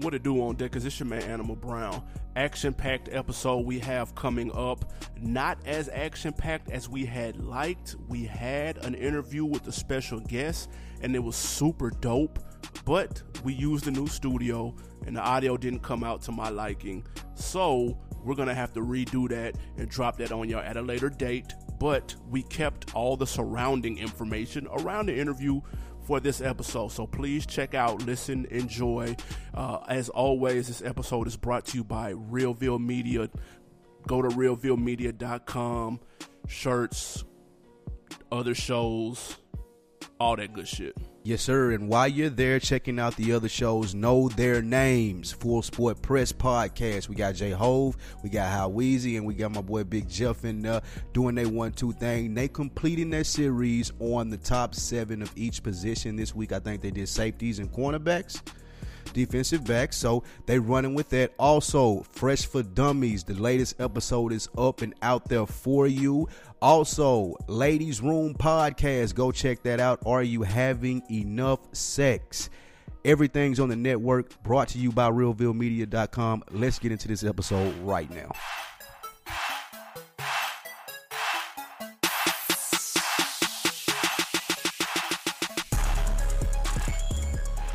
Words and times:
What 0.00 0.14
it 0.14 0.22
do 0.22 0.40
on 0.40 0.56
deck 0.56 0.76
is 0.76 0.86
it's 0.86 0.98
your 0.98 1.08
man 1.08 1.22
Animal 1.24 1.56
Brown. 1.56 2.02
Action 2.34 2.72
packed 2.72 3.10
episode 3.12 3.66
we 3.66 3.78
have 3.80 4.14
coming 4.14 4.50
up. 4.56 4.94
Not 5.20 5.58
as 5.66 5.90
action 5.90 6.32
packed 6.32 6.70
as 6.70 6.88
we 6.88 7.04
had 7.04 7.36
liked. 7.36 7.96
We 8.08 8.24
had 8.24 8.78
an 8.78 8.94
interview 8.94 9.44
with 9.44 9.66
a 9.66 9.72
special 9.72 10.18
guest 10.18 10.70
and 11.02 11.14
it 11.14 11.18
was 11.18 11.36
super 11.36 11.90
dope. 11.90 12.38
But 12.86 13.22
we 13.44 13.52
used 13.52 13.84
the 13.84 13.90
new 13.90 14.06
studio 14.06 14.74
and 15.06 15.14
the 15.14 15.20
audio 15.20 15.58
didn't 15.58 15.80
come 15.80 16.02
out 16.02 16.22
to 16.22 16.32
my 16.32 16.48
liking. 16.48 17.04
So 17.34 17.98
we're 18.24 18.36
gonna 18.36 18.54
have 18.54 18.72
to 18.74 18.80
redo 18.80 19.28
that 19.28 19.56
and 19.76 19.86
drop 19.86 20.16
that 20.16 20.32
on 20.32 20.48
y'all 20.48 20.60
at 20.60 20.78
a 20.78 20.82
later 20.82 21.10
date. 21.10 21.52
But 21.78 22.14
we 22.30 22.42
kept 22.44 22.94
all 22.94 23.18
the 23.18 23.26
surrounding 23.26 23.98
information 23.98 24.66
around 24.70 25.06
the 25.06 25.18
interview 25.18 25.60
for 26.10 26.18
this 26.18 26.40
episode. 26.40 26.88
So 26.90 27.06
please 27.06 27.46
check 27.46 27.72
out, 27.72 28.04
listen, 28.04 28.44
enjoy. 28.46 29.14
Uh, 29.54 29.78
as 29.86 30.08
always, 30.08 30.66
this 30.66 30.82
episode 30.82 31.28
is 31.28 31.36
brought 31.36 31.66
to 31.66 31.76
you 31.76 31.84
by 31.84 32.14
Realville 32.14 32.84
Media. 32.84 33.30
Go 34.08 34.20
to 34.20 34.28
realvillemedia.com, 34.28 36.00
shirts, 36.48 37.24
other 38.32 38.56
shows, 38.56 39.36
all 40.18 40.34
that 40.34 40.52
good 40.52 40.66
shit. 40.66 40.96
Yes, 41.22 41.42
sir. 41.42 41.72
And 41.72 41.90
while 41.90 42.08
you're 42.08 42.30
there 42.30 42.58
checking 42.58 42.98
out 42.98 43.14
the 43.16 43.34
other 43.34 43.48
shows, 43.48 43.94
know 43.94 44.30
their 44.30 44.62
names. 44.62 45.30
Full 45.32 45.60
Sport 45.60 46.00
Press 46.00 46.32
Podcast. 46.32 47.10
We 47.10 47.14
got 47.14 47.34
Jay 47.34 47.50
Hove, 47.50 47.98
we 48.22 48.30
got 48.30 48.50
How 48.50 48.70
Weezy, 48.70 49.18
and 49.18 49.26
we 49.26 49.34
got 49.34 49.52
my 49.52 49.60
boy 49.60 49.84
Big 49.84 50.08
Jeff 50.08 50.46
in 50.46 50.62
there 50.62 50.80
doing 51.12 51.34
their 51.34 51.48
one 51.48 51.72
two 51.72 51.92
thing. 51.92 52.32
They 52.32 52.48
completing 52.48 53.10
their 53.10 53.24
series 53.24 53.92
on 54.00 54.30
the 54.30 54.38
top 54.38 54.74
seven 54.74 55.20
of 55.20 55.30
each 55.36 55.62
position 55.62 56.16
this 56.16 56.34
week. 56.34 56.52
I 56.52 56.58
think 56.58 56.80
they 56.80 56.90
did 56.90 57.06
safeties 57.06 57.58
and 57.58 57.70
cornerbacks 57.70 58.40
defensive 59.12 59.64
back. 59.64 59.92
So 59.92 60.22
they 60.46 60.58
running 60.58 60.94
with 60.94 61.08
that. 61.10 61.32
Also, 61.38 62.04
Fresh 62.10 62.46
for 62.46 62.62
Dummies. 62.62 63.24
The 63.24 63.34
latest 63.34 63.80
episode 63.80 64.32
is 64.32 64.48
up 64.56 64.82
and 64.82 64.94
out 65.02 65.28
there 65.28 65.46
for 65.46 65.86
you. 65.86 66.28
Also, 66.62 67.36
Ladies 67.46 68.00
Room 68.00 68.34
Podcast. 68.34 69.14
Go 69.14 69.32
check 69.32 69.62
that 69.62 69.80
out. 69.80 70.00
Are 70.06 70.22
you 70.22 70.42
having 70.42 71.02
enough 71.10 71.60
sex? 71.72 72.50
Everything's 73.04 73.58
on 73.60 73.70
the 73.70 73.76
network, 73.76 74.42
brought 74.42 74.68
to 74.68 74.78
you 74.78 74.92
by 74.92 75.10
RealvilleMedia.com. 75.10 76.44
Let's 76.50 76.78
get 76.78 76.92
into 76.92 77.08
this 77.08 77.24
episode 77.24 77.74
right 77.78 78.10
now. 78.10 78.32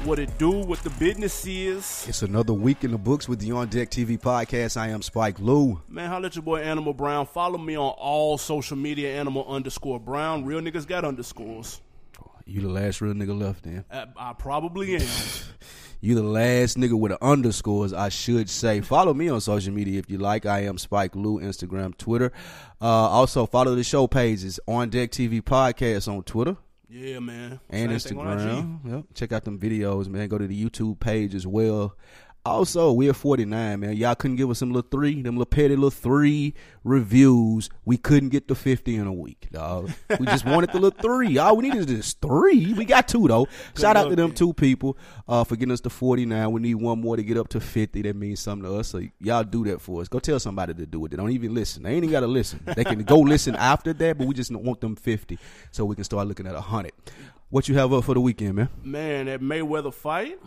What 0.06 0.20
it 0.20 0.38
do, 0.38 0.52
what 0.52 0.84
the 0.84 0.92
business 0.92 1.48
is. 1.48 2.06
It's 2.08 2.22
another 2.22 2.54
week 2.54 2.84
in 2.84 2.92
the 2.92 2.98
books 3.00 3.28
with 3.28 3.40
the 3.40 3.52
On 3.54 3.68
Deck 3.68 3.90
TV 3.90 4.20
podcast. 4.20 4.78
I 4.78 4.90
am 4.90 5.02
Spike 5.02 5.40
Lou. 5.40 5.82
Man, 5.90 6.08
holla 6.08 6.28
at 6.28 6.36
your 6.36 6.44
boy 6.44 6.62
Animal 6.62 6.94
Brown. 6.94 7.26
Follow 7.26 7.58
me 7.58 7.76
on 7.76 7.92
all 7.98 8.38
social 8.38 8.78
media, 8.78 9.20
Animal 9.20 9.48
underscore 9.48 10.00
Brown. 10.00 10.46
Real 10.46 10.62
niggas 10.62 10.86
got 10.86 11.06
underscores. 11.06 11.82
You 12.46 12.62
the 12.62 12.70
last 12.70 13.02
real 13.02 13.16
nigga 13.16 13.36
left, 13.36 13.64
then. 13.64 13.84
I, 13.92 14.06
I 14.16 14.34
probably 14.34 14.96
am. 14.96 15.02
You 16.02 16.14
the 16.14 16.22
last 16.22 16.78
nigga 16.78 16.94
with 17.00 17.14
the 17.14 17.26
underscores, 17.26 17.92
I 17.92 18.10
should 18.10 18.48
say. 18.48 18.82
Follow 18.82 19.12
me 19.12 19.28
on 19.30 19.42
social 19.42 19.74
media 19.74 19.98
if 19.98 20.08
you 20.08 20.20
like. 20.20 20.46
I 20.46 20.66
am 20.66 20.78
Spike 20.78 21.16
Lou, 21.16 21.40
Instagram, 21.40 21.98
Twitter. 21.98 22.32
Uh, 22.80 22.86
also, 22.86 23.48
follow 23.48 23.74
the 23.74 23.84
show 23.84 24.06
pages 24.06 24.60
on 24.68 24.90
Deck 24.90 25.10
TV 25.10 25.42
Podcast 25.42 26.08
on 26.08 26.22
Twitter 26.22 26.58
yeah, 26.96 27.20
man. 27.20 27.60
and 27.70 28.02
Same 28.02 28.18
thing 28.18 28.20
on 28.20 28.40
IG. 28.40 28.48
Instagram. 28.48 28.80
Yep. 28.92 29.06
Check 29.14 29.32
out 29.34 29.44
them 29.44 29.60
videos, 29.60 30.08
man. 30.08 30.30
Go 30.30 30.38
to 30.38 30.48
the 30.48 30.66
YouTube 30.66 31.00
page 31.00 31.36
as 31.36 31.46
well. 31.46 31.96
Also, 32.46 32.92
we're 32.92 33.12
49, 33.12 33.80
man. 33.80 33.98
Y'all 33.98 34.14
couldn't 34.14 34.38
give 34.38 34.52
us 34.52 34.60
some 34.60 34.72
little 34.72 34.88
three, 34.88 35.20
them 35.24 35.36
little 35.36 35.48
petty 35.48 35.76
little 35.76 35.90
three 35.90 36.54
reviews. 36.84 37.72
We 37.86 37.98
couldn't 37.98 38.30
get 38.30 38.48
to 38.50 38.56
50 38.56 38.96
in 38.96 39.08
a 39.08 39.14
week, 39.14 39.48
dog. 39.52 39.92
We 40.20 40.28
just 40.28 40.46
wanted 40.46 40.72
the 40.72 40.80
little 40.80 41.00
three. 41.02 41.40
All 41.40 41.58
we 41.58 41.68
needed 41.68 41.90
is 41.90 42.14
three. 42.14 42.72
We 42.74 42.86
got 42.86 43.08
two, 43.08 43.28
though. 43.28 43.48
Shout 43.76 43.98
out 43.98 44.10
to 44.10 44.16
them 44.16 44.28
man. 44.28 44.36
two 44.36 44.54
people 44.54 44.96
uh, 45.28 45.44
for 45.44 45.56
getting 45.56 45.72
us 45.74 45.82
to 45.82 45.90
49. 45.90 46.52
We 46.52 46.62
need 46.62 46.76
one 46.76 47.02
more 47.02 47.16
to 47.16 47.24
get 47.24 47.36
up 47.36 47.48
to 47.50 47.60
50. 47.60 48.04
That 48.04 48.16
means 48.16 48.42
something 48.42 48.70
to 48.70 48.78
us. 48.78 48.90
So 48.90 49.02
y'all 49.20 49.44
do 49.44 49.64
that 49.66 49.82
for 49.82 50.02
us. 50.02 50.08
Go 50.08 50.20
tell 50.20 50.40
somebody 50.40 50.76
to 50.76 50.86
do 50.86 51.04
it. 51.06 51.10
They 51.10 51.18
don't 51.18 51.32
even 51.32 51.52
listen. 51.56 51.82
They 51.82 51.96
ain't 51.96 52.04
even 52.04 52.12
got 52.12 52.20
to 52.20 52.28
listen. 52.28 52.62
They 52.76 52.84
can 52.84 53.02
go 53.04 53.20
listen 53.22 53.56
after 53.56 53.92
that, 53.92 54.20
but 54.20 54.28
we 54.28 54.36
just 54.36 54.52
want 54.52 54.82
them 54.82 54.96
50 54.96 55.40
so 55.72 55.84
we 55.84 55.96
can 55.96 56.04
start 56.04 56.28
looking 56.28 56.46
at 56.46 56.54
100. 56.54 56.92
What 57.50 57.68
you 57.68 57.76
have 57.76 57.92
up 57.92 58.04
for 58.04 58.14
the 58.14 58.22
weekend, 58.22 58.56
man? 58.56 58.70
Man, 58.84 59.26
that 59.26 59.42
Mayweather 59.42 59.94
fight. 59.94 60.40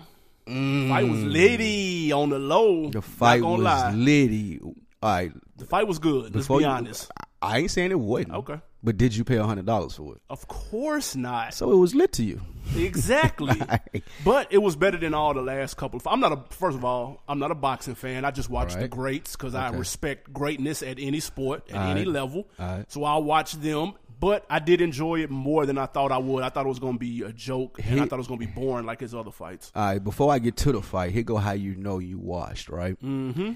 Fight 0.48 1.08
was 1.08 1.22
litty 1.24 2.12
on 2.12 2.30
the 2.30 2.38
low. 2.38 2.86
Mm. 2.86 2.92
The 2.92 3.02
fight 3.02 3.42
was 3.42 3.60
lie. 3.60 3.92
litty. 3.92 4.60
All 4.60 4.74
right. 5.02 5.32
The 5.56 5.64
fight 5.66 5.86
was 5.86 5.98
good. 5.98 6.34
Let's 6.34 6.48
be 6.48 6.54
you- 6.54 6.64
honest. 6.66 7.10
I 7.40 7.58
ain't 7.58 7.70
saying 7.70 7.92
it 7.92 8.00
wasn't. 8.00 8.32
Okay. 8.34 8.60
But 8.82 8.96
did 8.96 9.14
you 9.14 9.22
pay 9.24 9.36
hundred 9.36 9.66
dollars 9.66 9.94
for 9.94 10.14
it? 10.16 10.20
Of 10.30 10.48
course 10.48 11.14
not. 11.14 11.54
So 11.54 11.70
it 11.70 11.76
was 11.76 11.94
lit 11.94 12.12
to 12.14 12.24
you. 12.24 12.40
Exactly. 12.76 13.54
Right. 13.68 14.04
But 14.24 14.52
it 14.52 14.58
was 14.58 14.76
better 14.76 14.96
than 14.98 15.14
all 15.14 15.34
the 15.34 15.42
last 15.42 15.76
couple. 15.76 15.98
Of, 15.98 16.06
I'm 16.06 16.20
not 16.20 16.32
a 16.32 16.54
first 16.54 16.76
of 16.76 16.84
all, 16.84 17.22
I'm 17.28 17.38
not 17.38 17.50
a 17.50 17.54
boxing 17.54 17.94
fan. 17.94 18.24
I 18.24 18.30
just 18.30 18.48
watch 18.50 18.74
the 18.74 18.88
greats 18.88 19.36
because 19.36 19.54
I 19.54 19.70
respect 19.70 20.32
greatness 20.32 20.82
at 20.82 20.98
any 20.98 21.20
sport 21.20 21.64
at 21.70 21.76
Alright. 21.76 21.96
any 21.96 22.04
level. 22.04 22.48
Alright. 22.58 22.90
So 22.90 23.04
I'll 23.04 23.22
watch 23.22 23.52
them. 23.52 23.94
But 24.20 24.44
I 24.50 24.58
did 24.58 24.80
enjoy 24.80 25.20
it 25.22 25.30
more 25.30 25.64
than 25.66 25.78
I 25.78 25.86
thought 25.86 26.10
I 26.10 26.18
would. 26.18 26.42
I 26.42 26.48
thought 26.48 26.66
it 26.66 26.68
was 26.68 26.78
going 26.80 26.94
to 26.94 26.98
be 26.98 27.22
a 27.22 27.32
joke, 27.32 27.78
and 27.84 28.00
I 28.00 28.06
thought 28.06 28.16
it 28.16 28.18
was 28.18 28.26
going 28.26 28.40
to 28.40 28.46
be 28.46 28.52
boring 28.52 28.84
like 28.84 29.00
his 29.00 29.14
other 29.14 29.30
fights. 29.30 29.70
All 29.74 29.84
right, 29.84 30.02
before 30.02 30.32
I 30.32 30.38
get 30.38 30.56
to 30.58 30.72
the 30.72 30.82
fight, 30.82 31.12
here 31.12 31.22
go 31.22 31.36
how 31.36 31.52
you 31.52 31.74
know 31.76 31.98
you 31.98 32.18
watched, 32.18 32.68
right? 32.68 33.00
Mm-hmm. 33.02 33.52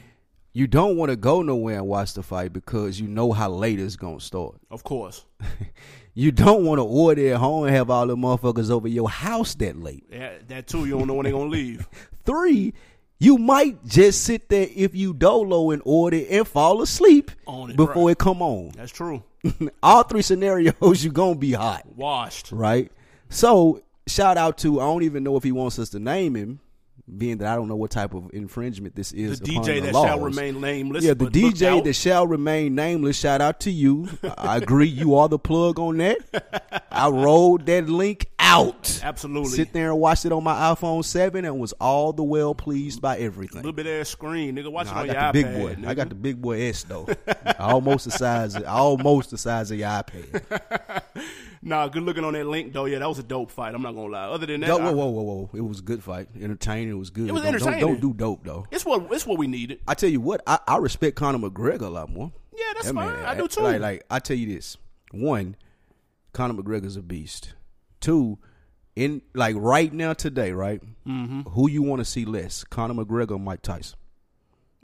You 0.54 0.66
don't 0.66 0.96
want 0.96 1.10
to 1.10 1.16
go 1.16 1.40
nowhere 1.42 1.78
and 1.78 1.86
watch 1.86 2.12
the 2.14 2.22
fight 2.22 2.52
because 2.52 3.00
you 3.00 3.08
know 3.08 3.32
how 3.32 3.50
late 3.50 3.80
it's 3.80 3.96
gonna 3.96 4.20
start. 4.20 4.56
Of 4.70 4.84
course, 4.84 5.24
You 6.14 6.30
don't 6.30 6.64
want 6.66 6.78
to 6.78 6.84
order 6.84 7.32
at 7.32 7.38
home 7.38 7.64
and 7.64 7.74
have 7.74 7.88
all 7.88 8.06
the 8.06 8.16
motherfuckers 8.16 8.70
over 8.70 8.86
your 8.86 9.08
house 9.08 9.54
that 9.56 9.78
late. 9.78 10.04
yeah, 10.12 10.32
that 10.48 10.66
too. 10.66 10.84
You 10.84 10.98
don't 10.98 11.06
know 11.06 11.14
when 11.14 11.24
they're 11.24 11.32
going 11.32 11.50
to 11.50 11.56
leave. 11.56 11.88
Three, 12.24 12.74
you 13.18 13.38
might 13.38 13.82
just 13.86 14.22
sit 14.24 14.50
there 14.50 14.68
if 14.76 14.94
you 14.94 15.14
dolo 15.14 15.70
and 15.70 15.80
order 15.86 16.20
and 16.28 16.46
fall 16.46 16.82
asleep 16.82 17.30
On 17.46 17.70
it, 17.70 17.76
before 17.76 18.08
right. 18.08 18.12
it 18.12 18.18
come 18.18 18.42
on. 18.42 18.72
That's 18.76 18.92
true. 18.92 19.22
all 19.82 20.02
three 20.04 20.22
scenarios, 20.22 21.02
you're 21.04 21.12
gonna 21.12 21.34
be 21.34 21.52
hot. 21.52 21.82
Washed. 21.96 22.52
right? 22.52 22.90
So 23.28 23.82
shout 24.06 24.36
out 24.36 24.58
to 24.58 24.80
I 24.80 24.84
don't 24.84 25.02
even 25.02 25.22
know 25.24 25.36
if 25.36 25.42
he 25.42 25.52
wants 25.52 25.78
us 25.78 25.88
to 25.90 25.98
name 25.98 26.34
him, 26.36 26.60
being 27.16 27.38
that 27.38 27.48
I 27.48 27.56
don't 27.56 27.68
know 27.68 27.76
what 27.76 27.90
type 27.90 28.14
of 28.14 28.30
infringement 28.32 28.94
this 28.94 29.10
The 29.10 29.22
is. 29.24 29.40
upon 29.40 29.54
DJ 29.54 29.64
the 29.76 29.80
that 29.86 29.94
laws. 29.94 30.06
shall 30.06 30.20
remain 30.20 30.60
nameless. 30.60 31.04
Yeah, 31.04 31.14
the 31.14 31.26
DJ 31.26 31.82
that 31.82 31.92
shall 31.94 32.26
remain 32.26 32.74
nameless. 32.74 33.18
Shout 33.18 33.40
out 33.40 33.60
to 33.60 33.70
you. 33.70 34.08
I 34.38 34.58
agree. 34.58 34.86
You 34.88 35.14
are 35.16 35.28
the 35.28 35.38
plug 35.38 35.78
on 35.78 35.96
that. 35.98 36.84
I 36.92 37.08
rolled 37.08 37.66
that 37.66 37.88
link 37.88 38.26
out. 38.52 39.00
Absolutely. 39.02 39.50
Sit 39.50 39.72
there 39.72 39.90
and 39.90 39.98
watched 40.00 40.24
it 40.24 40.32
on 40.32 40.44
my 40.44 40.54
iPhone 40.72 41.04
seven 41.04 41.44
and 41.44 41.58
was 41.58 41.72
all 41.74 42.12
the 42.12 42.22
well 42.22 42.54
pleased 42.54 43.00
by 43.00 43.18
everything. 43.18 43.58
A 43.58 43.62
little 43.62 43.72
bit 43.72 43.86
ass 43.86 44.08
screen, 44.08 44.56
nigga. 44.56 44.70
Watch 44.70 44.86
Nah, 44.86 44.92
it 44.92 44.96
I 44.96 45.00
on 45.00 45.06
got 45.06 45.12
your 45.14 45.22
the 45.22 45.32
big 45.32 45.46
iPad, 45.46 45.82
boy. 45.82 45.88
I 45.88 45.94
got 45.94 46.08
the 46.08 46.14
big 46.14 46.40
boy 46.42 46.62
S 46.62 46.84
though. 46.84 47.08
almost 47.58 48.04
the 48.04 48.10
size. 48.10 48.54
Of, 48.56 48.64
almost 48.64 49.30
the 49.30 49.38
size 49.38 49.70
of 49.70 49.78
your 49.78 49.88
iPad. 49.88 51.02
Nah, 51.64 51.86
good 51.86 52.02
looking 52.02 52.24
on 52.24 52.32
that 52.32 52.44
link 52.44 52.72
though. 52.72 52.86
Yeah, 52.86 52.98
that 52.98 53.08
was 53.08 53.20
a 53.20 53.22
dope 53.22 53.48
fight. 53.52 53.72
I'm 53.72 53.82
not 53.82 53.94
gonna 53.94 54.08
lie. 54.12 54.24
Other 54.24 54.46
than 54.46 54.62
that, 54.62 54.66
Yo, 54.66 54.78
I- 54.78 54.82
whoa, 54.90 54.92
whoa, 54.94 55.10
whoa, 55.10 55.22
whoa! 55.22 55.50
It 55.54 55.60
was 55.60 55.78
a 55.78 55.82
good 55.82 56.02
fight, 56.02 56.26
entertaining. 56.40 56.90
It 56.90 56.98
was 56.98 57.10
good. 57.10 57.28
It 57.28 57.32
was 57.32 57.42
Don't- 57.42 57.52
don't- 57.52 57.62
entertaining. 57.62 57.86
Don't, 57.86 58.00
do 58.00 58.12
dope 58.12 58.42
though. 58.42 58.66
it's 58.72 58.84
what 58.84 59.06
it's 59.12 59.24
what 59.28 59.38
we 59.38 59.46
needed. 59.46 59.78
I 59.86 59.94
tell 59.94 60.08
you 60.10 60.20
what, 60.20 60.42
I, 60.44 60.58
I 60.66 60.78
respect 60.78 61.14
Conor 61.14 61.38
McGregor 61.38 61.82
a 61.82 61.88
lot 61.88 62.10
more. 62.10 62.32
Yeah, 62.52 62.64
that's 62.74 62.86
That 62.88 62.94
fine. 62.94 63.12
man, 63.12 63.24
I 63.26 63.36
do 63.36 63.46
too. 63.46 63.60
Like, 63.60 63.80
like 63.80 64.02
I 64.10 64.18
tell 64.18 64.36
you 64.36 64.52
this: 64.52 64.76
one, 65.12 65.54
Conor 66.32 66.54
McGregor's 66.60 66.96
a 66.96 67.02
beast. 67.02 67.54
Two, 68.02 68.38
in 68.94 69.22
like 69.34 69.56
right 69.58 69.92
now 69.92 70.12
today, 70.12 70.52
right? 70.52 70.82
Mm-hmm. 71.06 71.42
Who 71.50 71.70
you 71.70 71.82
want 71.82 72.00
to 72.00 72.04
see 72.04 72.24
less, 72.26 72.64
Conor 72.64 73.02
McGregor 73.02 73.32
or 73.32 73.38
Mike 73.38 73.62
Tyson? 73.62 73.96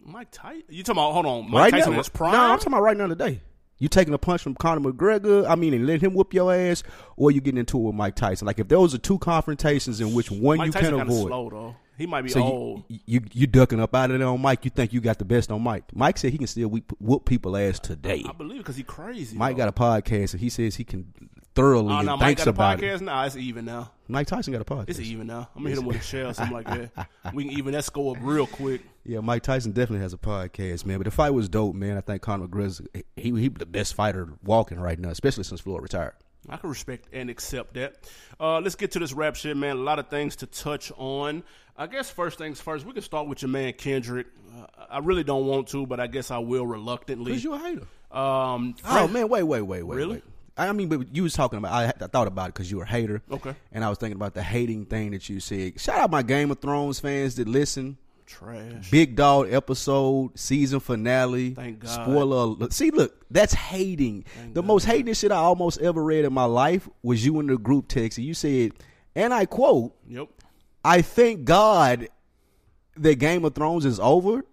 Mike 0.03 0.29
Tyson. 0.31 0.63
You 0.71 0.83
talking 0.83 0.99
about? 0.99 1.13
Hold 1.13 1.27
on, 1.27 1.51
Mike 1.51 1.61
right 1.61 1.71
Tyson 1.79 1.93
now, 1.93 1.99
was 1.99 2.09
prime. 2.09 2.33
No, 2.33 2.39
I'm 2.41 2.59
talking 2.59 2.73
about 2.73 2.83
right 2.83 2.97
now 2.97 3.07
today. 3.09 3.41
You 3.81 3.89
taking 3.89 4.13
a 4.15 4.19
punch 4.19 4.43
from 4.43 4.55
Conor 4.55 4.91
McGregor? 4.91 5.49
I 5.49 5.55
mean, 5.55 5.73
and 5.75 5.87
let 5.87 6.01
him 6.03 6.15
whoop 6.15 6.35
your 6.35 6.53
ass, 6.53 6.83
or 7.17 7.31
you 7.31 7.41
getting 7.41 7.59
into 7.59 7.79
it 7.79 7.83
with 7.83 7.95
Mike 7.95 8.17
Tyson? 8.17 8.47
Like 8.47 8.59
if 8.59 8.69
those 8.69 8.95
are 8.95 8.99
two 8.99 9.19
confrontations 9.19 10.01
in 10.01 10.15
which 10.15 10.31
one 10.31 10.59
Mike 10.59 10.67
you 10.67 10.73
Tyson 10.73 10.91
can 10.93 11.01
avoid. 11.03 11.29
slow 11.29 11.51
though. 11.51 11.77
He 11.99 12.07
might 12.07 12.23
be 12.23 12.29
So 12.31 12.43
old. 12.43 12.85
you, 12.89 12.99
you 13.07 13.21
you 13.33 13.47
ducking 13.49 13.81
up 13.81 13.95
out 13.95 14.11
of 14.13 14.19
there 14.19 14.29
on 14.29 14.41
Mike. 14.41 14.65
You 14.65 14.71
think 14.71 14.93
you 14.93 15.01
got 15.01 15.19
the 15.19 15.25
best 15.25 15.51
on 15.51 15.61
Mike? 15.61 15.85
Mike 15.93 16.17
said 16.17 16.31
he 16.33 16.39
can 16.39 16.47
still 16.47 16.69
whoop, 16.69 16.93
whoop 17.01 17.25
people 17.27 17.57
ass 17.57 17.81
today. 17.81 18.25
I 18.27 18.33
believe 18.33 18.57
it, 18.57 18.63
because 18.63 18.77
he 18.77 18.85
crazy. 18.85 19.37
Mike 19.37 19.57
though. 19.57 19.65
got 19.65 19.69
a 19.69 19.73
podcast 19.73 20.33
and 20.33 20.41
he 20.41 20.49
says 20.49 20.77
he 20.77 20.85
can 20.85 21.13
thoroughly 21.55 21.93
Oh 21.93 21.99
and 21.99 22.07
no, 22.07 22.17
Mike 22.17 22.27
thinks 22.39 22.45
got 22.45 22.47
a 22.47 22.51
about 22.51 22.79
podcast. 22.79 22.95
it. 22.97 23.03
Nah, 23.03 23.25
it's 23.25 23.37
even 23.37 23.65
now. 23.65 23.91
Mike 24.07 24.29
Tyson 24.29 24.53
got 24.53 24.63
a 24.63 24.65
podcast. 24.65 24.91
It's 24.91 25.01
even 25.01 25.27
now. 25.27 25.49
I'm 25.57 25.63
gonna 25.63 25.71
hit 25.71 25.79
him 25.81 25.87
with 25.87 25.97
a 25.97 26.03
shell, 26.03 26.33
something 26.33 26.55
like 26.57 26.67
that. 26.67 27.09
We 27.35 27.45
can 27.45 27.53
even 27.59 27.73
that 27.73 27.85
score 27.85 28.17
up 28.17 28.23
real 28.23 28.47
quick. 28.47 28.81
Yeah, 29.05 29.21
Mike 29.21 29.43
Tyson 29.43 29.73
definitely 29.73 30.01
has 30.03 30.13
a 30.13 30.19
podcast, 30.19 30.87
man. 30.87 30.99
But 30.99 31.05
the 31.07 31.11
fight 31.11 31.31
was 31.31 31.49
dope, 31.49 31.75
man. 31.75 31.97
I 31.97 32.01
think 32.01 32.23
Conor 32.23 32.47
McGregor's 32.47 32.81
he 33.17 33.33
he 33.33 33.49
the 33.49 33.67
best 33.67 33.95
fighter 33.95 34.35
walking 34.45 34.79
right 34.79 34.99
now, 34.99 35.09
especially 35.11 35.45
since 35.45 35.61
Floyd 35.61 35.83
retired. 35.83 36.15
I 36.49 36.57
can 36.57 36.69
respect 36.71 37.09
and 37.13 37.31
accept 37.31 37.75
that. 37.75 37.97
Uh, 38.41 38.61
let's 38.61 38.75
get 38.75 38.93
to 38.93 38.99
this 38.99 39.13
rap 39.13 39.37
shit, 39.37 39.57
man. 39.57 39.77
A 39.77 39.81
lot 39.81 39.99
of 39.99 40.09
things 40.09 40.37
to 40.37 40.47
touch 40.47 40.91
on. 40.97 41.43
I 41.77 41.87
guess 41.87 42.11
first 42.11 42.39
things 42.39 42.61
first, 42.61 42.85
we 42.85 42.93
can 42.93 43.03
start 43.03 43.29
with 43.29 43.43
your 43.43 43.51
man 43.51 43.73
Kendrick. 43.75 44.27
Uh, 44.53 44.67
I 44.91 44.99
really 44.99 45.25
don't 45.25 45.47
want 45.47 45.69
to, 45.69 45.87
but 45.87 46.01
I 46.01 46.07
guess 46.07 46.31
I 46.31 46.39
will 46.39 46.67
reluctantly. 46.67 47.33
Cause 47.33 47.45
you 47.45 47.55
a 47.55 47.59
hater. 47.59 47.87
Um, 48.11 48.75
Oh 48.85 49.07
man, 49.09 49.29
wait, 49.29 49.45
wait, 49.45 49.63
wait, 49.63 49.83
wait. 49.83 49.97
Really? 49.97 50.15
Wait. 50.15 50.25
I 50.57 50.73
mean, 50.73 50.89
but 50.89 51.15
you 51.15 51.23
was 51.23 51.35
talking 51.35 51.59
about. 51.59 51.73
I, 51.73 51.85
I 51.87 52.07
thought 52.09 52.27
about 52.27 52.49
it 52.49 52.55
because 52.55 52.69
you 52.69 52.79
were 52.79 52.83
a 52.83 52.89
hater. 52.89 53.23
Okay. 53.31 53.55
And 53.71 53.85
I 53.85 53.89
was 53.89 53.99
thinking 53.99 54.17
about 54.17 54.35
the 54.35 54.43
hating 54.43 54.87
thing 54.87 55.13
that 55.13 55.29
you 55.29 55.39
said. 55.39 55.81
Shout 55.81 55.99
out 55.99 56.11
my 56.11 56.23
Game 56.23 56.51
of 56.51 56.59
Thrones 56.59 56.99
fans 56.99 57.37
that 57.37 57.47
listen. 57.47 57.97
Trash. 58.29 58.91
Big 58.91 59.17
Dog 59.17 59.53
episode, 59.53 60.39
season 60.39 60.79
finale. 60.79 61.51
Thank 61.51 61.81
God. 61.81 61.89
Spoiler. 61.89 62.71
See, 62.71 62.91
look, 62.91 63.25
that's 63.31 63.55
hating. 63.55 64.25
the 64.53 64.63
most 64.63 64.85
hating 64.85 65.15
shit 65.15 65.33
I 65.33 65.37
almost 65.37 65.81
ever 65.81 66.03
read 66.03 66.25
in 66.25 66.33
my 66.33 66.45
life 66.45 66.89
was 67.03 67.25
you 67.25 67.41
in 67.41 67.47
the 67.47 67.59
group 67.59 67.89
text, 67.89 68.19
and 68.19 68.27
you 68.27 68.35
said, 68.35 68.73
and 69.17 69.35
I 69.35 69.47
quote, 69.47 69.95
Yep. 70.09 70.29
I 70.85 71.03
thank 71.03 71.45
God 71.45 72.09
that 72.97 73.17
Game 73.17 73.45
of 73.45 73.55
Thrones 73.55 73.85
is 73.85 73.99
over, 73.99 74.45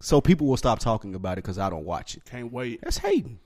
so 0.00 0.20
people 0.20 0.46
will 0.46 0.56
stop 0.56 0.78
talking 0.78 1.14
about 1.14 1.34
it 1.34 1.44
because 1.44 1.58
I 1.58 1.70
don't 1.70 1.84
watch 1.84 2.16
it. 2.16 2.24
Can't 2.24 2.52
wait. 2.52 2.80
That's 2.82 2.98
hating. 2.98 3.38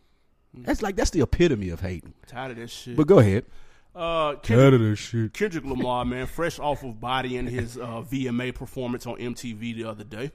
Mm. 0.56 0.66
That's 0.66 0.82
like 0.82 0.96
that's 0.96 1.10
the 1.10 1.20
epitome 1.20 1.70
of 1.70 1.80
hating. 1.80 2.14
I'm 2.22 2.28
Tired 2.28 2.50
of 2.52 2.56
this 2.56 2.70
shit. 2.70 2.96
But 2.96 3.06
go 3.06 3.18
ahead. 3.20 3.44
Uh, 3.94 4.36
Kendrick. 4.36 5.32
Kendrick 5.32 5.64
Lamar, 5.64 6.04
man, 6.04 6.26
fresh 6.26 6.58
off 6.58 6.82
of 6.84 7.00
bodying 7.00 7.46
his 7.46 7.76
uh, 7.76 8.02
VMA 8.02 8.54
performance 8.54 9.06
on 9.06 9.16
MTV 9.16 9.74
the 9.76 9.84
other 9.84 10.04
day. 10.04 10.30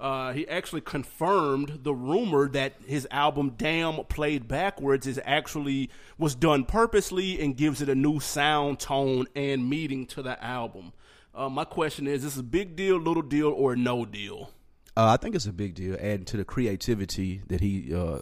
Uh, 0.00 0.32
he 0.32 0.48
actually 0.48 0.80
confirmed 0.80 1.80
the 1.82 1.94
rumor 1.94 2.48
that 2.48 2.74
his 2.86 3.06
album 3.10 3.54
"Damn" 3.56 4.04
played 4.06 4.48
backwards 4.48 5.06
is 5.06 5.20
actually 5.24 5.90
was 6.18 6.34
done 6.34 6.64
purposely 6.64 7.40
and 7.40 7.56
gives 7.56 7.80
it 7.80 7.88
a 7.88 7.94
new 7.94 8.18
sound, 8.20 8.80
tone, 8.80 9.26
and 9.36 9.68
meaning 9.68 10.06
to 10.06 10.22
the 10.22 10.42
album. 10.42 10.92
Uh, 11.34 11.48
my 11.48 11.64
question 11.64 12.06
is: 12.06 12.24
Is 12.24 12.34
this 12.34 12.40
a 12.40 12.42
big 12.42 12.74
deal, 12.74 12.96
little 12.98 13.22
deal, 13.22 13.50
or 13.50 13.76
no 13.76 14.04
deal? 14.04 14.50
Uh, 14.96 15.10
I 15.12 15.16
think 15.16 15.36
it's 15.36 15.46
a 15.46 15.52
big 15.52 15.74
deal, 15.76 15.94
adding 16.00 16.24
to 16.24 16.36
the 16.36 16.44
creativity 16.44 17.42
that 17.46 17.60
he 17.60 17.94
uh, 17.94 18.18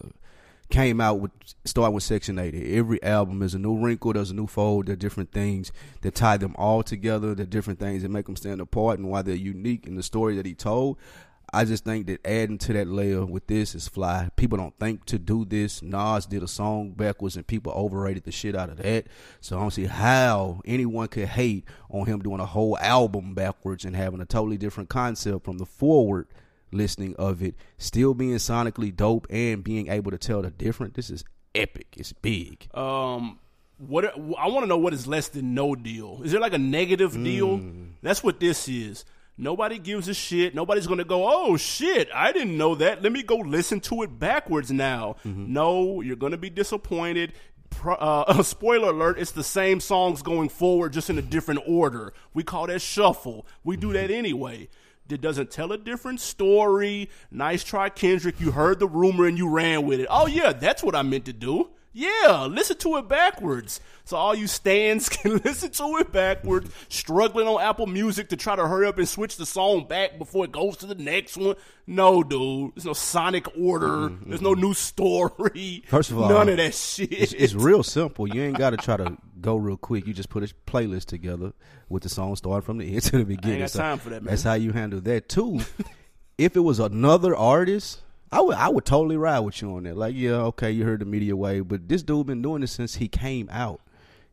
came 0.71 1.01
out 1.01 1.21
with, 1.21 1.31
start 1.65 1.93
with 1.93 2.03
Section 2.03 2.39
80. 2.39 2.77
Every 2.77 3.03
album 3.03 3.43
is 3.43 3.55
a 3.55 3.59
new 3.59 3.77
wrinkle, 3.77 4.13
there's 4.13 4.31
a 4.31 4.35
new 4.35 4.47
fold, 4.47 4.87
there 4.87 4.95
are 4.95 4.97
different 4.97 5.33
things 5.33 5.73
that 6.03 6.15
tie 6.15 6.37
them 6.37 6.55
all 6.59 6.83
together, 6.83 7.31
are 7.31 7.35
different 7.35 7.79
things 7.79 8.03
that 8.03 8.11
make 8.11 8.27
them 8.27 8.37
stand 8.37 8.61
apart 8.61 8.99
and 8.99 9.09
why 9.09 9.23
they're 9.23 9.35
unique 9.35 9.87
in 9.87 9.97
the 9.97 10.03
story 10.03 10.37
that 10.37 10.47
he 10.47 10.55
told. 10.55 10.99
I 11.53 11.65
just 11.65 11.85
think 11.85 12.07
that 12.09 12.27
adding 12.27 12.59
to 12.59 12.73
that 12.73 12.89
layer 12.89 13.25
with 13.25 13.47
this 13.47 13.75
is 13.75 13.87
fly. 13.87 14.29
People 14.35 14.59
don't 14.59 14.77
think 14.79 15.05
to 15.07 15.19
do 15.19 15.45
this. 15.45 15.81
Nas 15.81 16.27
did 16.27 16.43
a 16.43 16.49
song 16.49 16.91
backwards 16.91 17.37
and 17.37 17.47
people 17.47 17.73
overrated 17.73 18.25
the 18.25 18.33
shit 18.33 18.57
out 18.57 18.69
of 18.69 18.79
that. 18.79 19.07
So 19.41 19.57
I 19.57 19.61
don't 19.61 19.71
see 19.71 19.87
how 19.87 20.61
anyone 20.65 21.07
could 21.07 21.29
hate 21.29 21.65
on 21.89 22.07
him 22.07 22.21
doing 22.21 22.41
a 22.41 22.47
whole 22.47 22.77
album 22.79 23.35
backwards 23.35 23.85
and 23.85 23.95
having 23.95 24.21
a 24.21 24.27
totally 24.27 24.57
different 24.57 24.89
concept 24.89 25.45
from 25.45 25.59
the 25.59 25.67
forward 25.67 26.27
listening 26.76 27.14
of 27.17 27.43
it, 27.43 27.55
still 27.78 28.14
being 28.14 28.34
sonically 28.37 28.94
dope 28.94 29.26
and 29.31 29.62
being 29.64 29.88
able 29.88 30.11
to 30.11 30.19
tell 30.19 30.43
the 30.43 30.50
difference. 30.50 30.94
This 30.94 31.11
is 31.11 31.25
epic. 31.55 31.88
It's 31.96 32.12
big. 32.12 32.69
Um, 32.75 33.38
what 33.78 34.05
I 34.06 34.49
want 34.49 34.62
to 34.62 34.67
know 34.67 34.78
what 34.78 34.94
is 34.94 35.06
less 35.06 35.28
than 35.28 35.55
no 35.55 35.75
deal. 35.75 36.20
Is 36.25 36.32
there 36.32 36.40
like 36.40 36.55
a 36.55 36.58
negative 36.58 37.12
deal? 37.12 37.61
That's 38.02 38.23
what 38.23 38.40
this 38.40 38.69
is. 38.69 39.05
Nobody 39.38 39.78
gives 39.78 40.08
a 40.08 40.14
shit. 40.14 40.55
Nobody's 40.55 40.87
gonna 40.87 41.05
go, 41.05 41.28
oh 41.31 41.56
shit, 41.58 42.08
I 42.14 42.32
didn't 42.32 42.56
know 42.56 42.75
that. 42.76 43.02
Let 43.02 43.12
me 43.12 43.22
go 43.22 43.37
listen 43.37 43.81
to 43.81 44.02
it 44.02 44.19
backwards 44.19 44.70
now. 44.70 45.17
No, 45.25 46.00
you're 46.00 46.17
gonna 46.17 46.38
be 46.38 46.49
disappointed. 46.50 47.34
Pro, 47.69 47.94
uh, 47.96 48.43
spoiler 48.43 48.90
alert: 48.90 49.19
It's 49.19 49.32
the 49.32 49.44
same 49.44 49.81
songs 49.81 50.22
going 50.22 50.49
forward, 50.49 50.94
just 50.94 51.11
in 51.11 51.19
a 51.19 51.22
different 51.22 51.61
order. 51.67 52.14
We 52.32 52.44
call 52.44 52.69
that 52.69 52.81
shuffle. 52.81 53.46
We 53.62 53.76
do 53.76 53.93
that 53.93 54.11
anyway. 54.11 54.69
That 55.08 55.20
doesn't 55.20 55.50
tell 55.50 55.70
a 55.73 55.79
different 55.79 56.20
story. 56.20 57.11
Nice 57.31 57.62
try, 57.62 57.88
Kendrick. 57.88 58.41
You 58.41 58.50
heard 58.50 58.81
the 58.81 58.88
rumor 58.88 59.26
and 59.26 59.38
you 59.38 59.49
ran 59.49 59.87
with 59.87 60.00
it. 60.00 60.08
Oh 60.11 60.26
yeah, 60.26 60.53
that's 60.53 60.82
what 60.82 60.97
I 60.97 61.03
meant 61.03 61.26
to 61.26 61.32
do. 61.32 61.70
Yeah, 61.98 62.46
listen 62.50 62.76
to 62.76 62.98
it 62.98 63.08
backwards. 63.08 63.81
So 64.04 64.19
all 64.19 64.34
you 64.34 64.46
stands 64.48 65.08
can 65.08 65.38
listen 65.38 65.70
to 65.70 65.96
it 65.96 66.12
backwards, 66.12 66.70
struggling 66.90 67.48
on 67.48 67.58
Apple 67.62 67.87
Music 67.87 68.28
to 68.28 68.37
try 68.37 68.54
to 68.54 68.69
hurry 68.69 68.87
up 68.87 68.98
and 68.98 69.08
switch 69.08 69.38
the 69.38 69.46
song 69.46 69.88
back 69.88 70.19
before 70.19 70.44
it 70.44 70.52
goes 70.52 70.76
to 70.78 70.87
the 70.87 70.94
next 70.94 71.38
one. 71.38 71.56
No, 71.87 72.22
dude. 72.22 72.72
There's 72.75 72.84
no 72.84 72.93
sonic 72.93 73.46
order. 73.58 73.88
Mm-hmm, 73.88 74.14
mm-hmm. 74.14 74.28
There's 74.28 74.43
no 74.43 74.52
new 74.52 74.75
story. 74.75 75.84
First 75.87 76.10
of 76.10 76.19
all, 76.19 76.28
none 76.28 76.50
of 76.50 76.58
that 76.58 76.75
shit. 76.75 77.10
It's, 77.10 77.32
it's 77.32 77.54
real 77.54 77.82
simple. 77.82 78.28
You 78.28 78.43
ain't 78.43 78.58
got 78.58 78.70
to 78.70 78.76
try 78.76 78.98
to 78.98 79.16
go 79.40 79.56
real 79.56 79.78
quick. 79.78 80.06
You 80.06 80.12
just 80.12 80.28
put 80.28 80.43
a 80.43 80.54
playlist 80.70 81.06
together 81.06 81.54
with 81.88 82.02
the 82.02 82.10
song 82.10 82.37
starting 82.37 82.66
from 82.66 82.76
the 82.76 82.93
end 82.93 83.04
to 83.04 83.16
the 83.16 83.25
beginning. 83.25 83.60
got 83.60 83.70
So 83.70 83.78
time 83.78 83.98
for 83.98 84.10
that, 84.10 84.22
man. 84.22 84.32
That's 84.32 84.43
how 84.43 84.52
you 84.54 84.72
handle 84.72 85.00
that 85.00 85.31
too. 85.31 85.60
if 86.37 86.56
it 86.56 86.60
was 86.60 86.78
another 86.78 87.34
artist, 87.34 88.02
I 88.32 88.40
would 88.40 88.56
I 88.56 88.69
would 88.69 88.84
totally 88.84 89.17
ride 89.17 89.40
with 89.40 89.62
you 89.62 89.75
on 89.76 89.84
that. 89.84 89.96
Like, 89.96 90.14
yeah, 90.14 90.32
okay, 90.32 90.70
you 90.70 90.84
heard 90.84 91.00
the 91.00 91.05
media 91.05 91.37
wave, 91.37 91.69
but 91.69 91.88
this 91.88 92.02
dude 92.02 92.26
been 92.26 92.43
doing 92.43 92.61
this 92.61 92.73
since 92.73 92.96
he 92.96 93.08
came 93.08 93.49
out. 93.50 93.81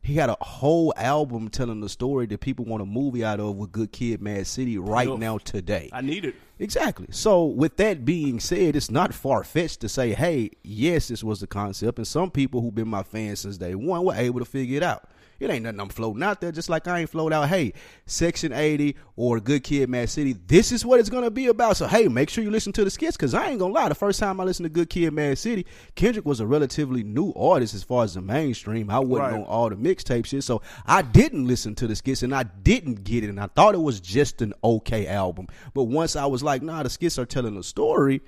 He 0.02 0.14
got 0.14 0.28
a 0.28 0.36
whole 0.44 0.92
album 0.98 1.48
telling 1.48 1.80
the 1.80 1.88
story 1.88 2.26
that 2.26 2.40
people 2.40 2.66
want 2.66 2.82
a 2.82 2.86
movie 2.86 3.24
out 3.24 3.40
of 3.40 3.56
with 3.56 3.72
Good 3.72 3.90
Kid, 3.90 4.20
Mad 4.20 4.46
City 4.46 4.76
right 4.76 5.08
now 5.18 5.38
today. 5.38 5.88
I 5.94 6.02
need 6.02 6.26
it. 6.26 6.34
Exactly. 6.58 7.06
So, 7.10 7.46
with 7.46 7.78
that 7.78 8.04
being 8.04 8.38
said, 8.38 8.76
it's 8.76 8.90
not 8.90 9.14
far 9.14 9.42
fetched 9.44 9.80
to 9.80 9.88
say, 9.88 10.12
hey, 10.12 10.50
yes, 10.62 11.08
this 11.08 11.24
was 11.24 11.40
the 11.40 11.46
concept. 11.46 11.98
And 11.98 12.06
some 12.06 12.30
people 12.30 12.60
who've 12.60 12.74
been 12.74 12.86
my 12.86 13.02
fans 13.02 13.40
since 13.40 13.56
day 13.56 13.74
one 13.74 14.04
were 14.04 14.14
able 14.14 14.40
to 14.40 14.44
figure 14.44 14.76
it 14.76 14.82
out. 14.82 15.08
It 15.40 15.50
ain't 15.50 15.64
nothing 15.64 15.80
I'm 15.80 15.88
floating 15.88 16.22
out 16.22 16.40
there, 16.40 16.52
just 16.52 16.68
like 16.68 16.86
I 16.86 17.00
ain't 17.00 17.10
float 17.10 17.32
out, 17.32 17.48
hey, 17.48 17.72
Section 18.06 18.52
80 18.52 18.96
or 19.16 19.40
Good 19.40 19.64
Kid, 19.64 19.88
Mad 19.88 20.08
City, 20.08 20.32
this 20.32 20.70
is 20.72 20.84
what 20.86 21.00
it's 21.00 21.08
going 21.08 21.24
to 21.24 21.30
be 21.30 21.46
about. 21.48 21.76
So, 21.76 21.86
hey, 21.86 22.08
make 22.08 22.30
sure 22.30 22.44
you 22.44 22.50
listen 22.50 22.72
to 22.74 22.84
the 22.84 22.90
skits 22.90 23.16
because 23.16 23.34
I 23.34 23.48
ain't 23.48 23.58
going 23.58 23.72
to 23.74 23.80
lie. 23.80 23.88
The 23.88 23.94
first 23.94 24.20
time 24.20 24.40
I 24.40 24.44
listened 24.44 24.64
to 24.64 24.70
Good 24.70 24.90
Kid, 24.90 25.12
Mad 25.12 25.36
City, 25.38 25.66
Kendrick 25.96 26.24
was 26.24 26.40
a 26.40 26.46
relatively 26.46 27.02
new 27.02 27.32
artist 27.34 27.74
as 27.74 27.82
far 27.82 28.04
as 28.04 28.14
the 28.14 28.20
mainstream. 28.20 28.90
I 28.90 28.98
wasn't 29.00 29.32
Right. 29.32 29.40
on 29.40 29.44
all 29.44 29.68
the 29.70 29.76
mixtape 29.76 30.26
shit. 30.26 30.44
So, 30.44 30.62
I 30.86 31.02
didn't 31.02 31.46
listen 31.46 31.74
to 31.76 31.86
the 31.86 31.96
skits 31.96 32.22
and 32.22 32.34
I 32.34 32.44
didn't 32.44 33.04
get 33.04 33.24
it. 33.24 33.28
And 33.30 33.40
I 33.40 33.46
thought 33.48 33.74
it 33.74 33.82
was 33.82 34.00
just 34.00 34.40
an 34.42 34.54
okay 34.62 35.06
album. 35.06 35.48
But 35.74 35.84
once 35.84 36.16
I 36.16 36.26
was 36.26 36.42
like, 36.42 36.62
nah, 36.62 36.82
the 36.82 36.90
skits 36.90 37.18
are 37.18 37.26
telling 37.26 37.56
a 37.56 37.62
story, 37.62 38.22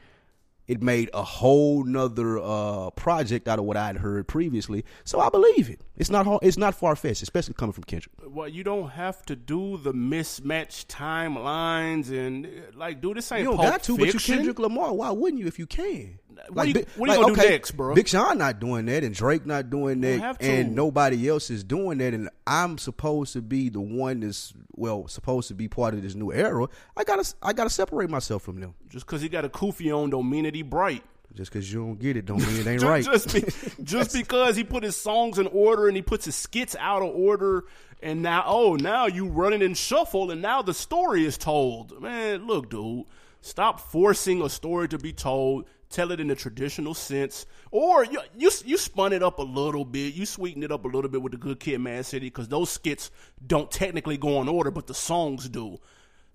it 0.66 0.82
made 0.82 1.10
a 1.14 1.22
whole 1.22 1.84
nother 1.84 2.40
uh, 2.42 2.90
project 2.90 3.46
out 3.46 3.60
of 3.60 3.64
what 3.64 3.76
I'd 3.76 3.98
heard 3.98 4.26
previously. 4.26 4.84
So 5.04 5.20
I 5.20 5.28
believe 5.28 5.70
it. 5.70 5.80
It's 5.96 6.10
not 6.10 6.26
hard, 6.26 6.40
it's 6.42 6.58
not 6.58 6.74
far 6.74 6.94
fetched, 6.94 7.22
especially 7.22 7.54
coming 7.54 7.72
from 7.72 7.84
Kendrick. 7.84 8.12
Well, 8.26 8.48
you 8.48 8.62
don't 8.64 8.90
have 8.90 9.22
to 9.26 9.36
do 9.36 9.78
the 9.78 9.92
mismatched 9.94 10.88
timelines 10.88 12.10
and 12.10 12.46
uh, 12.46 12.48
like, 12.74 13.00
dude, 13.00 13.16
this 13.16 13.30
ain't 13.32 13.40
You 13.40 13.44
don't 13.46 13.56
Pulp 13.56 13.70
got 13.70 13.82
to, 13.84 13.96
but 13.96 14.06
you 14.06 14.12
Fiction. 14.12 14.36
Kendrick 14.36 14.58
Lamar. 14.58 14.94
Why 14.94 15.10
wouldn't 15.10 15.40
you 15.40 15.46
if 15.46 15.58
you 15.58 15.66
can? 15.66 16.18
What 16.50 16.68
you- 16.68 16.84
what 16.96 17.08
you 17.08 17.16
gonna 17.16 17.34
do 17.34 17.48
next, 17.48 17.70
bro? 17.72 17.94
Big 17.94 18.08
Sean 18.08 18.36
not 18.36 18.60
doing 18.60 18.84
that, 18.86 19.02
and 19.02 19.14
Drake 19.14 19.46
not 19.46 19.70
doing 19.70 20.02
that, 20.02 20.36
and 20.40 20.74
nobody 20.74 21.28
else 21.30 21.48
is 21.48 21.64
doing 21.64 21.96
that. 21.98 22.12
And 22.12 22.28
I'm 22.46 22.76
supposed 22.76 23.32
to 23.32 23.40
be 23.40 23.70
the 23.70 23.80
one 23.80 24.20
that's 24.20 24.52
well 24.74 25.08
supposed 25.08 25.48
to 25.48 25.54
be 25.54 25.66
part 25.66 25.94
of 25.94 26.02
this 26.02 26.14
new 26.14 26.30
era. 26.30 26.66
I 26.94 27.04
gotta 27.04 27.34
I 27.42 27.54
gotta 27.54 27.70
separate 27.70 28.10
myself 28.10 28.42
from 28.42 28.60
them. 28.60 28.74
Just 28.90 29.06
because 29.06 29.22
he 29.22 29.30
got 29.30 29.46
a 29.46 29.48
kufi 29.48 29.96
on 29.96 30.10
don't 30.10 30.28
mean 30.28 30.44
that 30.44 30.54
he 30.54 30.60
bright. 30.62 31.02
Just 31.34 31.52
because 31.52 31.70
you 31.70 31.80
don't 31.80 31.98
get 31.98 32.16
it, 32.16 32.24
don't 32.24 32.38
mean 32.38 32.60
it 32.60 32.66
ain't 32.66 32.82
right. 32.84 33.04
Just, 33.04 33.34
be, 33.34 33.44
just 33.84 34.12
because 34.14 34.56
he 34.56 34.64
put 34.64 34.82
his 34.82 34.96
songs 34.96 35.38
in 35.38 35.46
order 35.48 35.86
and 35.86 35.96
he 35.96 36.02
puts 36.02 36.24
his 36.24 36.34
skits 36.34 36.74
out 36.78 37.02
of 37.02 37.14
order, 37.14 37.64
and 38.02 38.22
now 38.22 38.44
oh 38.46 38.76
now 38.76 39.06
you 39.06 39.26
running 39.26 39.62
in 39.62 39.74
shuffle, 39.74 40.30
and 40.30 40.40
now 40.40 40.62
the 40.62 40.74
story 40.74 41.24
is 41.24 41.36
told. 41.36 42.00
Man, 42.00 42.46
look, 42.46 42.70
dude, 42.70 43.04
stop 43.42 43.80
forcing 43.80 44.42
a 44.42 44.48
story 44.48 44.88
to 44.88 44.98
be 44.98 45.12
told. 45.12 45.66
Tell 45.88 46.10
it 46.10 46.18
in 46.18 46.26
the 46.26 46.34
traditional 46.34 46.94
sense, 46.94 47.46
or 47.70 48.04
you 48.04 48.20
you 48.36 48.50
you 48.64 48.76
spun 48.76 49.12
it 49.12 49.22
up 49.22 49.38
a 49.38 49.42
little 49.42 49.84
bit. 49.84 50.14
You 50.14 50.26
sweetened 50.26 50.64
it 50.64 50.72
up 50.72 50.84
a 50.84 50.88
little 50.88 51.10
bit 51.10 51.22
with 51.22 51.32
the 51.32 51.38
Good 51.38 51.60
Kid, 51.60 51.80
Mad 51.80 52.06
City, 52.06 52.26
because 52.26 52.48
those 52.48 52.70
skits 52.70 53.10
don't 53.46 53.70
technically 53.70 54.16
go 54.16 54.40
in 54.42 54.48
order, 54.48 54.70
but 54.70 54.86
the 54.88 54.94
songs 54.94 55.48
do. 55.48 55.78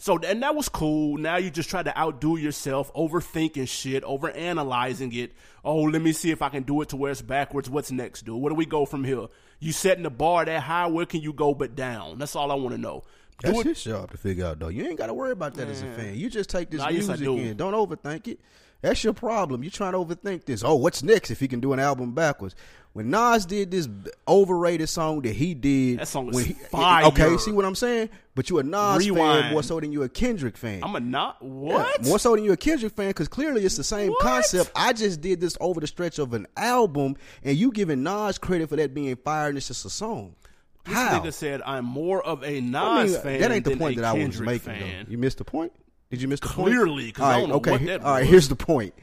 So 0.02 0.18
and 0.18 0.42
that 0.42 0.56
was 0.56 0.68
cool. 0.68 1.18
Now 1.20 1.38
you 1.38 1.52
just 1.52 1.70
try 1.70 1.84
to 1.84 1.96
outdo 1.96 2.36
yourself, 2.38 2.92
overthinking 2.96 3.68
shit, 3.68 4.04
overanalyzing 4.04 5.16
it. 5.16 5.34
Oh, 5.64 5.84
let 5.84 6.02
me 6.02 6.12
see 6.12 6.32
if 6.32 6.42
I 6.42 6.50
can 6.50 6.64
do 6.64 6.82
it 6.82 6.90
to 6.90 6.96
where 6.98 7.12
it's 7.12 7.22
backwards. 7.22 7.70
What's 7.70 7.92
next, 7.92 8.26
dude? 8.26 8.42
Where 8.42 8.50
do 8.50 8.56
we 8.56 8.66
go 8.66 8.88
from 8.88 9.04
here? 9.04 9.28
You 9.60 9.72
setting 9.72 10.02
the 10.02 10.10
bar 10.10 10.44
that 10.44 10.64
high, 10.64 10.88
where 10.88 11.06
can 11.06 11.22
you 11.22 11.34
go 11.34 11.54
but 11.54 11.76
down? 11.76 12.18
That's 12.18 12.36
all 12.36 12.52
I 12.52 12.56
want 12.56 12.72
to 12.74 12.82
know. 12.82 13.04
That's 13.44 13.54
Do 13.54 13.62
it. 13.62 13.68
his 13.68 13.84
job 13.84 14.10
to 14.10 14.18
figure 14.18 14.46
out, 14.46 14.58
though. 14.58 14.70
You 14.70 14.86
ain't 14.88 14.98
got 14.98 15.08
to 15.08 15.14
worry 15.14 15.32
about 15.34 15.54
that 15.56 15.68
as 15.68 15.84
a 15.84 15.92
fan. 15.94 16.16
You 16.16 16.32
just 16.32 16.50
take 16.50 16.72
this 16.72 16.80
Nah, 16.82 16.90
yes, 16.90 17.08
music 17.08 17.24
do. 17.26 17.38
in. 17.38 17.56
Don't 17.58 17.74
overthink 17.74 18.28
it. 18.28 18.40
That's 18.82 19.04
your 19.04 19.14
problem. 19.14 19.64
You 19.64 19.70
trying 19.70 19.92
to 19.92 20.00
overthink 20.00 20.46
this. 20.46 20.64
Oh, 20.64 20.76
what's 20.76 21.04
next 21.04 21.30
if 21.30 21.40
he 21.40 21.48
can 21.48 21.60
do 21.60 21.74
an 21.74 21.80
album 21.80 22.14
backwards? 22.16 22.56
When 22.94 23.10
Nas 23.10 23.46
did 23.46 23.72
this 23.72 23.88
overrated 24.28 24.90
song 24.90 25.22
that 25.22 25.34
he 25.34 25.54
did, 25.54 26.00
That 26.00 26.10
song 26.10 26.26
was 26.26 26.36
when 26.36 26.46
he, 26.46 26.54
fire. 26.54 27.06
Okay, 27.06 27.38
see 27.38 27.52
what 27.54 27.64
I'm 27.64 27.76
saying? 27.76 28.10
But 28.36 28.50
you 28.50 28.60
a 28.60 28.64
Nas 28.64 29.08
fan 29.08 29.52
more 29.54 29.64
so 29.64 29.80
than 29.80 29.94
you 29.94 30.04
a 30.04 30.10
Kendrick 30.10 30.58
fan. 30.58 30.84
I'm 30.84 30.94
a 30.96 31.00
not 31.00 31.38
Yeah, 31.42 31.48
what? 31.48 32.06
More 32.06 32.20
so 32.20 32.36
than 32.36 32.44
you 32.44 32.52
a 32.52 32.58
Kendrick 32.58 32.94
fan, 32.94 33.08
because 33.08 33.30
clearly 33.30 33.64
it's 33.64 33.78
the 33.78 33.84
same 33.86 34.10
What? 34.12 34.20
concept. 34.20 34.72
I 34.76 34.92
just 34.92 35.22
did 35.22 35.40
this 35.40 35.58
over 35.62 35.80
the 35.80 35.88
stretch 35.88 36.20
of 36.20 36.34
an 36.34 36.48
album, 36.58 37.16
and 37.44 37.56
you 37.58 37.72
giving 37.72 38.04
Nas 38.04 38.38
credit 38.38 38.68
for 38.68 38.76
that 38.76 38.94
being 38.94 39.16
fire, 39.16 39.48
and 39.48 39.58
it's 39.58 39.68
just 39.70 39.86
a 39.86 39.90
song. 39.90 40.36
This 40.84 40.94
How? 40.96 41.20
nigga 41.22 41.32
said 41.32 41.62
I'm 41.66 41.86
more 41.86 42.22
of 42.26 42.44
a 42.44 42.60
Nas 42.60 42.76
I 42.76 43.04
mean, 43.06 43.22
fan. 43.22 43.40
that 43.42 43.52
ain't 43.52 43.66
the 43.66 43.78
point 43.78 43.96
that 43.98 44.06
I 44.06 44.14
was 44.14 44.42
making. 44.42 44.74
Though. 44.80 45.06
You 45.12 45.18
missed 45.18 45.38
the 45.38 45.46
point. 45.46 45.72
Did 46.10 46.22
you 46.22 46.28
miss 46.28 46.42
the 46.42 46.50
point? 46.50 46.74
Clearly, 46.74 47.14
All 47.18 47.26
I 47.26 47.34
right, 47.36 47.40
don't 47.40 47.50
know 47.50 47.56
okay. 47.56 47.72
what 47.72 47.86
that 47.86 48.02
All 48.02 48.12
right, 48.14 48.20
was. 48.22 48.30
here's 48.30 48.50
the 48.50 48.56
point. 48.58 48.94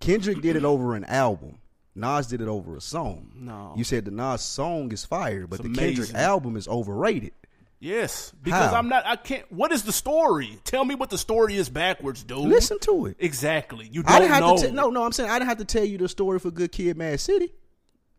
Kendrick 0.00 0.40
did 0.42 0.56
it 0.56 0.64
over 0.64 0.96
an 0.96 1.04
album. 1.04 1.58
Nas 1.96 2.26
did 2.26 2.40
it 2.40 2.48
over 2.48 2.76
a 2.76 2.80
song. 2.80 3.32
No. 3.34 3.72
you 3.76 3.84
said 3.84 4.04
the 4.04 4.10
Nas 4.10 4.42
song 4.42 4.92
is 4.92 5.04
fire, 5.04 5.46
but 5.46 5.60
It's 5.60 5.68
the 5.68 5.74
Kendrick 5.74 6.14
album 6.14 6.56
is 6.56 6.68
overrated. 6.68 7.32
Yes, 7.78 8.32
because 8.42 8.70
How? 8.70 8.76
I'm 8.78 8.88
not. 8.88 9.06
I 9.06 9.16
can't. 9.16 9.50
What 9.52 9.70
is 9.70 9.82
the 9.82 9.92
story? 9.92 10.58
Tell 10.64 10.84
me 10.84 10.94
what 10.94 11.10
the 11.10 11.18
story 11.18 11.56
is 11.56 11.68
backwards, 11.68 12.22
dude. 12.24 12.38
Listen 12.38 12.78
to 12.80 13.06
it. 13.06 13.16
Exactly. 13.18 13.86
You 13.92 14.02
don't 14.02 14.12
I 14.12 14.18
didn't 14.20 14.32
have 14.32 14.40
know. 14.40 14.56
to. 14.56 14.66
Te- 14.68 14.72
no, 14.72 14.88
no, 14.88 15.04
I'm 15.04 15.12
saying 15.12 15.28
I 15.28 15.38
didn't 15.38 15.48
have 15.50 15.58
to 15.58 15.66
tell 15.66 15.84
you 15.84 15.98
the 15.98 16.08
story 16.08 16.38
for 16.38 16.50
Good 16.50 16.72
Kid, 16.72 16.96
Mad 16.96 17.20
City. 17.20 17.52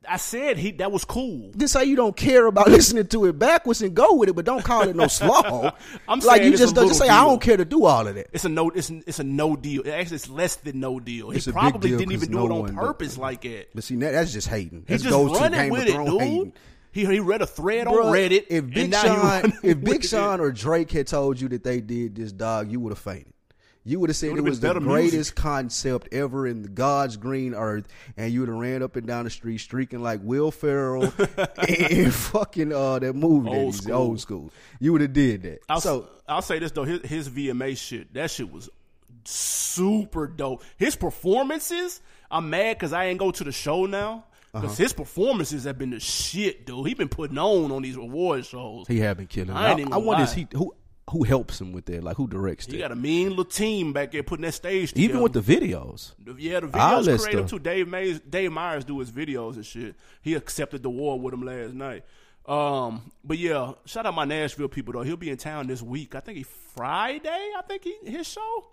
I 0.09 0.17
said 0.17 0.57
he. 0.57 0.71
That 0.71 0.91
was 0.91 1.05
cool. 1.05 1.51
This 1.53 1.73
how 1.73 1.81
you 1.81 1.95
don't 1.95 2.15
care 2.15 2.45
about 2.47 2.67
listening 2.71 3.07
to 3.07 3.25
it 3.25 3.37
backwards 3.39 3.81
and 3.81 3.93
go 3.95 4.15
with 4.15 4.29
it, 4.29 4.33
but 4.35 4.45
don't 4.45 4.63
call 4.63 4.87
it 4.87 4.95
no 4.95 5.07
slow. 5.07 5.71
I'm 6.07 6.19
like 6.19 6.41
saying 6.41 6.51
you 6.51 6.57
just 6.57 6.75
don't 6.75 6.87
just 6.87 6.99
say 6.99 7.05
little 7.07 7.19
I 7.21 7.25
don't 7.25 7.41
care 7.41 7.57
to 7.57 7.65
do 7.65 7.85
all 7.85 8.07
of 8.07 8.15
that. 8.15 8.27
It's 8.33 8.45
a 8.45 8.49
no. 8.49 8.69
It's 8.69 8.89
it's 8.89 9.19
a 9.19 9.23
no 9.23 9.55
deal. 9.55 9.81
Actually, 9.91 10.15
it's 10.15 10.29
less 10.29 10.55
than 10.57 10.79
no 10.79 10.99
deal. 10.99 11.29
He 11.31 11.37
It's 11.37 11.47
a 11.47 11.51
big 11.51 11.59
probably 11.59 11.89
deal 11.89 11.99
didn't 11.99 12.13
even 12.13 12.29
do 12.31 12.37
no 12.37 12.45
it 12.45 12.51
on 12.51 12.59
one 12.59 12.69
do- 12.75 12.79
purpose 12.79 13.17
like 13.17 13.41
that. 13.41 13.67
But 13.75 13.83
see, 13.83 13.95
that, 13.97 14.11
that's 14.11 14.31
just 14.33 14.47
hating. 14.47 14.85
He 14.87 14.93
That's 14.93 15.03
just 15.03 15.11
goes 15.13 15.31
to 15.37 15.43
running 15.43 15.59
Game 15.59 15.69
with 15.71 15.81
of 15.83 15.87
it, 15.87 16.05
dude. 16.05 16.21
hating. 16.21 16.53
He 16.91 17.05
he 17.05 17.19
read 17.19 17.41
a 17.41 17.47
thread 17.47 17.87
Bruh, 17.87 18.05
on 18.05 18.13
Reddit. 18.13 18.45
If 18.49 18.69
Big 18.71 18.89
now 18.91 19.03
Sean, 19.03 19.53
if 19.61 19.81
Big. 19.81 20.03
Sean 20.03 20.39
or 20.39 20.51
Drake 20.51 20.91
had 20.91 21.07
told 21.07 21.39
you 21.39 21.47
that 21.49 21.63
they 21.63 21.79
did 21.81 22.15
this, 22.15 22.31
dog, 22.31 22.71
you 22.71 22.79
would 22.79 22.91
have 22.91 22.99
fainted. 22.99 23.33
You 23.87 23.99
would 24.01 24.09
have 24.09 24.17
said 24.17 24.27
it, 24.27 24.31
would've 24.33 24.45
was 24.45 24.59
the 24.59 24.73
greatest 24.79 25.13
music. 25.13 25.35
concept 25.35 26.09
ever 26.13 26.45
in 26.45 26.63
God's 26.73 27.15
green 27.15 27.53
earth, 27.53 27.87
and 28.17 28.33
you 28.33 28.41
would 28.41 28.49
have 28.49 28.57
ran 28.57 28.83
up 28.83 28.95
and 28.97 29.07
down 29.07 29.23
the 29.23 29.29
street 29.29 29.59
streaking 29.59 30.01
like 30.01 30.19
Will 30.23 30.51
Ferrell 30.51 31.03
and 31.67 32.13
fucking 32.13 32.73
uh 32.73 32.99
that 32.99 33.13
movie, 33.13 33.49
that 33.49 33.55
Old 33.57 33.73
he's- 33.73 33.83
school. 33.83 33.93
old 33.95 34.19
school. 34.19 34.51
You 34.79 34.91
would 34.91 35.01
have 35.01 35.13
did 35.13 35.43
that. 35.43 35.59
I'll, 35.69 35.79
so 35.79 36.09
I'll 36.27 36.41
say 36.41 36.59
this 36.59 36.71
though, 36.73 36.83
his, 36.83 37.01
his 37.01 37.29
VMA 37.29 37.77
shit, 37.77 38.13
that 38.13 38.29
shit 38.29 38.51
was 38.51 38.69
super 39.23 40.27
dope. 40.27 40.63
His 40.77 40.95
performances, 40.95 42.01
I'm 42.31 42.49
mad 42.49 42.77
because 42.77 42.93
I 42.93 43.05
ain't 43.05 43.19
go 43.19 43.31
to 43.31 43.43
the 43.43 43.51
show 43.51 43.85
now. 43.85 44.25
Uh-huh. 44.53 44.61
Because 44.61 44.77
his 44.77 44.93
performances 44.93 45.65
have 45.65 45.77
been 45.77 45.91
the 45.91 45.99
shit, 45.99 46.65
dude. 46.65 46.87
He 46.87 46.93
been 46.93 47.09
putting 47.09 47.37
on 47.37 47.71
on 47.71 47.81
these 47.81 47.97
award 47.97 48.45
shows. 48.45 48.87
he 48.87 48.99
have 48.99 49.17
been 49.17 49.27
killing. 49.27 49.51
I 49.51 49.73
I, 49.73 49.85
I 49.91 49.97
wonder 49.97 50.23
is 50.23 50.33
he 50.33 50.47
who 50.53 50.73
who 51.11 51.23
helps 51.23 51.61
him 51.61 51.71
with 51.71 51.85
that, 51.85 52.03
like 52.03 52.17
who 52.17 52.27
directs 52.27 52.65
He 52.65 52.73
that, 52.73 52.77
got 52.79 52.91
a 52.91 52.95
mean 52.95 53.29
little 53.29 53.45
team 53.45 53.93
back 53.93 54.11
there 54.11 54.23
putting 54.23 54.43
that 54.43 54.51
stage 54.53 54.89
together. 54.91 55.03
even 55.09 55.21
with 55.21 55.33
the 55.33 55.41
videos. 55.41 56.13
Yeah, 56.37 56.59
the 56.59 56.67
videos 56.67 57.23
creative 57.23 57.49
too. 57.49 57.59
Dave 57.59 57.87
Mays, 57.87 58.19
Dave 58.19 58.51
Meyers 58.51 58.83
do 58.85 58.99
his 58.99 59.09
videos 59.11 59.55
and 59.55 59.65
shit. 59.65 59.95
He 60.21 60.33
accepted 60.33 60.83
the 60.83 60.89
award 60.89 61.21
with 61.21 61.33
him 61.33 61.43
last 61.43 61.73
night. 61.73 62.03
Um, 62.45 63.11
but 63.23 63.37
yeah, 63.37 63.73
shout 63.85 64.05
out 64.05 64.13
my 64.15 64.25
Nashville 64.25 64.67
people 64.69 64.93
though. 64.93 65.01
He'll 65.01 65.17
be 65.17 65.29
in 65.29 65.37
town 65.37 65.67
this 65.67 65.81
week. 65.81 66.15
I 66.15 66.19
think 66.21 66.37
he 66.37 66.43
Friday. 66.43 67.29
I 67.57 67.61
think 67.67 67.83
he 67.83 67.95
his 68.09 68.27
show. 68.27 68.67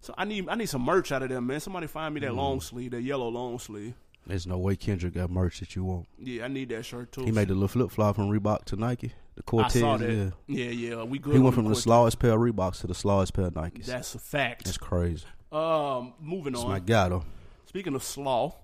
So 0.00 0.14
I 0.16 0.24
need 0.24 0.48
I 0.48 0.54
need 0.54 0.68
some 0.70 0.82
merch 0.82 1.12
out 1.12 1.22
of 1.22 1.28
them, 1.28 1.46
man. 1.46 1.60
Somebody 1.60 1.86
find 1.86 2.14
me 2.14 2.20
that 2.20 2.30
Mm. 2.32 2.36
long 2.36 2.60
sleeve, 2.60 2.92
that 2.92 3.02
yellow 3.02 3.28
long 3.28 3.58
sleeve. 3.58 3.94
There's 4.26 4.46
no 4.46 4.58
way 4.58 4.76
Kendrick 4.76 5.14
got 5.14 5.30
merch 5.30 5.60
that 5.60 5.74
you 5.76 5.84
want. 5.84 6.06
Yeah, 6.18 6.44
I 6.44 6.48
need 6.48 6.68
that 6.70 6.84
shirt 6.84 7.12
too. 7.12 7.24
He 7.24 7.32
made 7.32 7.48
the 7.48 7.54
little 7.54 7.68
flip 7.68 7.90
flop 7.90 8.16
from 8.16 8.30
Reebok 8.30 8.64
to 8.66 8.76
Nike. 8.76 9.12
The 9.36 9.42
I 9.42 9.50
Cortez. 9.50 9.80
saw 9.80 9.96
that. 9.96 10.10
Yeah. 10.12 10.30
Yeah, 10.46 10.70
yeah, 10.70 11.02
we 11.04 11.18
good. 11.18 11.32
He 11.34 11.38
went 11.38 11.54
from 11.54 11.64
the 11.64 11.70
Cortez. 11.70 11.82
slowest 11.84 12.18
pair 12.18 12.32
of 12.32 12.40
Reeboks 12.40 12.80
to 12.80 12.86
the 12.86 12.94
slowest 12.94 13.32
pair 13.34 13.46
of 13.46 13.54
Nikes. 13.54 13.86
That's 13.86 14.14
a 14.14 14.18
fact. 14.18 14.64
That's 14.64 14.78
crazy. 14.78 15.24
Um, 15.52 16.14
moving 16.20 16.52
That's 16.52 16.64
on. 16.64 16.70
my 16.70 16.78
God. 16.80 17.22
Speaking 17.66 17.94
of 17.94 18.02
slaw, 18.02 18.54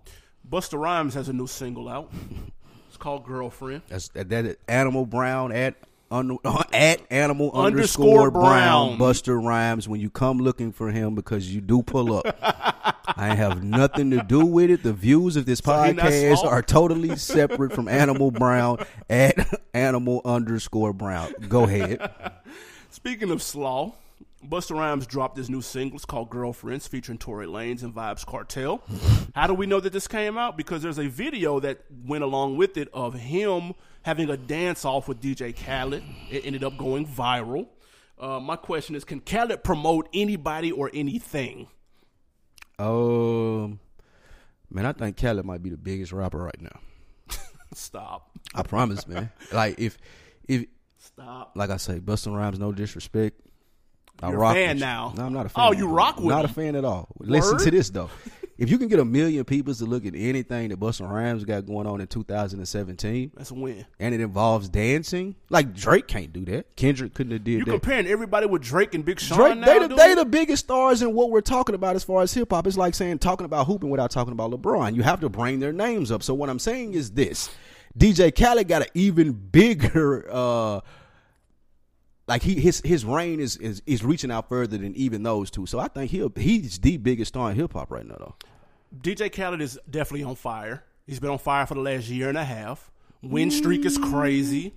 Busta 0.49 0.79
Rhymes 0.79 1.15
has 1.15 1.29
a 1.29 1.33
new 1.33 1.47
single 1.47 1.89
out. 1.89 2.13
It's 2.89 2.97
called 2.97 3.25
Girlfriend. 3.25 3.83
That's 3.89 4.09
that, 4.09 4.29
that 4.31 4.59
Animal 4.69 5.07
Brown 5.07 5.53
at 5.53 5.75
un, 6.11 6.39
at 6.73 7.01
Animal 7.11 7.53
Underscore 7.53 8.29
underscore 8.29 8.31
Brown. 8.31 8.97
Brown. 8.97 8.99
Busta 8.99 9.43
Rhymes. 9.43 9.89
When 9.89 10.01
you 10.01 10.11
come 10.11 10.39
looking 10.39 10.73
for 10.73 10.91
him 10.91 11.15
because 11.15 11.53
you 11.55 11.61
do 11.61 11.83
pull 11.83 12.15
up. 12.15 12.37
I 13.17 13.35
have 13.35 13.63
nothing 13.63 14.11
to 14.11 14.23
do 14.23 14.45
with 14.45 14.71
it. 14.71 14.83
The 14.83 14.93
views 14.93 15.37
of 15.37 15.47
this 15.47 15.61
So 15.61 15.71
podcast 15.71 16.45
are 16.45 16.63
totally 16.63 17.17
separate 17.17 17.73
from 17.73 17.89
Animal 17.89 18.31
Brown 18.31 18.85
at 19.09 19.37
Animal 19.75 20.21
underscore 20.25 20.93
Brown. 20.93 21.33
Go 21.49 21.65
ahead. 21.65 22.11
Speaking 22.91 23.31
of 23.31 23.43
slaw, 23.43 23.95
Busta 24.49 24.77
Rhymes 24.77 25.07
dropped 25.07 25.37
his 25.37 25.51
new 25.51 25.61
single. 25.61 25.97
It's 25.97 26.05
called 26.05 26.31
Girlfriends, 26.31 26.87
featuring 26.87 27.19
Tory 27.19 27.47
Lanez 27.47 27.83
and 27.83 27.95
Vybz 27.95 28.25
Kartel. 28.25 28.81
How 29.35 29.47
do 29.47 29.55
we 29.55 29.67
know 29.67 29.81
that 29.81 29.93
this 29.93 30.07
came 30.09 30.39
out? 30.39 30.57
Because 30.57 30.83
there's 30.83 30.99
a 30.99 31.09
video 31.09 31.61
that 31.61 31.85
went 32.05 32.25
along 32.25 32.57
with 32.57 32.77
it 32.77 32.89
of 32.93 33.15
him 33.15 33.75
having 34.03 34.31
a 34.31 34.37
dance 34.37 34.85
off 34.85 35.09
with 35.09 35.21
DJ 35.21 35.55
Khaled. 35.55 36.03
It 36.31 36.47
ended 36.47 36.65
up 36.65 36.77
going 36.79 37.07
viral. 37.07 37.69
Uh, 38.19 38.41
my 38.41 38.57
question 38.57 38.95
is, 38.95 39.05
can 39.05 39.21
Khaled 39.21 39.63
promote 39.63 40.09
anybody 40.15 40.73
or 40.73 40.91
anything? 40.95 41.69
Um, 42.79 43.81
man, 44.71 44.87
I 44.87 44.93
think 44.93 45.17
Khaled 45.17 45.45
might 45.45 45.63
be 45.63 45.71
the 45.71 45.77
biggest 45.77 46.13
rapper 46.13 46.39
right 46.39 46.61
now. 46.61 46.81
Stop. 47.75 48.31
I 48.55 48.63
promise, 48.63 49.07
man. 49.07 49.31
Like 49.53 49.79
if 49.79 49.99
if 50.49 50.67
Stop. 50.99 51.53
like 51.55 51.71
I 51.71 51.77
say, 51.77 52.01
Busta 52.01 52.35
Rhymes, 52.35 52.59
no 52.59 52.73
disrespect. 52.73 53.41
I 54.23 54.31
You're 54.31 54.43
a 54.43 54.53
fan 54.55 54.79
now. 54.79 55.13
No, 55.17 55.27
I'm 55.27 55.33
not 55.33 55.47
a 55.47 55.49
fan. 55.51 55.65
Oh, 55.67 55.73
you 55.73 55.89
rock 55.89 56.17
with 56.17 56.27
Not 56.27 56.45
him. 56.45 56.51
a 56.51 56.55
fan 56.55 56.77
at 56.77 56.85
all. 56.85 57.09
Listen 57.19 57.57
Word? 57.57 57.65
to 57.65 57.71
this 57.71 57.91
though. 57.91 58.11
If 58.59 58.71
you 58.71 58.79
can 58.79 58.89
get 58.89 58.99
a 58.99 59.05
million 59.05 59.45
people 59.45 59.75
to 59.75 59.85
look 59.85 60.07
at 60.07 60.15
anything 60.17 60.71
that 60.71 60.81
Busta 60.81 61.07
Rhymes 61.07 61.45
got 61.45 61.67
going 61.67 61.87
on 61.87 62.01
in 62.01 62.07
2017, 62.07 63.33
That's 63.37 63.51
a 63.51 63.55
win. 63.55 63.85
and 64.01 64.15
it 64.15 64.21
involves 64.23 64.71
dancing, 64.71 65.37
like 65.51 65.75
Drake 65.75 66.07
can't 66.09 66.33
do 66.33 66.45
that. 66.47 66.75
Kendrick 66.75 67.13
couldn't 67.13 67.33
have 67.33 67.45
did 67.45 67.57
that. 67.57 67.59
You 67.59 67.65
that. 67.67 67.71
comparing 67.73 68.07
everybody 68.07 68.47
with 68.47 68.63
Drake 68.63 68.95
and 68.95 69.05
Big 69.05 69.21
Sean 69.21 69.37
Drake, 69.39 69.59
now, 69.59 69.67
they, 69.67 69.79
the, 69.81 69.89
dude? 69.89 69.99
they 69.99 70.15
the 70.15 70.25
biggest 70.25 70.65
stars 70.65 71.03
in 71.03 71.13
what 71.13 71.31
we're 71.31 71.43
talking 71.43 71.75
about 71.75 71.97
as 71.97 72.05
far 72.05 72.23
as 72.23 72.33
hip 72.33 72.51
hop. 72.51 72.67
It's 72.67 72.79
like 72.79 72.95
saying 72.95 73.19
talking 73.19 73.45
about 73.45 73.67
hooping 73.67 73.91
without 73.91 74.11
talking 74.11 74.33
about 74.33 74.51
LeBron. 74.51 74.95
You 74.95 75.03
have 75.03 75.21
to 75.21 75.29
bring 75.29 75.61
their 75.61 75.75
names 75.75 76.11
up. 76.11 76.23
So 76.23 76.33
what 76.33 76.49
I'm 76.49 76.59
saying 76.59 76.95
is 76.95 77.11
this: 77.11 77.51
DJ 77.99 78.35
Khaled 78.35 78.69
got 78.69 78.81
an 78.81 78.89
even 78.95 79.33
bigger, 79.33 80.27
uh, 80.33 80.81
like 82.29 82.43
he 82.43 82.61
his 82.61 82.81
his 82.85 83.05
reign 83.05 83.41
is, 83.41 83.57
is 83.57 83.83
is 83.87 84.05
reaching 84.05 84.31
out 84.31 84.49
further 84.49 84.79
than 84.79 84.95
even 84.97 85.23
those 85.23 85.51
two. 85.51 85.67
So 85.67 85.79
I 85.79 85.89
think 85.89 86.11
he 86.11 86.21
will 86.21 86.33
he's 86.35 86.79
the 86.79 86.97
biggest 86.97 87.29
star 87.29 87.51
in 87.51 87.57
hip 87.57 87.73
hop 87.73 87.91
right 87.91 88.07
now, 88.07 88.17
though. 88.19 88.35
DJ 89.01 89.33
Khaled 89.33 89.61
is 89.61 89.79
definitely 89.89 90.25
on 90.25 90.37
fire. 90.37 90.85
He's 91.07 91.21
been 91.21 91.31
on 91.31 91.39
fire 91.39 91.67
for 91.67 91.75
the 91.75 91.81
last 91.81 92.09
year 92.09 92.29
and 92.29 92.39
a 92.39 92.45
half. 92.45 92.91
Win 93.23 93.51
streak 93.51 93.85
is 93.85 93.99
crazy. 93.99 94.75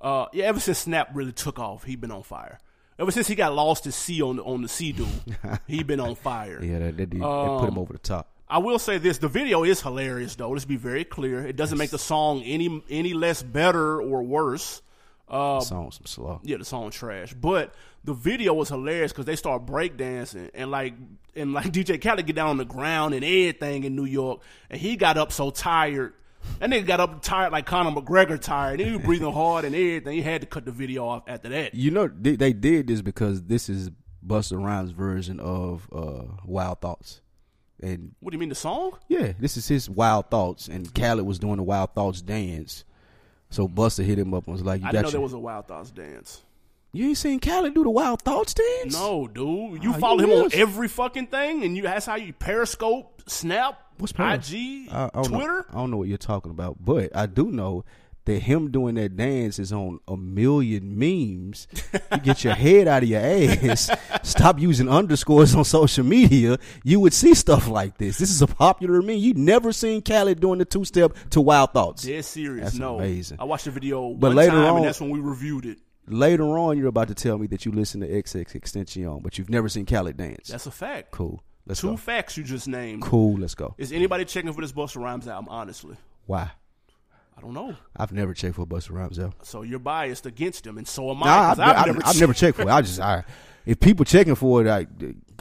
Uh, 0.00 0.26
yeah, 0.32 0.46
ever 0.46 0.60
since 0.60 0.80
Snap 0.80 1.10
really 1.14 1.32
took 1.32 1.58
off, 1.58 1.84
he 1.84 1.94
been 1.96 2.10
on 2.10 2.22
fire. 2.22 2.58
Ever 2.98 3.10
since 3.10 3.28
he 3.28 3.34
got 3.34 3.54
lost 3.54 3.86
at 3.86 3.94
sea 3.94 4.20
on 4.22 4.36
the 4.36 4.44
on 4.44 4.62
the 4.62 4.68
sea 4.68 4.92
dude, 4.92 5.08
he 5.66 5.82
been 5.82 6.00
on 6.00 6.14
fire. 6.14 6.62
Yeah, 6.62 6.78
that, 6.80 6.96
that, 6.96 7.10
that 7.10 7.20
put 7.20 7.68
him 7.68 7.78
over 7.78 7.92
the 7.92 7.98
top. 7.98 8.28
I 8.48 8.58
will 8.58 8.78
say 8.78 8.98
this: 8.98 9.18
the 9.18 9.28
video 9.28 9.64
is 9.64 9.80
hilarious, 9.80 10.36
though. 10.36 10.50
Let's 10.50 10.64
be 10.64 10.76
very 10.76 11.04
clear. 11.04 11.46
It 11.46 11.56
doesn't 11.56 11.78
make 11.78 11.90
the 11.90 11.98
song 11.98 12.42
any 12.42 12.82
any 12.90 13.14
less 13.14 13.42
better 13.42 14.00
or 14.00 14.22
worse. 14.22 14.82
Uh, 15.32 15.60
Song 15.60 15.90
some 15.90 16.04
slow. 16.06 16.40
yeah, 16.44 16.58
the 16.58 16.64
song 16.64 16.90
trash. 16.90 17.32
But 17.32 17.74
the 18.04 18.12
video 18.12 18.52
was 18.52 18.68
hilarious 18.68 19.12
because 19.12 19.24
they 19.24 19.36
start 19.36 19.64
breakdancing 19.64 20.50
and 20.52 20.70
like 20.70 20.94
and 21.34 21.54
like 21.54 21.66
DJ 21.72 22.00
Khaled 22.00 22.26
get 22.26 22.36
down 22.36 22.48
on 22.50 22.56
the 22.58 22.64
ground 22.66 23.14
and 23.14 23.24
everything 23.24 23.84
in 23.84 23.96
New 23.96 24.04
York, 24.04 24.42
and 24.68 24.80
he 24.80 24.96
got 24.96 25.16
up 25.16 25.32
so 25.32 25.50
tired. 25.50 26.12
That 26.58 26.70
nigga 26.70 26.84
got 26.86 27.00
up 27.00 27.22
tired 27.22 27.52
like 27.52 27.66
Conor 27.66 27.92
McGregor 27.92 28.38
tired. 28.38 28.80
He 28.80 28.90
was 28.90 29.00
breathing 29.00 29.32
hard 29.32 29.64
and 29.64 29.74
everything. 29.74 30.12
He 30.12 30.22
had 30.22 30.40
to 30.42 30.46
cut 30.46 30.64
the 30.64 30.72
video 30.72 31.06
off 31.06 31.22
after 31.28 31.48
that. 31.50 31.74
You 31.74 31.92
know 31.92 32.08
they, 32.08 32.36
they 32.36 32.52
did 32.52 32.88
this 32.88 33.00
because 33.00 33.44
this 33.44 33.68
is 33.68 33.90
Busta 34.26 34.62
Rhymes' 34.62 34.90
version 34.90 35.40
of 35.40 35.88
uh, 35.92 36.24
Wild 36.44 36.80
Thoughts, 36.80 37.22
and 37.80 38.14
What 38.20 38.32
do 38.32 38.34
you 38.36 38.38
mean 38.40 38.48
the 38.50 38.54
song? 38.54 38.98
Yeah, 39.08 39.32
this 39.38 39.56
is 39.56 39.66
his 39.66 39.88
Wild 39.88 40.30
Thoughts, 40.30 40.68
and 40.68 40.92
Khaled 40.94 41.24
was 41.24 41.38
doing 41.38 41.56
the 41.56 41.62
Wild 41.62 41.94
Thoughts 41.94 42.20
dance. 42.20 42.84
So 43.52 43.68
Busta 43.68 44.04
hit 44.04 44.18
him 44.18 44.34
up 44.34 44.46
and 44.46 44.52
was 44.54 44.62
like, 44.64 44.80
"You 44.80 44.88
I 44.88 44.92
got 44.92 44.92
didn't 44.92 45.02
know 45.04 45.08
your- 45.08 45.12
there 45.12 45.20
was 45.20 45.32
a 45.34 45.38
Wild 45.38 45.68
Thoughts 45.68 45.90
dance. 45.90 46.42
you 46.92 47.08
ain't 47.08 47.16
seen 47.18 47.38
Khaled 47.40 47.74
do 47.74 47.84
the 47.84 47.90
Wild 47.90 48.20
Thoughts 48.22 48.54
dance? 48.54 48.92
No, 48.94 49.28
dude. 49.28 49.82
You 49.84 49.92
Ah, 49.94 49.98
follow 49.98 50.20
you 50.24 50.32
him 50.32 50.38
on 50.40 50.46
is. 50.46 50.54
every 50.54 50.88
fucking 50.88 51.28
thing, 51.28 51.62
and 51.64 51.76
you 51.76 51.82
that's 51.82 52.06
how 52.06 52.16
you 52.16 52.32
Periscope, 52.32 53.22
Snap, 53.26 53.78
What's 53.98 54.12
IG, 54.18 54.88
I, 54.90 55.04
I 55.04 55.08
don't 55.14 55.30
know- 55.30 55.38
Twitter. 55.38 55.66
I 55.70 55.74
don't 55.74 55.90
know 55.90 55.96
what 55.98 56.08
you're 56.08 56.18
talking 56.18 56.50
about, 56.50 56.76
but 56.84 57.14
I 57.16 57.26
do 57.26 57.50
know 57.52 57.84
that 58.24 58.40
him 58.42 58.70
doing 58.70 58.94
that 58.96 59.16
dance 59.16 59.58
is 59.58 59.72
on 59.72 59.98
a 60.06 60.16
million 60.16 60.96
memes. 60.98 61.66
you 62.12 62.18
get 62.18 62.44
your 62.44 62.54
head 62.54 62.86
out 62.88 63.02
of 63.02 63.08
your 63.08 63.20
ass. 63.20 63.90
Stop 64.22 64.60
using 64.60 64.88
underscores 64.88 65.54
on 65.54 65.64
social 65.64 66.04
media. 66.04 66.58
You 66.84 67.00
would 67.00 67.12
see 67.12 67.34
stuff 67.34 67.66
like 67.68 67.98
this. 67.98 68.18
This 68.18 68.30
is 68.30 68.42
a 68.42 68.46
popular 68.46 69.02
meme. 69.02 69.16
You 69.18 69.34
never 69.34 69.72
seen 69.72 70.02
Khaled 70.02 70.40
doing 70.40 70.58
the 70.60 70.64
two 70.64 70.84
step 70.84 71.16
to 71.30 71.40
Wild 71.40 71.72
Thoughts. 71.72 72.02
Dead 72.04 72.24
serious. 72.24 72.64
That's 72.64 72.78
no. 72.78 72.96
amazing. 72.96 73.38
I 73.40 73.44
watched 73.44 73.64
the 73.64 73.70
video 73.72 74.14
But 74.14 74.28
one 74.28 74.36
later 74.36 74.52
time, 74.52 74.70
on- 74.72 74.76
and 74.78 74.86
that's 74.86 75.00
when 75.00 75.10
we 75.10 75.20
reviewed 75.20 75.66
it. 75.66 75.78
Later 76.08 76.44
on, 76.58 76.78
you're 76.78 76.88
about 76.88 77.08
to 77.08 77.14
tell 77.14 77.38
me 77.38 77.46
that 77.48 77.64
you 77.64 77.70
listen 77.72 78.00
to 78.00 78.08
XXXTentacion, 78.08 79.22
but 79.22 79.38
you've 79.38 79.50
never 79.50 79.68
seen 79.68 79.86
Khaled 79.86 80.16
dance. 80.16 80.48
That's 80.48 80.66
a 80.66 80.70
fact. 80.70 81.10
cool. 81.12 81.42
Let's 81.64 81.80
Two 81.80 81.90
go. 81.90 81.96
facts 81.96 82.36
you 82.36 82.42
just 82.42 82.66
named. 82.66 83.02
Cool. 83.02 83.38
Let's 83.38 83.54
go. 83.54 83.74
Is 83.78 83.92
anybody 83.92 84.24
checking 84.24 84.52
for 84.52 84.60
this 84.60 84.72
Busta 84.72 84.96
Rhymes 85.00 85.28
album? 85.28 85.48
Honestly, 85.48 85.96
Why? 86.26 86.50
I 87.36 87.40
don't 87.40 87.54
know. 87.54 87.74
I've 87.96 88.12
never 88.12 88.34
checked 88.34 88.54
for 88.56 88.66
Busta 88.66 88.92
Rhymes 88.92 89.16
though. 89.16 89.32
So 89.42 89.62
you're 89.62 89.78
biased 89.78 90.26
against 90.26 90.66
him, 90.66 90.78
and 90.78 90.86
so 90.86 91.10
am 91.10 91.22
I. 91.22 91.26
Nah, 91.26 91.50
I've, 91.50 91.60
I've, 91.60 91.86
never. 91.86 92.00
I've 92.04 92.20
never 92.20 92.32
checked 92.34 92.56
for 92.56 92.62
it. 92.62 92.68
I 92.68 92.82
just, 92.82 93.00
I, 93.00 93.24
if 93.66 93.80
people 93.80 94.04
checking 94.04 94.34
for 94.34 94.64
it, 94.64 94.68
I, 94.68 94.86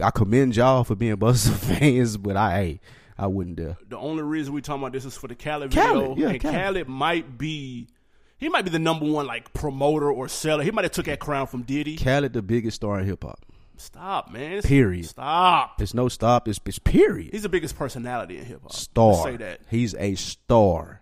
I 0.03 0.11
commend 0.11 0.55
y'all 0.55 0.83
for 0.83 0.95
being 0.95 1.15
Busta 1.17 1.53
fans, 1.53 2.17
but 2.17 2.35
I, 2.37 2.51
hey, 2.63 2.81
I 3.17 3.27
wouldn't 3.27 3.57
dare. 3.57 3.77
the 3.87 3.97
only 3.97 4.23
reason 4.23 4.53
we 4.53 4.61
talking 4.61 4.81
about 4.81 4.93
this 4.93 5.05
is 5.05 5.15
for 5.15 5.27
the 5.27 5.35
Khaled, 5.35 5.71
Khaled, 5.71 6.09
video, 6.09 6.15
yeah, 6.17 6.29
and 6.33 6.41
Khaled. 6.41 6.55
Khaled 6.55 6.87
might 6.87 7.37
be. 7.37 7.87
He 8.37 8.49
might 8.49 8.63
be 8.63 8.71
the 8.71 8.79
number 8.79 9.05
one 9.05 9.27
like 9.27 9.53
promoter 9.53 10.11
or 10.11 10.27
seller. 10.27 10.63
He 10.63 10.71
might 10.71 10.85
have 10.85 10.91
took 10.91 11.05
that 11.05 11.19
crown 11.19 11.45
from 11.45 11.61
Diddy. 11.61 11.97
Khaled, 11.97 12.33
the 12.33 12.41
biggest 12.41 12.77
star 12.77 12.99
in 12.99 13.05
hip 13.05 13.23
hop. 13.23 13.39
Stop, 13.77 14.31
man. 14.31 14.53
It's- 14.53 14.65
Period. 14.65 15.05
Stop. 15.05 15.77
There's 15.77 15.93
no 15.93 16.07
stop. 16.07 16.47
It's, 16.47 16.59
it's 16.65 16.79
period. 16.79 17.31
He's 17.33 17.43
the 17.43 17.49
biggest 17.49 17.75
personality 17.75 18.37
in 18.37 18.45
hip 18.45 18.61
hop. 18.63 18.73
Star. 18.73 19.11
Let's 19.11 19.23
say 19.23 19.37
that. 19.37 19.59
He's 19.69 19.93
a 19.95 20.15
star. 20.15 21.00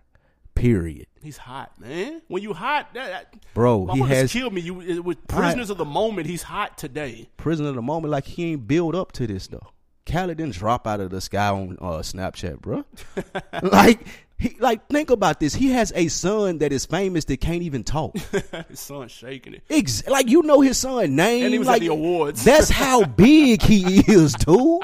Period. 0.54 1.06
He's 1.22 1.36
hot, 1.36 1.78
man. 1.80 2.22
When 2.28 2.42
you 2.42 2.52
hot, 2.52 2.92
that, 2.94 3.08
that 3.32 3.44
Bro, 3.54 3.86
he 3.88 4.00
has- 4.00 4.32
killed 4.32 4.52
me. 4.52 4.60
You 4.60 5.02
with 5.02 5.26
prisoners 5.26 5.70
of 5.70 5.78
the 5.78 5.84
moment. 5.84 6.26
He's 6.26 6.42
hot 6.42 6.76
today. 6.78 7.28
Prisoner 7.36 7.68
of 7.70 7.74
the 7.74 7.82
moment, 7.82 8.10
like 8.10 8.24
he 8.24 8.52
ain't 8.52 8.66
build 8.66 8.94
up 8.94 9.12
to 9.12 9.26
this 9.26 9.46
though. 9.46 9.72
Khaled 10.06 10.38
didn't 10.38 10.54
drop 10.54 10.86
out 10.86 11.00
of 11.00 11.10
the 11.10 11.20
sky 11.20 11.48
on 11.48 11.76
uh, 11.80 11.98
Snapchat, 11.98 12.60
bro. 12.60 12.84
like, 13.62 14.00
he, 14.38 14.56
like 14.58 14.86
think 14.88 15.10
about 15.10 15.38
this. 15.40 15.54
He 15.54 15.68
has 15.70 15.92
a 15.94 16.08
son 16.08 16.58
that 16.58 16.72
is 16.72 16.86
famous 16.86 17.26
that 17.26 17.40
can't 17.40 17.62
even 17.62 17.84
talk. 17.84 18.16
His 18.68 18.80
son's 18.80 19.12
shaking 19.12 19.54
it. 19.54 19.62
Ex- 19.70 20.06
like 20.08 20.28
you 20.28 20.42
know 20.42 20.62
his 20.62 20.78
son 20.78 21.14
name. 21.14 21.44
And 21.44 21.52
he 21.52 21.58
was 21.58 21.68
at 21.68 21.80
the 21.80 21.88
awards. 21.88 22.44
That's 22.44 22.70
how 22.70 23.04
big 23.16 23.62
he 23.62 24.00
is, 24.10 24.34
dude. 24.34 24.82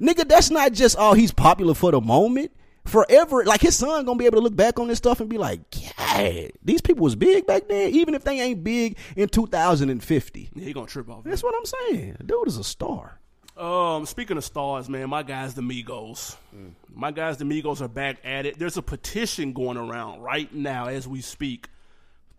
Nigga, 0.00 0.26
that's 0.28 0.50
not 0.50 0.72
just 0.72 0.96
oh 0.98 1.12
he's 1.12 1.32
popular 1.32 1.74
for 1.74 1.90
the 1.92 2.00
moment. 2.00 2.50
Forever, 2.86 3.44
like 3.44 3.60
his 3.60 3.76
son 3.76 4.04
gonna 4.04 4.18
be 4.18 4.26
able 4.26 4.38
to 4.38 4.42
look 4.42 4.56
back 4.56 4.78
on 4.78 4.88
this 4.88 4.98
stuff 4.98 5.20
and 5.20 5.28
be 5.28 5.38
like, 5.38 5.60
yeah, 5.72 6.48
these 6.62 6.80
people 6.80 7.02
was 7.02 7.16
big 7.16 7.46
back 7.46 7.68
then, 7.68 7.90
even 7.90 8.14
if 8.14 8.24
they 8.24 8.40
ain't 8.40 8.62
big 8.64 8.96
in 9.16 9.28
2050. 9.28 10.50
Yeah, 10.54 10.64
he 10.64 10.72
gonna 10.72 10.86
trip 10.86 11.10
off. 11.10 11.24
That's 11.24 11.42
what 11.42 11.54
I'm 11.56 11.64
saying. 11.64 12.16
Dude 12.24 12.48
is 12.48 12.56
a 12.56 12.64
star. 12.64 13.18
Um, 13.56 14.04
speaking 14.04 14.36
of 14.36 14.44
stars, 14.44 14.88
man, 14.88 15.08
my 15.08 15.22
guys, 15.22 15.54
the 15.54 15.62
Migos. 15.62 16.36
Mm. 16.54 16.72
My 16.94 17.10
guys, 17.10 17.38
the 17.38 17.44
Migos 17.44 17.80
are 17.80 17.88
back 17.88 18.18
at 18.22 18.44
it. 18.44 18.58
There's 18.58 18.76
a 18.76 18.82
petition 18.82 19.52
going 19.54 19.78
around 19.78 20.20
right 20.20 20.52
now 20.54 20.86
as 20.86 21.08
we 21.08 21.22
speak 21.22 21.68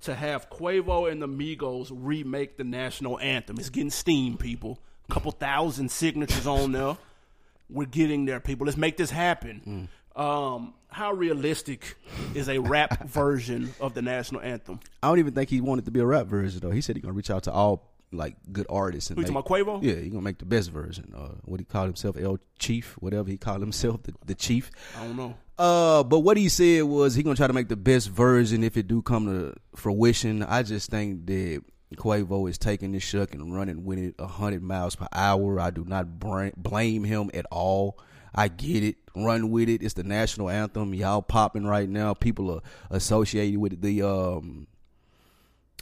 to 0.01 0.13
have 0.13 0.49
Quavo 0.49 1.11
and 1.11 1.19
the 1.19 1.27
Migos 1.27 1.91
remake 1.91 2.57
the 2.57 2.63
national 2.63 3.19
anthem. 3.19 3.57
It's 3.57 3.69
getting 3.69 3.89
steam, 3.89 4.37
people. 4.37 4.79
A 5.09 5.13
couple 5.13 5.31
thousand 5.31 5.89
signatures 5.89 6.45
on 6.45 6.71
there. 6.71 6.97
We're 7.69 7.85
getting 7.85 8.25
there, 8.25 8.39
people. 8.39 8.65
Let's 8.65 8.77
make 8.77 8.95
this 8.95 9.09
happen. 9.09 9.89
Um, 10.17 10.73
how 10.89 11.13
realistic 11.13 11.95
is 12.33 12.49
a 12.49 12.57
rap 12.59 13.03
version 13.07 13.73
of 13.79 13.93
the 13.93 14.01
national 14.01 14.41
anthem? 14.41 14.79
I 15.03 15.09
don't 15.09 15.19
even 15.19 15.33
think 15.33 15.49
he 15.49 15.61
wanted 15.61 15.85
to 15.85 15.91
be 15.91 15.99
a 15.99 16.05
rap 16.05 16.27
version 16.27 16.59
though. 16.59 16.71
He 16.71 16.81
said 16.81 16.95
he's 16.95 17.03
gonna 17.03 17.13
reach 17.13 17.29
out 17.29 17.43
to 17.43 17.51
all 17.51 17.93
like 18.11 18.35
good 18.51 18.65
artists 18.69 19.09
and 19.09 19.17
Who 19.17 19.25
you 19.25 19.33
make, 19.33 19.45
talking 19.45 19.61
about, 19.61 19.81
Quavo? 19.81 19.83
Yeah, 19.83 20.01
he 20.01 20.09
gonna 20.09 20.21
make 20.23 20.39
the 20.39 20.45
best 20.45 20.71
version. 20.71 21.13
Uh, 21.15 21.35
what 21.43 21.59
he 21.59 21.65
called 21.65 21.87
himself, 21.87 22.17
El 22.17 22.39
Chief, 22.57 22.95
whatever 22.99 23.29
he 23.29 23.37
called 23.37 23.61
himself, 23.61 24.03
the, 24.03 24.13
the 24.25 24.35
Chief. 24.35 24.71
I 24.97 25.03
don't 25.03 25.17
know. 25.17 25.35
Uh, 25.59 26.03
but 26.03 26.19
what 26.19 26.37
he 26.37 26.49
said 26.49 26.83
was 26.83 27.15
he 27.15 27.23
gonna 27.23 27.35
try 27.35 27.47
to 27.47 27.53
make 27.53 27.67
the 27.67 27.75
best 27.75 28.09
version 28.09 28.63
if 28.63 28.77
it 28.77 28.87
do 28.87 29.01
come 29.01 29.25
to 29.25 29.53
fruition. 29.75 30.41
I 30.41 30.63
just 30.63 30.89
think 30.89 31.25
that 31.27 31.61
Quavo 31.95 32.49
is 32.49 32.57
taking 32.57 32.91
this 32.91 33.03
shuck 33.03 33.33
and 33.33 33.55
running 33.55 33.83
with 33.83 33.99
it 33.99 34.19
hundred 34.19 34.63
miles 34.63 34.95
per 34.95 35.07
hour. 35.11 35.59
I 35.59 35.71
do 35.71 35.85
not 35.85 36.19
blame 36.19 37.03
him 37.03 37.29
at 37.33 37.45
all. 37.51 37.99
I 38.35 38.49
get 38.49 38.83
it. 38.83 38.97
Run 39.23 39.51
with 39.51 39.69
it. 39.69 39.81
It's 39.81 39.93
the 39.93 40.03
national 40.03 40.49
anthem. 40.49 40.93
Y'all 40.93 41.21
popping 41.21 41.65
right 41.65 41.89
now. 41.89 42.13
People 42.13 42.51
are 42.51 42.61
associated 42.89 43.59
with 43.59 43.73
it. 43.73 43.81
The 43.81 44.01
um, 44.01 44.67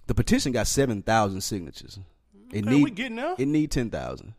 the 0.08 0.14
petition 0.14 0.52
got 0.52 0.68
seven 0.68 1.02
thousand 1.02 1.42
signatures. 1.42 2.00
It 2.52 2.66
Okay, 2.66 2.84
we 2.84 2.92
getting 2.92 3.18
there. 3.18 3.36
It 3.38 3.48
need 3.48 3.72
ten 3.72 3.90
thousand 3.90 4.34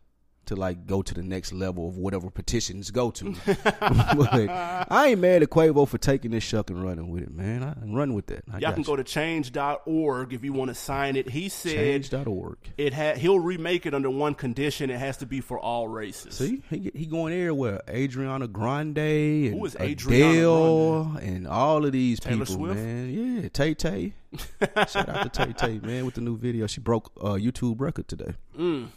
to 0.47 0.55
like 0.55 0.85
go 0.85 1.01
to 1.01 1.13
the 1.13 1.23
next 1.23 1.53
level 1.53 1.87
of 1.87 1.97
whatever 1.97 2.29
petitions 2.29 2.91
go 2.91 3.11
to. 3.11 3.35
I 4.89 5.07
ain't 5.09 5.19
mad 5.21 5.43
at 5.43 5.49
Quavo 5.49 5.87
for 5.87 5.97
taking 5.97 6.31
this 6.31 6.43
shuck 6.43 6.69
and 6.69 6.83
running 6.83 7.09
with 7.09 7.23
it, 7.23 7.31
man. 7.33 7.63
I 7.63 7.71
am 7.81 7.93
running 7.93 8.15
with 8.15 8.27
that. 8.27 8.43
I 8.51 8.59
Y'all 8.59 8.71
can 8.71 8.81
you. 8.81 8.85
go 8.85 8.95
to 8.95 9.03
change.org 9.03 10.33
if 10.33 10.43
you 10.43 10.53
want 10.53 10.69
to 10.69 10.75
sign 10.75 11.15
it. 11.15 11.29
He 11.29 11.49
said 11.49 12.03
change.org. 12.03 12.57
it 12.77 12.93
had 12.93 13.17
he'll 13.17 13.39
remake 13.39 13.85
it 13.85 13.93
under 13.93 14.09
one 14.09 14.33
condition. 14.35 14.89
It 14.89 14.99
has 14.99 15.17
to 15.17 15.25
be 15.25 15.41
for 15.41 15.59
all 15.59 15.87
races. 15.87 16.35
See, 16.35 16.63
he 16.69 16.91
he 16.93 17.05
going 17.05 17.33
everywhere. 17.33 17.81
Adriana 17.89 18.47
Grande 18.47 18.97
and 18.97 19.53
Who 19.59 19.65
is 19.65 19.75
Adriana 19.79 20.31
Adele 20.31 21.17
and 21.21 21.47
all 21.47 21.85
of 21.85 21.91
these 21.91 22.19
Taylor 22.19 22.45
people, 22.45 22.55
Swift? 22.55 22.75
man. 22.79 23.41
Yeah, 23.41 23.49
Tay 23.49 23.73
Tay. 23.73 24.13
Shout 24.89 25.09
out 25.09 25.33
to 25.33 25.45
Tay 25.45 25.53
Tay, 25.53 25.79
man, 25.79 26.05
with 26.05 26.15
the 26.15 26.21
new 26.21 26.37
video. 26.37 26.67
She 26.67 26.79
broke 26.81 27.11
a 27.17 27.35
YouTube 27.35 27.79
record 27.79 28.07
today. 28.07 28.33
Mm. 28.57 28.87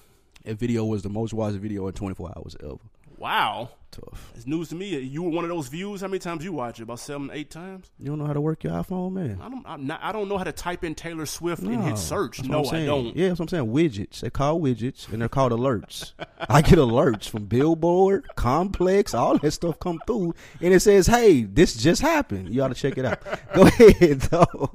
That 0.44 0.58
video 0.58 0.84
was 0.84 1.02
the 1.02 1.08
most 1.10 1.32
watched 1.34 1.56
video 1.56 1.86
in 1.86 1.92
24 1.92 2.32
hours 2.36 2.56
ever. 2.62 2.78
Wow, 3.18 3.68
Tough. 3.90 4.32
it's 4.34 4.46
news 4.46 4.70
to 4.70 4.74
me. 4.74 4.98
You 4.98 5.22
were 5.24 5.28
one 5.28 5.44
of 5.44 5.50
those 5.50 5.68
views. 5.68 6.00
How 6.00 6.06
many 6.06 6.20
times 6.20 6.42
you 6.42 6.54
watch 6.54 6.80
it? 6.80 6.84
About 6.84 7.00
seven, 7.00 7.28
eight 7.34 7.50
times. 7.50 7.90
You 7.98 8.06
don't 8.06 8.18
know 8.18 8.24
how 8.24 8.32
to 8.32 8.40
work 8.40 8.64
your 8.64 8.72
iPhone, 8.72 9.12
man. 9.12 9.38
I 9.42 9.50
don't. 9.50 9.62
I'm 9.68 9.86
not, 9.86 10.00
I 10.02 10.10
don't 10.10 10.26
know 10.30 10.38
how 10.38 10.44
to 10.44 10.52
type 10.52 10.84
in 10.84 10.94
Taylor 10.94 11.26
Swift 11.26 11.62
and 11.62 11.84
hit 11.84 11.98
search. 11.98 12.42
No, 12.42 12.64
saying. 12.64 12.86
don't. 12.86 13.14
Yeah, 13.14 13.28
that's 13.28 13.40
what 13.40 13.52
I'm 13.52 13.58
saying. 13.58 13.70
Widgets. 13.70 14.20
They're 14.20 14.30
called 14.30 14.62
widgets, 14.62 15.12
and 15.12 15.20
they're 15.20 15.28
called 15.28 15.52
alerts. 15.52 16.12
I 16.48 16.62
get 16.62 16.78
alerts 16.78 17.28
from 17.28 17.44
Billboard, 17.44 18.24
Complex, 18.36 19.12
all 19.12 19.36
that 19.36 19.50
stuff 19.50 19.78
come 19.78 20.00
through, 20.06 20.34
and 20.62 20.72
it 20.72 20.80
says, 20.80 21.06
"Hey, 21.06 21.42
this 21.42 21.74
just 21.76 22.00
happened. 22.00 22.54
You 22.54 22.62
ought 22.62 22.68
to 22.68 22.74
check 22.74 22.96
it 22.96 23.04
out." 23.04 23.20
Go 23.54 23.64
ahead, 23.64 24.20
though. 24.20 24.72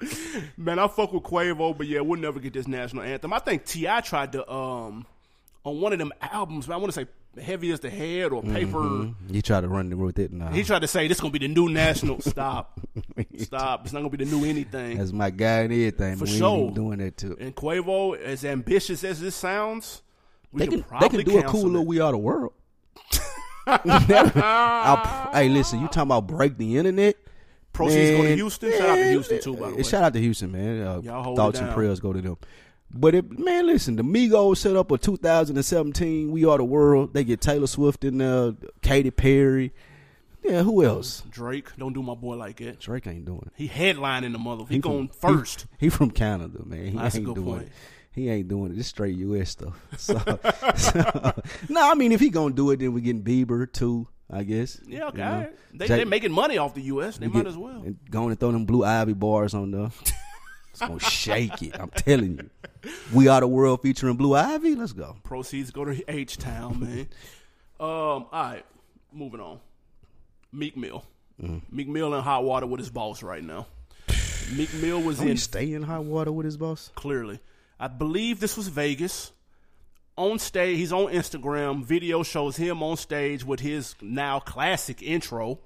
Man, 0.56 0.78
I 0.78 0.88
fuck 0.88 1.14
with 1.14 1.24
Quavo, 1.24 1.76
but 1.76 1.88
yeah, 1.88 2.02
we'll 2.02 2.20
never 2.20 2.40
get 2.40 2.54
this 2.54 2.68
national 2.68 3.02
anthem. 3.02 3.34
I 3.34 3.40
think 3.40 3.66
Ti 3.66 4.02
tried 4.04 4.34
to 4.34 4.48
um 4.52 5.08
on 5.66 5.82
one 5.82 5.92
of 5.92 6.00
them 6.00 6.14
albums. 6.22 6.70
I 6.70 6.78
want 6.78 6.94
to 6.94 7.00
say 7.02 7.08
"Heavy 7.42 7.72
as 7.72 7.82
the 7.82 7.90
Head" 7.90 8.32
or 8.32 8.42
"Paper." 8.42 9.10
You 9.30 9.42
try 9.42 9.60
to 9.60 9.68
run 9.68 9.98
with 9.98 10.20
it 10.20 10.32
now. 10.32 10.48
He 10.52 10.64
tried 10.64 10.80
to 10.80 10.88
say 10.88 11.08
this 11.10 11.20
gonna 11.20 11.32
be 11.32 11.40
the 11.40 11.48
new 11.50 11.68
national. 11.68 12.22
Stop, 12.22 12.80
stop. 13.38 13.82
It's 13.84 13.92
not 13.94 14.00
gonna 14.00 14.10
be 14.16 14.24
the 14.24 14.32
new 14.32 14.46
anything. 14.46 14.98
That's 14.98 15.12
my 15.12 15.30
guy 15.32 15.62
and 15.62 15.74
everything. 15.74 16.16
For 16.18 16.28
sure. 16.28 16.72
doing 16.72 17.00
that 17.00 17.18
too. 17.18 17.36
And 17.40 17.54
Quavo, 17.56 18.18
as 18.18 18.46
ambitious 18.46 19.04
as 19.04 19.20
this 19.20 19.36
sounds, 19.36 20.02
we 20.52 20.60
They 20.60 20.68
can, 20.68 20.84
can, 20.84 21.00
they 21.02 21.10
can 21.10 21.24
do 21.26 21.40
a 21.40 21.44
cool 21.44 21.62
it. 21.66 21.68
little 21.68 21.86
"We 21.86 22.00
Are 22.00 22.12
the 22.14 22.18
World." 22.18 22.54
Hey, 23.68 25.50
listen, 25.50 25.80
you 25.82 25.88
talking 25.88 26.04
about 26.04 26.28
break 26.28 26.58
the 26.58 26.78
internet? 26.78 27.16
Proceeds 27.74 28.12
go 28.12 28.24
to 28.24 28.36
Houston. 28.36 28.72
Shout 28.72 28.90
out 28.90 28.96
to 28.96 29.10
Houston 29.10 29.42
too, 29.42 29.58
by 29.58 29.70
the 29.72 29.76
way. 29.78 29.84
Shout 29.84 30.04
out 30.04 30.14
to 30.14 30.20
Houston, 30.20 30.52
man. 30.52 30.82
Uh, 30.82 31.02
thoughts 31.36 31.60
and 31.60 31.74
prayers 31.74 32.00
go 32.00 32.14
to 32.14 32.22
them. 32.22 32.38
But 32.94 33.14
it, 33.16 33.38
man, 33.38 33.66
listen, 33.68 33.96
the 33.98 34.04
Migos 34.04 34.58
set 34.58 34.76
up 34.76 34.90
a 34.92 34.98
2017 34.98 36.32
We 36.32 36.46
Are 36.46 36.58
the 36.58 36.64
World. 36.64 37.14
They 37.14 37.24
get 37.24 37.42
Taylor 37.42 37.68
Swift 37.68 38.04
in 38.06 38.20
there, 38.20 38.54
Katy 38.82 39.12
Perry. 39.12 39.74
Yeah, 40.44 40.62
who 40.64 40.84
else? 40.84 41.24
Drake, 41.30 41.70
don't 41.78 41.94
do 41.94 42.04
my 42.04 42.14
boy 42.14 42.36
like 42.36 42.58
that. 42.58 42.80
Drake 42.80 43.08
ain't 43.08 43.26
doing 43.26 43.42
it. 43.48 43.54
He 43.56 43.68
headlining 43.68 44.32
the 44.32 44.38
mother. 44.38 44.64
He, 44.70 44.76
He 44.76 44.80
going 44.80 45.08
from- 45.10 45.40
first. 45.40 45.66
He, 45.80 45.88
he 45.88 45.90
from 45.90 46.12
Canada, 46.12 46.64
man. 46.64 46.86
He 46.86 46.98
That's 46.98 47.16
a 47.16 47.18
ain't 47.18 47.26
good 47.26 47.36
doing 47.36 47.48
point. 47.48 47.62
it. 47.64 47.72
He 48.12 48.30
ain't 48.30 48.48
doing 48.48 48.72
it. 48.72 48.78
It's 48.80 48.88
straight 48.88 49.18
U.S. 49.18 49.50
stuff. 49.50 49.74
So, 49.98 50.18
so 50.78 51.34
no, 51.70 51.92
I 51.92 51.96
mean, 51.96 52.12
if 52.14 52.20
he 52.22 52.30
gonna 52.30 52.54
do 52.54 52.70
it, 52.72 52.78
then 52.80 52.94
we 52.94 53.02
getting 53.02 53.24
Bieber 53.24 53.70
too. 53.70 54.08
I 54.32 54.44
guess. 54.44 54.80
Yeah, 54.88 55.08
okay. 55.10 55.18
You 55.18 55.24
know? 55.24 55.50
They 55.74 55.88
Jay- 55.88 55.98
they 55.98 56.06
making 56.06 56.32
money 56.32 56.58
off 56.58 56.74
the 56.74 56.82
U.S. 56.84 57.18
They 57.18 57.28
might 57.28 57.42
get- 57.44 57.48
as 57.48 57.58
well. 57.58 57.82
And 57.84 57.98
going 58.10 58.30
and 58.32 58.40
throw 58.40 58.52
them 58.52 58.66
blue 58.66 58.84
ivy 58.86 59.14
bars 59.14 59.54
on 59.54 59.70
there. 59.72 59.90
It's 60.76 60.82
gonna 60.82 61.00
shake 61.00 61.62
it. 61.62 61.80
I'm 61.80 61.90
telling 61.90 62.38
you. 62.38 62.92
We 63.14 63.30
are 63.30 63.40
the 63.40 63.48
world 63.48 63.82
featuring 63.82 64.18
Blue 64.18 64.36
Ivy. 64.36 64.76
Let's 64.76 64.92
go. 64.92 65.16
Proceeds 65.24 65.72
go 65.72 65.86
to 65.86 66.04
H 66.12 66.38
Town, 66.38 66.82
man. 66.82 67.00
um, 67.80 67.88
all 67.88 68.28
right, 68.34 68.66
moving 69.14 69.40
on. 69.40 69.60
Meek 70.52 70.76
Mill. 70.76 71.06
Mm-hmm. 71.42 71.74
Meek 71.74 71.88
Mill 71.88 72.14
in 72.14 72.22
hot 72.22 72.44
water 72.44 72.68
with 72.68 72.80
his 72.80 72.90
boss 72.90 73.24
right 73.24 73.42
now. 73.42 73.68
Meek 74.54 74.74
Mill 74.74 75.02
was 75.02 75.20
Don't 75.20 75.30
in 75.30 75.38
stay 75.38 75.72
in 75.72 75.84
hot 75.84 76.04
water 76.04 76.34
with 76.34 76.46
his 76.46 76.58
boss? 76.58 76.92
clearly. 76.96 77.40
I 77.80 77.88
believe 77.88 78.42
this 78.42 78.58
was 78.58 78.68
Vegas. 78.68 79.32
On 80.18 80.38
stage, 80.40 80.78
he's 80.78 80.92
on 80.94 81.08
Instagram. 81.08 81.86
Video 81.86 82.22
shows 82.24 82.58
him 82.58 82.84
on 82.84 82.98
stage 82.98 83.46
with 83.46 83.62
his 83.62 83.96
now 84.02 84.40
classic 84.40 85.02
intro. 85.02 85.60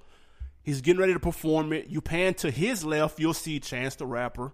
He's 0.61 0.81
getting 0.81 0.99
ready 0.99 1.13
to 1.13 1.19
perform 1.19 1.73
it. 1.73 1.87
You 1.87 1.99
pan 1.99 2.35
to 2.35 2.51
his 2.51 2.83
left, 2.83 3.19
you'll 3.19 3.33
see 3.33 3.59
Chance 3.59 3.95
the 3.95 4.05
Rapper. 4.05 4.53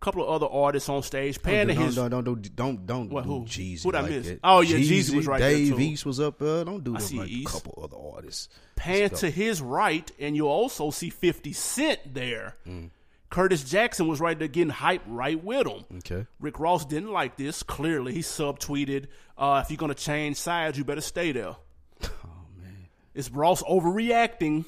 Couple 0.00 0.22
of 0.24 0.30
other 0.30 0.46
artists 0.50 0.88
on 0.88 1.02
stage. 1.02 1.42
Pan 1.42 1.66
to 1.68 1.74
don't, 1.74 1.84
his 1.84 1.94
don't, 1.94 2.10
don't, 2.10 2.24
don't, 2.24 2.56
don't, 2.56 2.86
don't 2.86 3.10
What, 3.10 3.24
do? 3.24 3.30
Jeezy 3.46 3.82
Who'd 3.82 3.94
I 3.94 4.00
like 4.00 4.10
miss? 4.10 4.26
that. 4.28 4.40
Oh, 4.42 4.60
yeah, 4.62 4.76
Jeezy 4.78 5.14
was 5.14 5.26
right 5.26 5.38
there, 5.40 5.50
Dave 5.50 5.74
too. 5.74 5.80
East 5.80 6.06
was 6.06 6.18
up 6.20 6.38
there. 6.38 6.64
Don't 6.64 6.82
do 6.82 6.96
them 6.96 7.16
like 7.18 7.28
East. 7.28 7.48
a 7.48 7.52
couple 7.52 7.82
other 7.84 7.96
artists. 8.16 8.48
pan 8.76 9.10
to 9.10 9.28
his 9.30 9.60
right, 9.60 10.10
and 10.18 10.34
you'll 10.34 10.48
also 10.48 10.90
see 10.90 11.10
50 11.10 11.52
Cent 11.52 12.14
there. 12.14 12.56
Mm. 12.66 12.88
Curtis 13.28 13.62
Jackson 13.62 14.08
was 14.08 14.20
right 14.20 14.36
there 14.38 14.48
getting 14.48 14.70
hype 14.70 15.02
right 15.06 15.42
with 15.44 15.66
him. 15.66 15.84
Okay. 15.98 16.26
Rick 16.40 16.58
Ross 16.58 16.84
didn't 16.86 17.12
like 17.12 17.36
this. 17.36 17.62
Clearly, 17.62 18.12
he 18.14 18.20
subtweeted, 18.20 19.06
uh, 19.38 19.60
"If 19.64 19.70
you're 19.70 19.76
gonna 19.76 19.94
change 19.94 20.36
sides, 20.38 20.76
you 20.78 20.84
better 20.84 21.00
stay 21.02 21.30
there." 21.30 21.54
Oh 22.24 22.46
man, 22.60 22.88
Is 23.14 23.30
Ross 23.30 23.62
overreacting 23.62 24.64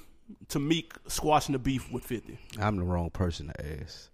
to 0.48 0.58
Meek 0.60 0.92
squashing 1.08 1.54
the 1.54 1.58
beef 1.58 1.90
with 1.90 2.04
50? 2.04 2.38
I'm 2.60 2.76
the 2.76 2.84
wrong 2.84 3.10
person 3.10 3.48
to 3.48 3.80
ask 3.82 4.10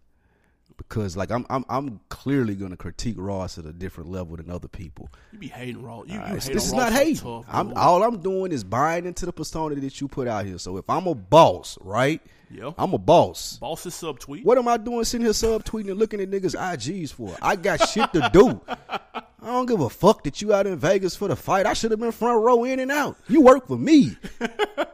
because 0.79 1.17
like 1.17 1.31
I'm 1.31 1.45
I'm 1.51 1.64
I'm 1.69 2.01
clearly 2.09 2.55
gonna 2.55 2.77
critique 2.77 3.17
Ross 3.19 3.59
at 3.59 3.67
a 3.67 3.73
different 3.73 4.11
level 4.11 4.37
than 4.37 4.51
other 4.51 4.69
people. 4.69 5.11
You 5.33 5.38
be 5.38 5.49
hating 5.49 5.83
Ross. 5.83 6.07
You, 6.07 6.14
you 6.14 6.21
uh, 6.21 6.23
Alright, 6.25 6.43
so 6.43 6.49
hate 6.49 6.55
this 6.55 6.67
is 6.67 6.73
Ross 6.73 6.81
not 6.81 6.93
hate. 6.93 7.23
I'm 7.49 7.73
all 7.77 8.03
I'm 8.03 8.21
doing 8.21 8.53
is 8.53 8.64
buying 8.64 9.05
into 9.05 9.27
the 9.27 9.33
persona 9.33 9.75
that 9.75 10.01
you 10.01 10.09
put 10.09 10.27
out 10.27 10.47
here. 10.47 10.59
So 10.59 10.79
if 10.79 10.88
I'm 10.88 11.07
a 11.07 11.14
boss, 11.14 11.77
right? 11.83 12.23
Yeah. 12.51 12.73
I'm 12.79 12.95
a 12.95 12.99
boss. 12.99 13.59
Boss 13.59 13.85
is 13.85 13.93
subtweet. 13.93 14.45
What 14.45 14.57
am 14.57 14.69
I 14.69 14.79
doing 14.79 15.05
sitting 15.05 15.27
here 15.27 15.35
subtweeting 15.35 15.91
and 15.91 15.99
looking 15.99 16.21
at 16.21 16.31
niggas 16.31 16.57
IGs 16.57 17.12
for? 17.12 17.37
I 17.43 17.57
got 17.57 17.87
shit 17.87 18.11
to 18.14 18.31
do. 18.33 18.61
I 18.88 19.47
don't 19.47 19.67
give 19.67 19.81
a 19.81 19.91
fuck 19.91 20.25
that 20.25 20.41
you 20.41 20.55
out 20.55 20.67
in 20.67 20.77
Vegas 20.79 21.14
for 21.14 21.29
the 21.29 21.37
fight. 21.37 21.67
I 21.67 21.75
should 21.75 21.91
have 21.91 22.01
been 22.01 22.12
front 22.12 22.43
row 22.43 22.64
in 22.64 22.81
and 22.81 22.91
out. 22.91 23.17
You 23.29 23.43
work 23.43 23.67
for 23.67 23.77
me. 23.77 24.17
I 24.41 24.87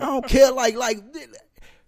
don't 0.00 0.26
care. 0.26 0.50
Like 0.50 0.74
like 0.74 0.98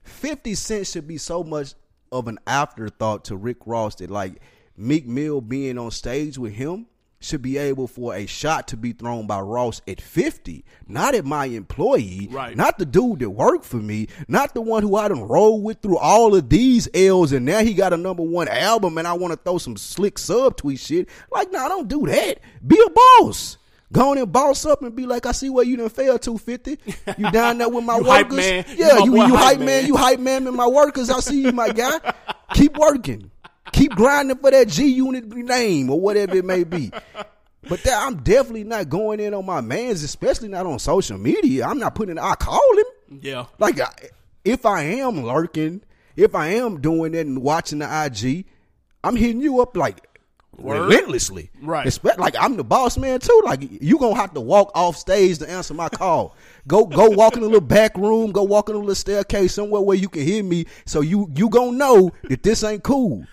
fifty 0.03 0.55
Cent 0.55 0.87
should 0.87 1.09
be 1.09 1.19
so 1.19 1.43
much 1.43 1.75
of 2.13 2.29
an 2.29 2.39
afterthought 2.47 3.25
to 3.27 3.37
Rick 3.37 3.59
Ross 3.67 3.97
that 3.97 4.11
like 4.11 4.41
Meek 4.77 5.07
Mill 5.07 5.41
being 5.41 5.79
on 5.79 5.91
stage 5.91 6.39
with 6.39 6.53
him 6.55 6.87
should 7.21 7.43
be 7.43 7.59
able 7.59 7.89
for 7.89 8.15
a 8.15 8.27
shot 8.27 8.69
to 8.69 8.77
be 8.77 8.93
thrown 8.93 9.27
by 9.27 9.41
Ross 9.41 9.83
at 9.89 10.01
50, 10.01 10.65
not 10.87 11.17
at 11.17 11.25
my 11.25 11.47
employee, 11.47 12.29
Right. 12.31 12.57
not 12.57 12.79
the 12.79 12.87
dude 12.87 13.19
that 13.19 13.31
worked 13.31 13.65
for 13.65 13.79
me, 13.79 14.07
not 14.29 14.55
the 14.55 14.61
one 14.61 14.85
who 14.85 14.95
I 14.95 15.09
done 15.09 15.23
rolled 15.23 15.65
with 15.65 15.83
through 15.83 15.99
all 15.99 16.37
of 16.37 16.49
these 16.49 16.89
L's 16.95 17.33
and 17.33 17.45
now 17.45 17.59
he 17.65 17.75
got 17.75 17.93
a 17.93 17.97
number 17.97 18.23
one 18.23 18.47
album 18.47 18.99
and 18.99 19.09
I 19.09 19.15
want 19.15 19.33
to 19.33 19.39
throw 19.43 19.59
some 19.59 19.77
slick 19.77 20.15
subtweet 20.15 20.79
shit. 20.79 21.09
Like, 21.33 21.51
nah, 21.51 21.65
I 21.65 21.69
don't 21.69 21.89
do 21.89 22.07
that. 22.07 22.39
Be 22.65 22.81
a 22.87 22.91
boss. 23.21 23.59
Go 23.93 24.11
on 24.11 24.19
and 24.19 24.31
boss 24.31 24.67
up 24.67 24.83
and 24.83 24.95
be 24.95 25.07
like, 25.07 25.25
I 25.25 25.33
see 25.33 25.49
where 25.49 25.65
you 25.65 25.77
done 25.79 25.89
failed 25.89 26.21
250. 26.23 26.79
You 27.17 27.31
down 27.31 27.59
there 27.59 27.69
with 27.71 27.85
my 27.85 27.97
You 27.99 28.05
hype 28.05 28.27
workers. 28.31 28.37
man. 28.37 28.65
Yeah, 28.77 28.99
you, 29.05 29.13
boy 29.13 29.27
you 29.27 29.37
hype 29.37 29.59
man. 29.59 29.67
man. 29.67 29.87
You 29.87 29.97
hype 29.97 30.21
man 30.21 30.47
and 30.47 30.57
my 30.57 30.67
workers. 30.67 31.09
I 31.11 31.21
see 31.21 31.43
you, 31.43 31.53
my 31.53 31.71
guy. 31.71 31.99
Keep 32.55 32.77
working. 32.77 33.31
Keep 33.73 33.93
grinding 33.97 34.37
for 34.39 34.51
that 34.51 34.69
G 34.69 34.87
unit 34.89 35.27
name 35.29 35.89
or 35.91 35.99
whatever 36.01 36.37
it 36.37 36.45
may 36.45 36.65
be. 36.65 36.91
But 37.69 37.83
that, 37.85 38.07
I'm 38.07 38.17
definitely 38.23 38.65
not 38.65 38.89
going 38.89 39.21
in 39.21 39.35
on 39.35 39.45
my 39.47 39.61
mans, 39.61 40.03
especially 40.03 40.49
not 40.49 40.65
on 40.67 40.79
social 40.79 41.19
media. 41.19 41.67
I'm 41.67 41.79
not 41.79 41.95
putting. 41.95 42.19
I 42.19 42.35
call 42.35 42.61
him. 42.79 43.19
Yeah. 43.23 43.47
Like, 43.59 43.81
I- 43.81 43.93
if 44.45 44.65
I 44.65 44.83
am 44.83 45.25
lurking, 45.25 45.83
if 46.17 46.35
I 46.35 46.49
am 46.49 46.81
doing 46.81 47.15
it 47.15 47.27
and 47.27 47.43
watching 47.43 47.81
the 47.81 47.87
IG, 48.05 48.47
I'm 49.05 49.17
hitting 49.17 49.41
you 49.43 49.61
up 49.61 49.77
like 49.77 50.07
Word. 50.59 50.81
relentlessly. 50.81 51.51
Right. 51.63 51.87
Espe- 51.87 52.19
like 52.19 52.35
I'm 52.39 52.57
the 52.57 52.65
boss 52.65 52.99
man 52.99 53.21
too. 53.21 53.41
Like 53.45 53.61
you 53.81 53.99
gonna 53.99 54.17
have 54.17 54.35
to 54.35 54.41
walk 54.41 54.71
off 54.75 54.97
stage 54.97 55.39
to 55.39 55.49
answer 55.51 55.75
my 55.75 55.89
call. 55.89 56.35
go 56.67 56.85
go 56.85 57.09
walk 57.11 57.37
in 57.37 57.43
a 57.43 57.47
little 57.47 57.61
back 57.61 57.97
room. 57.97 58.33
Go 58.33 58.43
walk 58.43 58.69
in 58.69 58.75
a 58.75 58.79
little 58.79 58.95
staircase 58.95 59.55
somewhere 59.55 59.81
where 59.81 59.97
you 59.97 60.09
can 60.09 60.23
hear 60.23 60.43
me. 60.43 60.67
So 60.87 61.01
you 61.01 61.31
you 61.35 61.49
gonna 61.49 61.73
know 61.77 62.11
that 62.29 62.43
this 62.43 62.65
ain't 62.65 62.83
cool. 62.83 63.25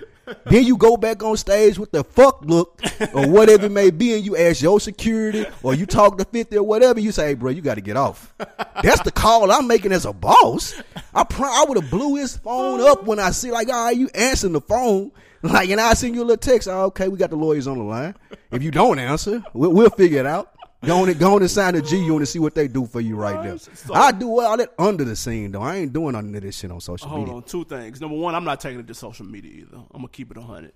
then 0.45 0.63
you 0.63 0.75
go 0.75 0.97
back 0.97 1.21
on 1.21 1.37
stage 1.37 1.77
with 1.77 1.91
the 1.91 2.03
fuck 2.03 2.41
look 2.45 2.81
or 3.13 3.29
whatever 3.29 3.67
it 3.67 3.71
may 3.71 3.91
be, 3.91 4.15
and 4.15 4.25
you 4.25 4.35
ask 4.35 4.59
your 4.59 4.79
security 4.79 5.45
or 5.61 5.75
you 5.75 5.85
talk 5.85 6.17
to 6.17 6.25
50 6.25 6.57
or 6.57 6.63
whatever. 6.63 6.99
You 6.99 7.11
say, 7.11 7.27
hey, 7.27 7.33
bro, 7.35 7.51
you 7.51 7.61
got 7.61 7.75
to 7.75 7.81
get 7.81 7.95
off. 7.95 8.33
That's 8.81 9.01
the 9.01 9.11
call 9.11 9.51
I'm 9.51 9.67
making 9.67 9.91
as 9.91 10.03
a 10.05 10.13
boss. 10.13 10.81
I 11.13 11.23
pr- 11.25 11.45
I 11.45 11.65
would 11.67 11.79
have 11.79 11.91
blew 11.91 12.15
his 12.15 12.37
phone 12.37 12.81
up 12.81 13.03
when 13.03 13.19
I 13.19 13.29
see 13.29 13.51
like, 13.51 13.69
all 13.69 13.85
right, 13.85 13.95
you 13.95 14.09
answering 14.15 14.53
the 14.53 14.61
phone. 14.61 15.11
Like, 15.53 15.69
and 15.69 15.79
I 15.81 15.93
send 15.93 16.15
you 16.15 16.21
a 16.21 16.25
little 16.25 16.37
text. 16.37 16.67
Oh, 16.67 16.85
okay, 16.85 17.07
we 17.07 17.17
got 17.17 17.29
the 17.29 17.35
lawyers 17.35 17.67
on 17.67 17.77
the 17.77 17.83
line. 17.83 18.15
If 18.51 18.63
you 18.63 18.71
don't 18.71 18.99
answer, 18.99 19.43
we'll, 19.53 19.71
we'll 19.71 19.89
figure 19.89 20.19
it 20.19 20.25
out. 20.25 20.51
Go 20.83 20.97
on 21.01 21.09
and 21.09 21.17
go 21.19 21.35
on 21.35 21.41
and 21.41 21.49
sign 21.49 21.73
a 21.75 21.81
G 21.81 21.97
unit 21.97 22.17
and 22.19 22.27
see 22.27 22.37
what 22.39 22.53
they 22.53 22.67
do 22.67 22.85
for 22.85 23.01
you 23.01 23.15
right 23.15 23.43
now. 23.43 23.57
So- 23.75 23.93
I 23.93 24.11
do 24.11 24.39
all 24.39 24.57
that 24.57 24.73
under 24.77 25.03
the 25.03 25.15
scene 25.15 25.51
though. 25.51 25.61
I 25.61 25.77
ain't 25.77 25.93
doing 25.93 26.11
none 26.13 26.35
of 26.35 26.41
this 26.41 26.57
shit 26.57 26.69
on 26.71 26.79
social 26.79 27.07
Hold 27.07 27.21
media. 27.21 27.35
on, 27.35 27.43
two 27.43 27.63
things. 27.65 27.99
Number 28.01 28.17
one, 28.17 28.35
I'm 28.35 28.43
not 28.43 28.59
taking 28.59 28.79
it 28.79 28.87
to 28.87 28.93
social 28.93 29.25
media 29.25 29.51
either. 29.61 29.77
I'm 29.77 30.01
gonna 30.01 30.09
keep 30.09 30.29
it 30.31 30.37
hundred. 30.37 30.73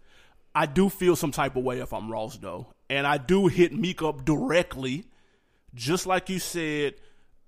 I 0.55 0.65
do 0.65 0.89
feel 0.89 1.15
some 1.15 1.31
type 1.31 1.55
of 1.55 1.63
way 1.63 1.79
if 1.79 1.93
I'm 1.93 2.11
Ross 2.11 2.37
though, 2.37 2.67
and 2.89 3.05
I 3.05 3.17
do 3.19 3.47
hit 3.47 3.71
Meek 3.71 4.01
up 4.01 4.25
directly, 4.25 5.05
just 5.75 6.05
like 6.07 6.29
you 6.29 6.39
said. 6.39 6.95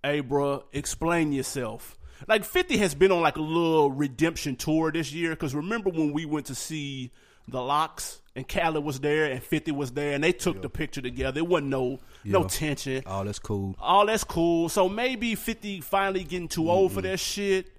Hey, 0.04 0.22
bruh, 0.22 0.64
explain 0.74 1.32
yourself. 1.32 1.98
Like 2.28 2.46
Fifty 2.46 2.78
has 2.78 2.96
been 2.96 3.12
on 3.12 3.22
like 3.22 3.38
a 3.38 3.42
little 3.42 3.92
redemption 3.92 4.56
tour 4.56 4.92
this 4.92 5.12
year. 5.12 5.32
Because 5.32 5.56
remember 5.56 5.90
when 5.90 6.14
we 6.14 6.26
went 6.26 6.48
to 6.48 6.56
see 6.56 7.12
the 7.48 7.62
Locks 7.62 8.22
and 8.36 8.48
Khaled 8.48 8.84
was 8.84 9.00
there 9.00 9.26
and 9.26 9.44
Fifty 9.44 9.72
was 9.72 9.92
there, 9.92 10.14
and 10.14 10.24
they 10.24 10.32
took 10.32 10.62
the 10.62 10.70
picture 10.70 11.02
together. 11.02 11.40
It 11.40 11.48
wasn't 11.48 11.70
no 11.70 12.00
no 12.24 12.44
tension. 12.46 13.04
Oh, 13.06 13.24
that's 13.24 13.40
cool. 13.40 13.76
Oh, 13.82 14.06
that's 14.06 14.24
cool. 14.24 14.70
So 14.70 14.88
maybe 14.88 15.36
50 15.36 15.82
finally 15.82 16.24
getting 16.24 16.48
too 16.48 16.70
old 16.70 16.94
for 16.94 17.02
that 17.02 17.20
shit. 17.20 17.72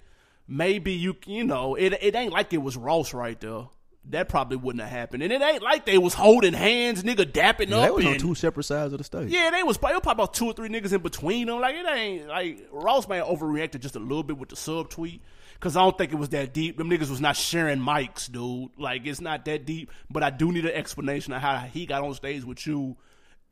Maybe 0.48 0.92
you 0.92 1.16
you 1.26 1.44
know, 1.44 1.74
it 1.76 1.94
it 2.02 2.14
ain't 2.14 2.32
like 2.32 2.52
it 2.52 2.58
was 2.58 2.76
Ross 2.76 3.14
right 3.14 3.40
there. 3.40 3.66
That 4.10 4.28
probably 4.28 4.56
wouldn't 4.56 4.82
have 4.82 4.90
happened. 4.90 5.22
And 5.22 5.32
it 5.32 5.40
ain't 5.40 5.62
like 5.62 5.86
they 5.86 5.96
was 5.96 6.12
holding 6.12 6.52
hands, 6.54 7.04
nigga 7.04 7.24
dapping 7.24 7.68
Yeah, 7.68 7.76
up. 7.78 7.84
they 7.84 7.90
was 7.90 8.06
on 8.06 8.18
two 8.18 8.34
separate 8.34 8.64
sides 8.64 8.92
of 8.92 8.98
the 8.98 9.04
stage. 9.04 9.30
yeah, 9.30 9.50
they 9.50 9.62
was 9.62 9.78
probably, 9.78 10.00
probably 10.00 10.22
about 10.24 10.34
two 10.34 10.46
or 10.46 10.52
three 10.52 10.68
niggas 10.68 10.92
in 10.92 11.02
between 11.02 11.46
them. 11.46 11.60
Like 11.60 11.76
it 11.76 11.86
ain't 11.86 12.26
like 12.26 12.66
Ross 12.72 13.06
may 13.06 13.18
have 13.18 13.26
overreacted 13.26 13.78
just 13.80 13.94
a 13.94 14.00
little 14.00 14.24
bit 14.24 14.36
with 14.38 14.48
the 14.48 14.56
sub 14.56 14.90
tweet. 14.90 15.22
Cause 15.60 15.76
I 15.76 15.82
don't 15.82 15.96
think 15.96 16.10
it 16.12 16.16
was 16.16 16.30
that 16.30 16.52
deep. 16.52 16.76
Them 16.76 16.90
niggas 16.90 17.08
was 17.10 17.20
not 17.20 17.36
sharing 17.36 17.78
mics, 17.78 18.28
dude. 18.30 18.70
Like 18.76 19.06
it's 19.06 19.20
not 19.20 19.44
that 19.44 19.64
deep. 19.64 19.92
But 20.10 20.24
I 20.24 20.30
do 20.30 20.50
need 20.50 20.64
an 20.64 20.72
explanation 20.72 21.32
of 21.32 21.40
how 21.40 21.58
he 21.58 21.86
got 21.86 22.02
on 22.02 22.12
stage 22.14 22.42
with 22.44 22.66
you, 22.66 22.96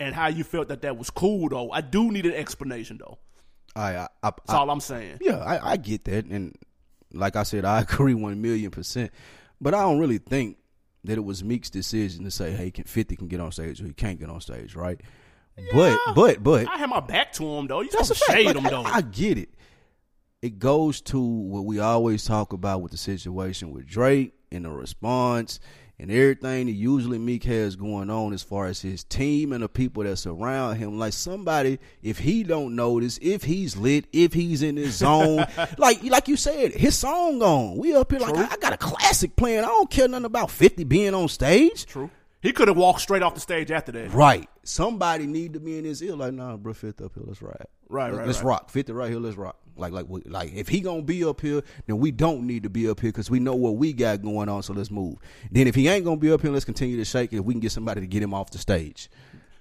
and 0.01 0.13
how 0.13 0.27
you 0.27 0.43
felt 0.43 0.67
that 0.69 0.83
that 0.83 0.99
was 0.99 1.11
cool 1.11 1.49
though. 1.49 1.71
I 1.71 1.81
do 1.83 2.11
need 2.11 2.27
an 2.27 2.33
explanation 2.35 2.99
though. 2.99 3.19
I, 3.77 3.95
I, 3.95 4.09
I, 4.25 4.31
That's 4.31 4.51
all 4.51 4.69
I'm 4.69 4.81
saying. 4.81 5.19
Yeah, 5.21 5.37
I, 5.39 5.73
I 5.73 5.77
get 5.77 6.05
that, 6.07 6.25
and 6.25 6.57
like 7.13 7.37
I 7.37 7.45
said, 7.45 7.65
I 7.65 7.81
agree 7.83 8.15
one 8.15 8.43
million 8.43 8.73
percent. 8.73 9.13
But 9.61 9.75
I 9.75 9.83
don't 9.83 9.99
really 9.99 10.19
think 10.19 10.57
that 11.05 11.17
it 11.19 11.25
was 11.25 11.45
Meek's 11.45 11.71
decision 11.71 12.25
to 12.25 12.31
say, 12.31 12.53
"Hey, 12.53 12.71
can 12.71 12.85
Fifty 12.85 13.17
can 13.17 13.29
get 13.29 13.41
on 13.41 13.53
stage 13.53 13.81
or 13.81 13.87
he 13.87 13.93
can't 13.93 14.19
get 14.19 14.31
on 14.31 14.41
stage," 14.41 14.75
right? 14.75 15.01
But 15.73 15.99
but 16.15 16.43
but 16.43 16.69
I 16.69 16.79
had 16.79 16.89
my 16.89 17.01
back 17.01 17.33
to 17.35 17.45
him 17.45 17.67
though. 17.67 17.81
You 17.83 17.91
that's 17.91 18.09
supposed 18.09 18.23
a 18.23 18.27
to 18.27 18.33
fact. 18.33 18.39
shade 18.39 18.47
Like, 18.47 18.57
him 18.57 18.65
though. 18.65 18.83
I, 18.83 18.97
I 18.97 19.01
get 19.03 19.37
it. 19.39 19.51
It 20.43 20.59
goes 20.59 21.03
to 21.03 21.21
what 21.21 21.67
we 21.67 21.81
always 21.81 22.25
talk 22.25 22.53
about 22.55 22.81
with 22.81 22.93
the 22.93 22.99
situation 22.99 23.73
with 23.73 23.87
Drake 23.87 24.33
and 24.51 24.65
the 24.65 24.71
response 24.71 25.61
and 26.01 26.11
everything 26.11 26.67
that 26.67 26.73
usually 26.73 27.19
Meek 27.19 27.45
has 27.45 27.77
going 27.77 28.09
on 28.09 28.33
as 28.33 28.43
far 28.43 28.67
as 28.67 28.81
his 28.81 29.05
team 29.05 29.53
and 29.53 29.63
the 29.63 29.69
people 29.69 30.03
that 30.03 30.17
surround 30.17 30.79
him. 30.79 30.99
Like 30.99 31.13
somebody, 31.13 31.79
if 32.03 32.19
he 32.19 32.43
don't 32.43 32.75
notice, 32.75 33.19
if 33.21 33.45
he's 33.45 33.77
lit, 33.77 34.07
if 34.11 34.33
he's 34.33 34.63
in 34.63 34.77
his 34.77 34.95
zone, 34.95 35.45
like 35.79 36.03
like 36.05 36.27
you 36.27 36.37
said, 36.37 36.73
his 36.73 36.97
song 36.97 37.43
on. 37.43 37.77
We 37.77 37.95
up 37.95 38.11
here 38.11 38.21
like 38.21 38.35
I, 38.35 38.55
I 38.55 38.57
got 38.57 38.73
a 38.73 38.79
classic 38.79 39.37
playing. 39.37 39.61
I 39.61 39.69
don't 39.69 39.91
care 39.91 40.09
nothing 40.09 40.25
about 40.25 40.51
Fifty 40.51 40.85
being 40.85 41.15
on 41.15 41.29
stage. 41.29 41.85
True. 41.85 42.11
He 42.43 42.53
could 42.53 42.69
have 42.69 42.77
walked 42.79 43.03
straight 43.03 43.23
off 43.23 43.35
the 43.35 43.41
stage 43.41 43.71
after 43.71 43.93
that. 43.93 44.15
Right. 44.15 44.49
Somebody 44.63 45.27
need 45.27 45.53
to 45.53 45.61
be 45.61 45.79
in 45.79 45.85
his 45.85 46.03
ear 46.03 46.17
like, 46.17 46.33
nah, 46.33 46.57
bro, 46.57 46.73
Fifth 46.73 47.03
up 47.03 47.13
here, 47.15 47.25
let's 47.27 47.43
ride. 47.43 47.67
Right, 47.91 48.07
let's, 48.07 48.17
right, 48.17 48.27
Let's 48.27 48.39
right. 48.39 48.47
rock. 48.47 48.71
Fifty 48.71 48.93
right 48.93 49.11
here, 49.11 49.19
let's 49.19 49.37
rock. 49.37 49.57
Like, 49.81 49.93
like, 49.93 50.07
like, 50.27 50.53
if 50.55 50.69
he 50.69 50.81
gonna 50.81 51.03
be 51.03 51.25
up 51.25 51.41
here, 51.41 51.63
then 51.87 51.99
we 51.99 52.11
don't 52.11 52.47
need 52.47 52.63
to 52.65 52.71
be 52.71 52.89
up 52.89 53.01
here 53.01 53.11
because 53.11 53.31
we 53.31 53.41
know 53.41 53.55
what 53.55 53.77
we 53.77 53.93
got 53.93 54.23
going 54.23 54.49
on. 54.49 54.63
So 54.63 54.73
let's 54.73 54.91
move. 54.91 55.17
Then 55.51 55.67
if 55.67 55.75
he 55.75 55.89
ain't 55.89 56.05
gonna 56.05 56.17
be 56.19 56.31
up 56.33 56.43
here, 56.43 56.51
let's 56.53 56.65
continue 56.65 56.97
to 56.99 57.05
shake 57.05 57.33
it. 57.33 57.39
If 57.39 57.45
we 57.45 57.55
can 57.55 57.61
get 57.61 57.73
somebody 57.73 58.01
to 58.01 58.07
get 58.07 58.23
him 58.23 58.35
off 58.35 58.51
the 58.51 58.59
stage. 58.59 59.11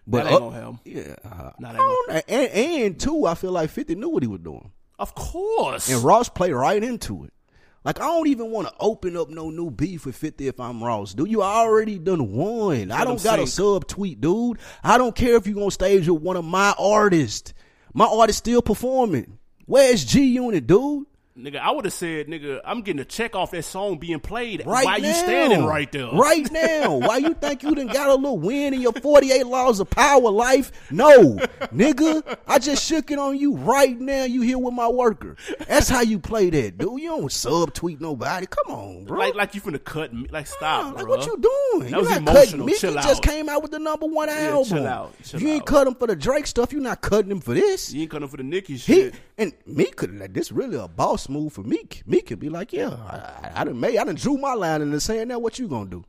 But 0.05 0.23
That 0.25 0.34
ain't 0.34 0.43
up- 0.43 0.51
gonna. 0.51 0.79
Yeah. 0.86 1.15
uh, 1.23 1.51
Not 1.60 1.75
I 1.77 2.23
and, 2.27 2.51
and 2.51 2.99
two, 2.99 3.25
I 3.25 3.36
feel 3.36 3.51
like 3.51 3.69
Fifty 3.69 3.95
knew 3.95 4.10
what 4.10 4.23
he 4.23 4.27
was 4.27 4.41
doing, 4.41 4.71
Of 4.97 5.15
course. 5.15 5.89
and 5.89 6.03
Ross 6.03 6.29
played 6.29 6.53
right 6.53 6.84
into 6.84 7.23
it. 7.25 7.34
Like 7.86 8.01
I 8.01 8.08
don't 8.08 8.27
even 8.27 8.51
want 8.51 8.67
to 8.67 8.73
open 8.82 9.15
up 9.15 9.29
no 9.29 9.49
new 9.49 9.71
beef 9.71 10.05
with 10.05 10.15
50 10.17 10.47
if 10.49 10.60
I'm 10.60 10.84
Ross. 10.84 11.13
Dude, 11.13 11.29
you 11.32 11.41
already 11.41 11.97
done 11.97 12.34
won. 12.34 12.91
I 12.91 13.05
don't 13.05 13.23
got 13.23 13.39
a 13.39 13.47
sub 13.47 13.88
tweet, 13.88 14.19
dude. 14.19 14.58
I 14.84 14.97
don't 14.97 15.15
care 15.15 15.36
if 15.38 15.47
you 15.47 15.63
on 15.63 15.71
stage 15.71 16.10
with 16.10 16.21
one 16.21 16.36
of 16.36 16.43
my 16.43 16.75
artists. 16.77 17.53
My 17.93 18.05
artist 18.05 18.39
still 18.39 18.62
performing. 18.62 19.38
Where's 19.69 20.03
G 20.03 20.23
Unit, 20.23 20.65
dude? 20.65 21.05
Nigga, 21.39 21.58
I 21.60 21.71
would 21.71 21.86
have 21.86 21.93
said, 21.93 22.28
nigga, 22.28 22.60
I'm 22.65 22.82
getting 22.82 22.99
a 22.99 23.06
check 23.06 23.34
off 23.36 23.52
that 23.52 23.63
song 23.63 23.97
being 23.97 24.19
played. 24.19 24.65
Right 24.65 24.84
Why 24.86 24.97
now. 24.97 25.08
you 25.08 25.13
standing 25.13 25.65
right 25.65 25.89
there? 25.91 26.08
Right 26.12 26.52
now. 26.52 26.97
Why 26.97 27.17
you 27.17 27.34
think 27.34 27.63
you 27.63 27.73
done 27.75 27.88
got 27.88 28.10
a 28.10 28.15
little 28.15 28.38
win 28.39 28.73
in 28.73 28.82
your 28.82 28.91
48 28.91 29.45
laws 29.47 29.80
of 29.80 29.89
power 29.89 30.30
life? 30.30 30.71
No, 30.91 31.36
nigga. 31.73 32.38
I 32.47 32.60
just 32.60 32.86
shook 32.86 33.10
it 33.12 33.19
on 33.19 33.38
you 33.38 33.56
right 33.56 33.97
now. 33.99 34.25
You 34.25 34.41
here 34.41 34.58
with 34.58 34.73
my 34.73 34.88
worker. 34.89 35.38
That's 35.67 35.88
how 35.88 36.02
you 36.02 36.19
play 36.19 36.49
that, 36.49 36.78
dude. 36.78 36.99
You 37.02 37.10
don't 37.10 37.25
subtweet 37.30 38.02
nobody. 38.02 38.45
Come 38.45 38.75
on, 38.75 39.06
bro. 39.06 39.19
Like, 39.19 39.36
like 39.36 39.56
you 39.56 39.62
finna 39.62 39.84
cut 39.84 40.13
me. 40.13 40.28
Like, 40.30 40.47
stop, 40.47 40.95
like 40.95 41.06
bruh. 41.06 41.10
what 41.10 41.25
you 41.25 41.38
doing? 41.38 41.91
That 41.91 41.91
you 41.91 41.97
was 41.99 42.10
not 42.10 42.17
emotional. 42.17 42.36
cutting 42.43 42.65
Meek. 42.65 42.78
Chill 42.80 42.93
he 42.97 43.02
just 43.02 43.23
came 43.23 43.47
out 43.49 43.62
with 43.62 43.71
the 43.71 43.80
number 43.80 44.06
one 44.08 44.28
album. 44.30 44.65
chill 44.65 44.88
out. 44.88 45.13
Chill 45.23 45.41
you 45.41 45.47
ain't 45.49 45.62
out. 45.62 45.67
cut 45.67 45.88
him 45.88 45.95
for 45.95 46.08
the 46.08 46.15
Drake 46.15 46.47
stuff, 46.47 46.73
you 46.73 46.80
not 46.82 47.02
cutting 47.02 47.32
him 47.32 47.39
for 47.39 47.54
this. 47.54 47.93
You 47.93 48.02
ain't 48.02 48.12
cutting 48.12 48.28
for 48.28 48.38
the 48.38 48.43
Nicki 48.43 48.73
He 48.73 48.80
shit. 48.80 49.15
and 49.38 49.54
me 49.65 49.86
could 49.86 50.17
like 50.19 50.34
this 50.34 50.52
really 50.52 50.75
a 50.78 50.88
boss 50.88 51.29
move 51.30 51.54
for 51.54 51.63
Meek. 51.63 52.04
Meek 52.06 52.28
could 52.28 52.39
be 52.39 52.50
like, 52.50 52.74
yeah, 52.74 52.89
I, 52.89 53.48
I, 53.48 53.62
I 53.62 53.63
done 53.63 53.80
made, 53.80 53.98
I 53.98 54.04
done 54.04 54.15
drew 54.15 54.38
my 54.38 54.54
line 54.54 54.82
in 54.82 54.92
the 54.92 55.00
sand. 55.02 55.30
Now 55.30 55.39
what 55.39 55.60
you 55.60 55.68
gonna 55.68 55.89
do? 55.89 56.04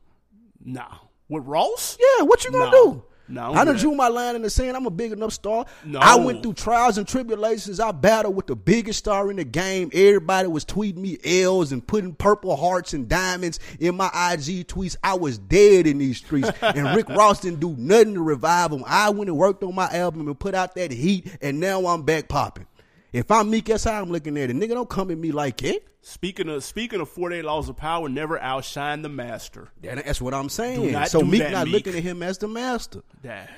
Nah. 0.63 0.95
With 1.29 1.45
Ross? 1.45 1.97
Yeah, 1.99 2.25
what 2.25 2.43
you 2.43 2.51
gonna 2.51 2.71
No. 2.71 2.93
do? 2.93 3.03
No, 3.27 3.53
I 3.53 3.63
done 3.63 3.77
drew 3.77 3.95
my 3.95 4.09
line 4.09 4.35
in 4.35 4.41
the 4.41 4.49
sand. 4.49 4.75
I'm 4.75 4.85
a 4.85 4.89
big 4.89 5.13
enough 5.13 5.31
star. 5.31 5.65
No. 5.85 5.99
I 5.99 6.15
went 6.17 6.43
through 6.43 6.55
trials 6.55 6.97
and 6.97 7.07
tribulations. 7.07 7.79
I 7.79 7.93
battled 7.93 8.35
with 8.35 8.47
the 8.47 8.57
biggest 8.57 8.99
star 8.99 9.31
in 9.31 9.37
the 9.37 9.45
game. 9.45 9.89
Everybody 9.93 10.49
was 10.49 10.65
tweeting 10.65 10.97
me 10.97 11.17
L's 11.23 11.71
and 11.71 11.85
putting 11.85 12.13
purple 12.13 12.57
hearts 12.57 12.91
and 12.91 13.07
diamonds 13.07 13.57
in 13.79 13.95
my 13.95 14.07
IG 14.07 14.67
tweets. 14.67 14.97
I 15.01 15.13
was 15.13 15.37
dead 15.37 15.87
in 15.87 15.99
these 15.99 16.17
streets, 16.17 16.49
and 16.61 16.93
Rick 16.93 17.07
Ross 17.07 17.39
didn't 17.39 17.61
do 17.61 17.73
nothing 17.77 18.15
to 18.15 18.21
revive 18.21 18.73
him. 18.73 18.83
I 18.85 19.09
went 19.11 19.29
and 19.29 19.37
worked 19.37 19.63
on 19.63 19.75
my 19.75 19.87
album 19.87 20.27
and 20.27 20.37
put 20.37 20.53
out 20.53 20.75
that 20.75 20.91
heat, 20.91 21.33
and 21.41 21.57
now 21.61 21.85
I'm 21.85 22.01
back 22.01 22.27
popping. 22.27 22.65
If 23.13 23.29
I'm 23.29 23.49
Meek, 23.49 23.65
that's 23.65 23.83
how 23.83 24.01
I'm 24.01 24.09
looking 24.09 24.37
at 24.37 24.49
it. 24.49 24.55
Nigga, 24.55 24.69
don't 24.69 24.89
come 24.89 25.11
at 25.11 25.17
me 25.17 25.31
like 25.31 25.63
it. 25.63 25.85
Speaking 26.01 26.49
of 26.49 26.63
speaking 26.63 27.01
of 27.01 27.09
48 27.09 27.43
laws 27.45 27.69
of 27.69 27.75
power, 27.77 28.07
never 28.09 28.39
outshine 28.39 29.01
the 29.01 29.09
master. 29.09 29.69
Yeah, 29.81 29.95
That's 29.95 30.21
what 30.21 30.33
I'm 30.33 30.49
saying. 30.49 31.05
So 31.07 31.21
Meek 31.21 31.41
that, 31.41 31.51
not 31.51 31.65
Meek. 31.65 31.73
looking 31.73 31.95
at 31.95 32.03
him 32.03 32.23
as 32.23 32.37
the 32.37 32.47
master. 32.47 33.03
That 33.21 33.49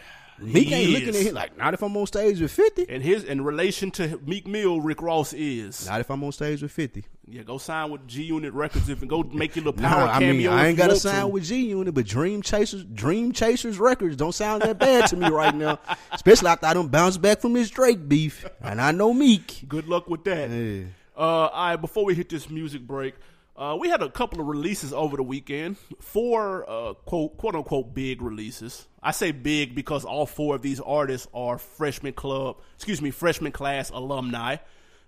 Meek 0.43 0.67
he 0.67 0.73
ain't 0.73 0.91
looking 0.91 1.15
at 1.15 1.27
him 1.27 1.36
like, 1.36 1.58
not 1.58 1.73
if 1.73 1.82
I'm 1.82 1.95
on 1.95 2.08
stage 2.08 2.39
with 2.41 2.51
50. 2.51 2.88
And 2.89 3.03
his 3.03 3.23
in 3.23 3.43
relation 3.43 3.91
to 3.91 4.19
Meek 4.25 4.47
Mill, 4.47 4.82
Rick 4.82 5.01
Ross 5.01 5.34
is. 5.34 5.88
Not 5.88 6.01
if 6.01 6.10
I'm 6.10 6.23
on 6.23 6.32
stage 6.32 6.62
with 6.62 6.71
50. 6.71 7.06
Yeah, 7.27 7.43
go 7.43 7.58
sign 7.58 7.89
with 7.89 8.06
G 8.08 8.23
Unit 8.23 8.53
Records 8.53 8.89
if 8.89 9.01
and 9.01 9.10
go 9.10 9.23
make 9.23 9.56
your 9.56 9.65
little 9.65 9.82
No, 9.82 9.88
power 9.88 10.10
I 10.10 10.19
mean 10.19 10.47
I 10.47 10.67
ain't 10.67 10.77
got 10.77 10.88
to 10.88 10.95
sign 10.97 11.32
with 11.32 11.45
G 11.45 11.67
Unit, 11.67 11.93
but 11.93 12.06
Dream 12.06 12.41
Chasers, 12.41 12.84
Dream 12.84 13.32
Chasers 13.32 13.79
Records 13.79 14.15
don't 14.17 14.34
sound 14.34 14.62
that 14.63 14.77
bad 14.77 15.08
to 15.08 15.15
me 15.15 15.29
right 15.29 15.56
now. 15.56 15.79
Especially 16.12 16.49
after 16.49 16.65
I 16.65 16.73
don't 16.73 16.91
bounce 16.91 17.17
back 17.17 17.39
from 17.39 17.53
this 17.53 17.69
Drake 17.69 18.08
beef, 18.10 18.45
and 18.62 18.82
I 18.82 18.91
know 18.91 19.13
Meek. 19.13 19.63
Good 19.67 19.88
luck 19.88 20.10
with 20.10 20.23
that. 20.25 20.49
Yeah. 20.49 20.84
Uh, 21.15 21.19
all 21.21 21.67
right, 21.67 21.75
before 21.75 22.06
we 22.06 22.15
hit 22.15 22.27
this 22.29 22.49
music 22.49 22.82
break, 22.82 23.13
uh, 23.55 23.77
we 23.79 23.89
had 23.89 24.01
a 24.01 24.09
couple 24.09 24.41
of 24.41 24.47
releases 24.47 24.93
over 24.93 25.15
the 25.17 25.23
weekend. 25.23 25.77
Four 25.99 26.69
uh, 26.69 26.93
quote 26.93 27.37
quote 27.37 27.55
unquote 27.55 27.93
big 27.93 28.21
releases. 28.21 28.87
I 29.01 29.11
say 29.11 29.31
big 29.31 29.75
because 29.75 30.05
all 30.05 30.25
four 30.25 30.55
of 30.55 30.61
these 30.61 30.79
artists 30.79 31.27
are 31.33 31.57
freshman 31.57 32.13
club, 32.13 32.57
excuse 32.75 33.01
me, 33.01 33.11
freshman 33.11 33.51
class 33.51 33.89
alumni. 33.89 34.57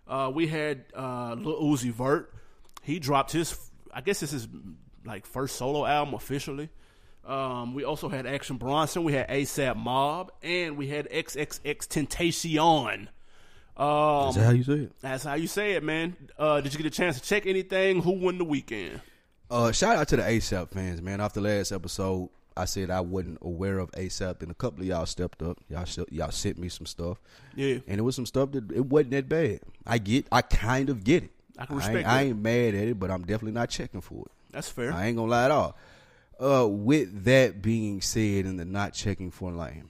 Uh, 0.08 0.31
we 0.34 0.47
had 0.47 0.86
uh, 0.95 1.36
Lil 1.38 1.62
Uzi 1.62 1.91
Vert. 1.91 2.31
He 2.84 2.99
dropped 2.99 3.31
his, 3.31 3.58
I 3.91 4.01
guess 4.01 4.19
this 4.19 4.34
is 4.34 4.47
like 5.05 5.25
first 5.25 5.55
solo 5.55 5.86
album 5.86 6.13
officially. 6.13 6.69
Um, 7.25 7.73
we 7.73 7.84
also 7.84 8.08
had 8.10 8.27
Action 8.27 8.58
Bronson. 8.58 9.03
We 9.03 9.13
had 9.13 9.27
ASAP 9.29 9.75
Mob, 9.75 10.31
and 10.43 10.77
we 10.77 10.89
had 10.89 11.10
XXXTentacion. 11.10 13.08
Um, 13.78 14.30
Is 14.30 14.36
that 14.36 14.46
how 14.46 14.52
you 14.52 14.64
say 14.64 14.74
it? 14.74 14.92
that's 15.02 15.24
how 15.24 15.34
you 15.34 15.48
say 15.48 15.74
it, 15.74 15.84
man. 15.84 16.16
Uh, 16.38 16.62
did 16.62 16.74
you 16.74 16.78
get 16.78 16.88
a 16.88 16.96
chance 16.96 17.20
to 17.20 17.26
check 17.28 17.46
anything? 17.46 18.02
Who 18.02 18.12
won 18.14 18.38
the 18.38 18.46
weekend? 18.46 19.02
Uh, 19.52 19.72
shout 19.72 19.98
out 19.98 20.08
to 20.10 20.16
the 20.18 20.24
ASAP 20.24 20.70
fans, 20.72 21.02
man. 21.02 21.20
Off 21.22 21.34
the 21.34 21.42
last 21.42 21.72
episode, 21.72 22.30
I 22.58 22.66
said 22.66 22.90
I 22.90 23.02
wasn't 23.02 23.40
aware 23.42 23.80
of 23.80 23.92
ASAP, 23.92 24.42
and 24.42 24.50
a 24.50 24.54
couple 24.56 24.82
of 24.82 24.88
y'all 24.88 25.06
stepped 25.06 25.42
up. 25.42 25.60
Y'all 25.70 25.86
y'all 26.10 26.32
sent 26.32 26.58
me 26.58 26.70
some 26.70 26.86
stuff, 26.86 27.20
Yeah, 27.56 27.80
and 27.88 28.00
it 28.00 28.02
was 28.02 28.16
some 28.16 28.26
stuff 28.26 28.52
that 28.54 28.72
it 28.72 28.86
wasn't 28.86 29.12
that 29.12 29.28
bad. 29.28 29.60
I 29.86 29.98
get, 29.98 30.26
I 30.32 30.42
kind 30.42 30.90
of 30.90 31.04
get 31.04 31.24
it. 31.26 31.32
I 31.58 31.66
can 31.66 31.76
ain't- 31.76 31.84
respect 31.86 32.08
I 32.08 32.24
that. 32.24 32.30
ain't 32.30 32.42
mad 32.42 32.76
at 32.76 32.88
it, 32.88 33.00
but 33.00 33.12
I'm 33.12 33.22
definitely 33.22 33.52
not 33.54 33.70
checking 33.70 34.02
for 34.02 34.22
it. 34.26 34.32
that's 34.52 34.70
fair. 34.70 34.94
I 34.94 35.08
ain't 35.08 35.18
gonna 35.18 35.30
lie 35.30 35.46
at 35.46 35.52
all. 35.52 35.78
Uh, 36.40 36.68
with 36.68 37.24
that 37.26 37.62
being 37.62 38.02
said, 38.02 38.46
and 38.46 38.58
the 38.60 38.66
not 38.66 38.94
checking 38.94 39.32
for 39.32 39.52
lane, 39.52 39.90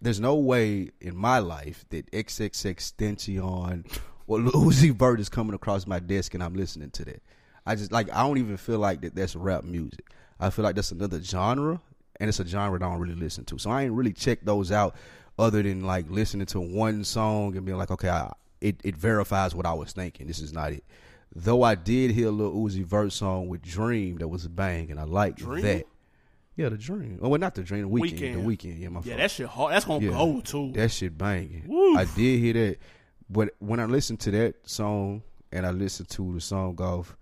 there's 0.00 0.20
no 0.20 0.34
way 0.34 0.90
in 1.00 1.16
my 1.16 1.38
life 1.38 1.84
that 1.90 2.10
XXXTentacion 2.10 3.98
or 4.26 4.40
Lil 4.40 4.52
Uzi 4.52 4.94
Vert 4.94 5.20
is 5.20 5.28
coming 5.28 5.54
across 5.54 5.86
my 5.86 5.98
desk 5.98 6.34
and 6.34 6.42
I'm 6.42 6.54
listening 6.54 6.90
to 6.90 7.04
that. 7.06 7.22
I 7.64 7.74
just 7.74 7.92
like 7.92 8.12
I 8.12 8.22
don't 8.22 8.38
even 8.38 8.56
feel 8.56 8.78
like 8.78 9.00
that 9.02 9.14
that's 9.14 9.34
rap 9.34 9.64
music. 9.64 10.08
I 10.38 10.50
feel 10.50 10.64
like 10.64 10.76
that's 10.76 10.92
another 10.92 11.20
genre, 11.22 11.80
and 12.20 12.28
it's 12.28 12.38
a 12.40 12.46
genre 12.46 12.78
that 12.78 12.84
I 12.84 12.90
don't 12.90 13.00
really 13.00 13.14
listen 13.14 13.44
to. 13.46 13.58
So 13.58 13.70
I 13.70 13.84
ain't 13.84 13.92
really 13.92 14.12
checked 14.12 14.44
those 14.44 14.70
out, 14.70 14.94
other 15.38 15.62
than 15.62 15.84
like 15.84 16.08
listening 16.10 16.46
to 16.48 16.60
one 16.60 17.04
song 17.04 17.56
and 17.56 17.64
being 17.64 17.78
like, 17.78 17.90
okay, 17.90 18.08
I, 18.08 18.32
it 18.60 18.80
it 18.84 18.96
verifies 18.96 19.54
what 19.54 19.66
I 19.66 19.72
was 19.72 19.92
thinking. 19.92 20.26
This 20.26 20.40
is 20.40 20.52
not 20.52 20.72
it. 20.72 20.84
Though 21.34 21.62
I 21.62 21.74
did 21.74 22.12
hear 22.12 22.28
a 22.28 22.30
Lil 22.30 22.52
Uzi 22.52 22.84
Vert 22.84 23.12
song 23.12 23.48
with 23.48 23.62
Dream 23.62 24.18
that 24.18 24.28
was 24.28 24.44
a 24.44 24.48
bang, 24.50 24.90
and 24.90 25.00
I 25.00 25.04
liked 25.04 25.38
Dream? 25.38 25.62
that. 25.62 25.86
Yeah, 26.56 26.70
the 26.70 26.78
Dream. 26.78 27.18
Oh, 27.22 27.28
well, 27.28 27.38
not 27.40 27.54
the 27.54 27.62
Dream. 27.62 27.82
The 27.82 27.88
Weeknd. 27.88 28.18
Weeknd. 28.18 28.32
The 28.44 28.56
Weeknd. 28.56 28.78
Yeah, 28.80 28.88
my 28.88 29.00
yeah, 29.00 29.04
fault. 29.04 29.18
that 29.18 29.30
shit 29.30 29.46
hard. 29.46 29.72
That's 29.74 29.84
gonna 29.84 30.04
Yeah. 30.06 30.10
go 30.12 30.40
too. 30.40 30.72
That 30.72 30.90
shit 30.90 31.16
banging. 31.16 31.94
I 31.96 32.04
did 32.16 32.38
hear 32.40 32.52
that, 32.54 32.78
but 33.28 33.50
when 33.58 33.78
I 33.80 33.84
listened 33.84 34.20
to 34.20 34.30
that 34.32 34.54
song 34.68 35.22
and 35.52 35.66
I 35.66 35.70
listened 35.70 36.08
to 36.10 36.32
the 36.34 36.40
song 36.40 36.80
off 36.80 37.16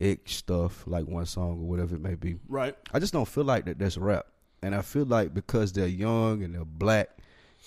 X 0.00 0.34
stuff, 0.36 0.84
like 0.86 1.06
one 1.06 1.26
song 1.26 1.60
or 1.62 1.68
whatever 1.68 1.96
it 1.96 2.00
may 2.00 2.14
be, 2.14 2.36
right. 2.48 2.76
I 2.92 3.00
just 3.00 3.12
don't 3.12 3.26
feel 3.28 3.44
like 3.44 3.64
that. 3.66 3.78
That's 3.78 3.98
rap, 3.98 4.26
and 4.62 4.74
I 4.74 4.82
feel 4.82 5.04
like 5.04 5.34
because 5.34 5.72
they're 5.72 5.86
young 5.88 6.42
and 6.42 6.54
they're 6.54 6.64
black 6.64 7.08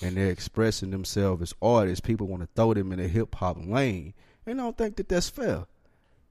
and 0.02 0.16
they're 0.18 0.32
expressing 0.32 0.90
themselves 0.90 1.42
as 1.42 1.54
artists, 1.62 2.00
people 2.00 2.28
want 2.28 2.42
to 2.44 2.50
throw 2.56 2.74
them 2.74 2.92
in 2.94 3.00
the 3.00 3.08
hip 3.08 3.36
hop 3.36 3.58
lane, 3.60 4.14
and 4.46 4.60
I 4.60 4.64
don't 4.64 4.78
think 4.78 4.96
that 4.96 5.10
that's 5.10 5.30
fair. 5.30 5.66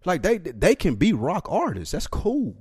Like 0.04 0.22
they 0.22 0.38
they 0.38 0.74
can 0.74 0.94
be 0.96 1.12
rock 1.12 1.46
artists. 1.50 1.92
That's 1.92 2.06
cool. 2.06 2.56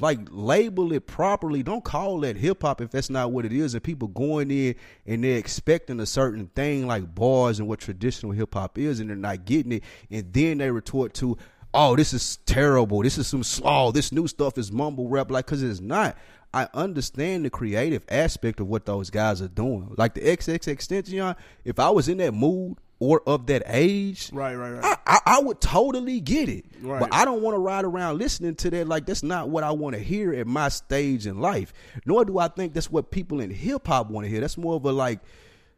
Like 0.00 0.20
label 0.30 0.92
it 0.92 1.06
properly. 1.06 1.62
Don't 1.62 1.84
call 1.84 2.20
that 2.20 2.36
hip 2.36 2.62
hop 2.62 2.80
if 2.80 2.90
that's 2.90 3.10
not 3.10 3.32
what 3.32 3.44
it 3.44 3.52
is. 3.52 3.74
And 3.74 3.82
people 3.82 4.08
going 4.08 4.50
in 4.50 4.74
and 5.06 5.22
they're 5.22 5.36
expecting 5.38 6.00
a 6.00 6.06
certain 6.06 6.50
thing 6.54 6.86
like 6.86 7.14
bars 7.14 7.58
and 7.58 7.68
what 7.68 7.80
traditional 7.80 8.32
hip 8.32 8.54
hop 8.54 8.78
is, 8.78 9.00
and 9.00 9.10
they're 9.10 9.16
not 9.16 9.44
getting 9.44 9.72
it. 9.72 9.84
And 10.10 10.32
then 10.32 10.58
they 10.58 10.70
retort 10.70 11.14
to, 11.14 11.36
"Oh, 11.74 11.96
this 11.96 12.12
is 12.12 12.38
terrible. 12.46 13.02
This 13.02 13.18
is 13.18 13.26
some 13.26 13.42
slaw. 13.42 13.92
This 13.92 14.12
new 14.12 14.26
stuff 14.26 14.56
is 14.58 14.72
mumble 14.72 15.08
rap." 15.08 15.30
Like, 15.30 15.46
cause 15.46 15.62
it's 15.62 15.80
not. 15.80 16.16
I 16.52 16.68
understand 16.74 17.44
the 17.44 17.50
creative 17.50 18.04
aspect 18.08 18.58
of 18.58 18.66
what 18.66 18.84
those 18.86 19.10
guys 19.10 19.40
are 19.40 19.48
doing. 19.48 19.94
Like 19.96 20.14
the 20.14 20.22
XXXTentacion. 20.22 21.36
If 21.64 21.78
I 21.78 21.90
was 21.90 22.08
in 22.08 22.18
that 22.18 22.32
mood 22.32 22.78
or 23.00 23.22
of 23.26 23.46
that 23.46 23.62
age, 23.66 24.30
Right, 24.32 24.54
right, 24.54 24.72
right. 24.72 24.84
I, 24.84 24.96
I, 25.06 25.20
I 25.36 25.40
would 25.40 25.60
totally 25.60 26.20
get 26.20 26.50
it. 26.50 26.66
Right. 26.82 27.00
But 27.00 27.08
I 27.12 27.24
don't 27.24 27.40
want 27.40 27.54
to 27.54 27.58
ride 27.58 27.86
around 27.86 28.18
listening 28.18 28.54
to 28.56 28.70
that. 28.70 28.86
Like, 28.88 29.06
that's 29.06 29.22
not 29.22 29.48
what 29.48 29.64
I 29.64 29.70
want 29.70 29.96
to 29.96 30.02
hear 30.02 30.34
at 30.34 30.46
my 30.46 30.68
stage 30.68 31.26
in 31.26 31.40
life. 31.40 31.72
Nor 32.04 32.26
do 32.26 32.38
I 32.38 32.48
think 32.48 32.74
that's 32.74 32.90
what 32.90 33.10
people 33.10 33.40
in 33.40 33.50
hip 33.50 33.86
hop 33.86 34.10
want 34.10 34.26
to 34.26 34.30
hear. 34.30 34.40
That's 34.40 34.58
more 34.58 34.76
of 34.76 34.84
a 34.84 34.92
like 34.92 35.20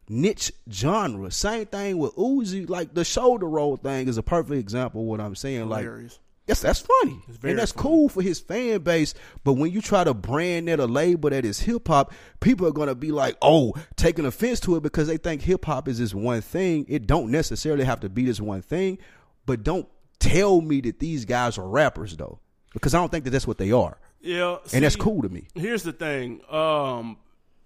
niche 0.09 0.53
genre. 0.71 1.31
Same 1.31 1.67
thing 1.67 1.99
with 1.99 2.15
Uzi. 2.17 2.69
Like, 2.69 2.93
the 2.93 3.05
shoulder 3.05 3.49
roll 3.49 3.77
thing 3.77 4.09
is 4.09 4.19
a 4.19 4.23
perfect 4.23 4.59
example 4.59 5.03
of 5.03 5.07
what 5.07 5.21
I'm 5.21 5.37
saying. 5.37 5.69
Like, 5.69 5.85
Hilarious. 5.85 6.13
Yes, 6.13 6.19
that's 6.47 6.81
funny. 6.81 7.21
very 7.29 7.53
And 7.53 7.59
that's 7.59 7.73
funny. 7.73 7.83
cool 7.83 8.09
for 8.09 8.21
his 8.23 8.41
fan 8.41 8.81
base. 8.81 9.15
But 9.45 9.55
when 9.55 9.71
you 9.73 9.81
try 9.81 10.05
to 10.05 10.13
brand 10.15 10.69
that 10.69 10.81
a 10.81 10.87
label 10.87 11.31
that 11.31 11.45
is 11.45 11.61
hip 11.61 11.89
hop, 11.89 12.13
people 12.41 12.67
are 12.67 12.73
gonna 12.73 12.95
be 12.95 13.11
like, 13.13 13.37
oh, 13.43 13.75
taking 13.97 14.27
offense 14.27 14.61
to 14.61 14.77
it 14.77 14.83
because 14.83 15.07
they 15.09 15.17
think 15.17 15.43
hip 15.43 15.65
hop 15.65 15.89
is 15.89 15.99
this 15.99 16.15
one 16.15 16.41
thing. 16.43 16.85
It 16.89 17.07
don't 17.07 17.31
necessarily 17.31 17.85
have 17.85 18.01
to 18.01 18.09
be 18.09 18.25
this 18.25 18.41
one 18.41 18.63
thing. 18.63 18.99
But 19.47 19.63
don't 19.63 19.89
tell 20.19 20.61
me 20.61 20.81
that 20.83 20.99
these 20.99 21.25
guys 21.25 21.59
are 21.59 21.67
rappers 21.69 22.17
though. 22.17 22.39
Because 22.73 22.95
I 22.95 22.99
don't 22.99 23.11
think 23.11 23.25
that 23.25 23.31
that's 23.31 23.47
what 23.47 23.59
they 23.59 23.71
are. 23.73 23.99
Yeah, 24.21 24.59
And 24.73 24.85
that's 24.85 24.97
cool 24.97 25.23
to 25.23 25.29
me. 25.29 25.49
Here's 25.55 25.83
the 25.83 25.93
thing. 25.93 26.41
Um, 26.49 27.17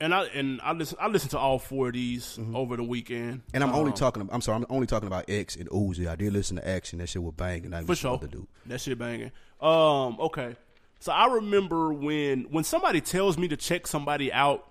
and 0.00 0.14
I 0.14 0.24
and 0.24 0.60
I 0.62 0.72
listen. 0.72 0.98
I 1.00 1.08
listened 1.08 1.30
to 1.32 1.38
all 1.38 1.58
four 1.58 1.88
of 1.88 1.94
these 1.94 2.36
Mm-hmm. 2.38 2.54
over 2.56 2.76
the 2.76 2.82
weekend. 2.84 3.42
And 3.54 3.62
I'm 3.64 3.72
only 3.74 3.92
Um, 3.92 3.96
talking 3.96 4.28
I'm 4.32 4.40
sorry, 4.40 4.56
I'm 4.56 4.66
only 4.68 4.86
talking 4.86 5.06
about 5.06 5.24
X 5.28 5.56
and 5.56 5.68
Uzi. 5.70 6.06
I 6.06 6.16
did 6.16 6.32
listen 6.32 6.56
to 6.56 6.68
Action, 6.68 6.98
that 6.98 7.08
shit 7.08 7.22
was 7.22 7.34
banging. 7.34 7.72
I 7.74 7.82
for 7.82 7.94
sure. 7.94 8.20
That 8.66 8.80
shit 8.80 8.98
banging. 8.98 9.32
Um, 9.60 10.18
okay. 10.20 10.56
So 11.00 11.12
I 11.12 11.26
remember 11.34 11.92
when 11.92 12.44
when 12.50 12.64
somebody 12.64 13.00
tells 13.00 13.36
me 13.38 13.48
to 13.48 13.56
check 13.56 13.86
somebody 13.86 14.32
out, 14.32 14.70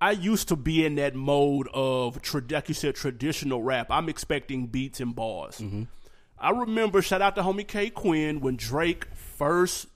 I 0.00 0.10
used 0.12 0.48
to 0.48 0.56
be 0.56 0.84
in 0.84 0.96
that 0.96 1.14
mode 1.14 1.68
of 1.72 2.20
tra- 2.22 2.42
like 2.50 2.68
you 2.68 2.74
said 2.74 2.94
traditional 2.94 3.62
rap. 3.62 3.86
I'm 3.90 4.08
expecting 4.08 4.66
beats 4.66 5.00
and 5.00 5.14
bars. 5.14 5.62
I 6.38 6.50
remember 6.50 7.00
shout 7.00 7.22
out 7.22 7.36
to 7.36 7.42
homie 7.42 7.66
K 7.66 7.90
Quinn 7.90 8.40
when 8.40 8.56
Drake 8.56 9.06
first 9.14 9.86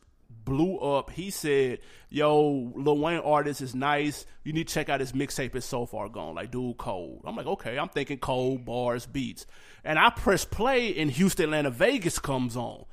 blew 0.48 0.78
up. 0.78 1.10
He 1.10 1.30
said, 1.30 1.80
"Yo, 2.08 2.72
Lil 2.74 2.98
Wayne 2.98 3.20
artist 3.20 3.60
is 3.60 3.74
nice. 3.74 4.24
You 4.44 4.52
need 4.52 4.68
to 4.68 4.74
check 4.74 4.88
out 4.88 5.00
his 5.00 5.12
mixtape. 5.12 5.54
It's 5.54 5.66
so 5.66 5.86
far 5.86 6.08
gone. 6.08 6.34
Like, 6.34 6.50
dude, 6.50 6.78
cold." 6.78 7.22
I'm 7.24 7.36
like, 7.36 7.46
okay. 7.46 7.78
I'm 7.78 7.88
thinking 7.88 8.18
cold 8.18 8.64
bars, 8.64 9.06
beats, 9.06 9.46
and 9.84 9.98
I 9.98 10.10
press 10.10 10.44
play, 10.44 10.96
and 10.98 11.10
Houston, 11.10 11.44
Atlanta, 11.44 11.70
Vegas 11.70 12.18
comes 12.18 12.56
on. 12.56 12.84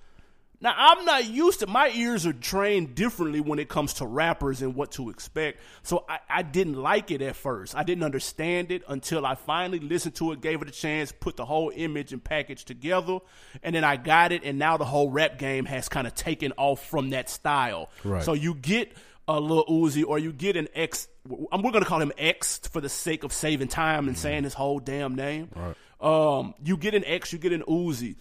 Now 0.61 0.73
I'm 0.75 1.05
not 1.05 1.25
used 1.25 1.59
to 1.59 1.67
my 1.67 1.89
ears 1.89 2.25
are 2.25 2.33
trained 2.33 2.95
differently 2.95 3.39
when 3.39 3.59
it 3.59 3.69
comes 3.69 3.95
to 3.95 4.05
rappers 4.05 4.61
and 4.61 4.75
what 4.75 4.91
to 4.93 5.09
expect. 5.09 5.59
So 5.83 6.05
I, 6.07 6.19
I, 6.29 6.41
didn't 6.41 6.75
like 6.75 7.11
it 7.11 7.21
at 7.21 7.35
first. 7.35 7.75
I 7.75 7.83
didn't 7.83 8.03
understand 8.03 8.71
it 8.71 8.83
until 8.87 9.25
I 9.25 9.35
finally 9.35 9.79
listened 9.79 10.15
to 10.15 10.31
it, 10.31 10.41
gave 10.41 10.61
it 10.61 10.67
a 10.67 10.71
chance, 10.71 11.11
put 11.11 11.35
the 11.35 11.45
whole 11.45 11.71
image 11.75 12.13
and 12.13 12.23
package 12.23 12.65
together, 12.65 13.19
and 13.63 13.75
then 13.75 13.83
I 13.83 13.97
got 13.97 14.31
it. 14.31 14.43
And 14.43 14.57
now 14.57 14.77
the 14.77 14.85
whole 14.85 15.09
rap 15.09 15.37
game 15.37 15.65
has 15.65 15.89
kind 15.89 16.07
of 16.07 16.15
taken 16.15 16.53
off 16.57 16.85
from 16.85 17.11
that 17.11 17.29
style. 17.29 17.89
Right. 18.03 18.23
So 18.23 18.33
you 18.33 18.55
get 18.55 18.93
a 19.27 19.39
little 19.39 19.65
Uzi 19.65 20.03
or 20.07 20.19
you 20.19 20.31
get 20.31 20.55
an 20.55 20.67
X. 20.73 21.07
We're 21.27 21.47
going 21.49 21.83
to 21.83 21.85
call 21.85 22.01
him 22.01 22.11
X 22.17 22.59
for 22.59 22.79
the 22.79 22.89
sake 22.89 23.23
of 23.23 23.33
saving 23.33 23.69
time 23.69 24.07
and 24.07 24.17
saying 24.17 24.43
his 24.43 24.53
whole 24.53 24.79
damn 24.79 25.15
name. 25.15 25.49
Right. 25.55 25.75
Um, 25.99 26.53
you 26.63 26.77
get 26.77 26.93
an 26.93 27.03
X, 27.05 27.33
you 27.33 27.39
get 27.39 27.51
an 27.51 27.63
Uzi. 27.63 28.15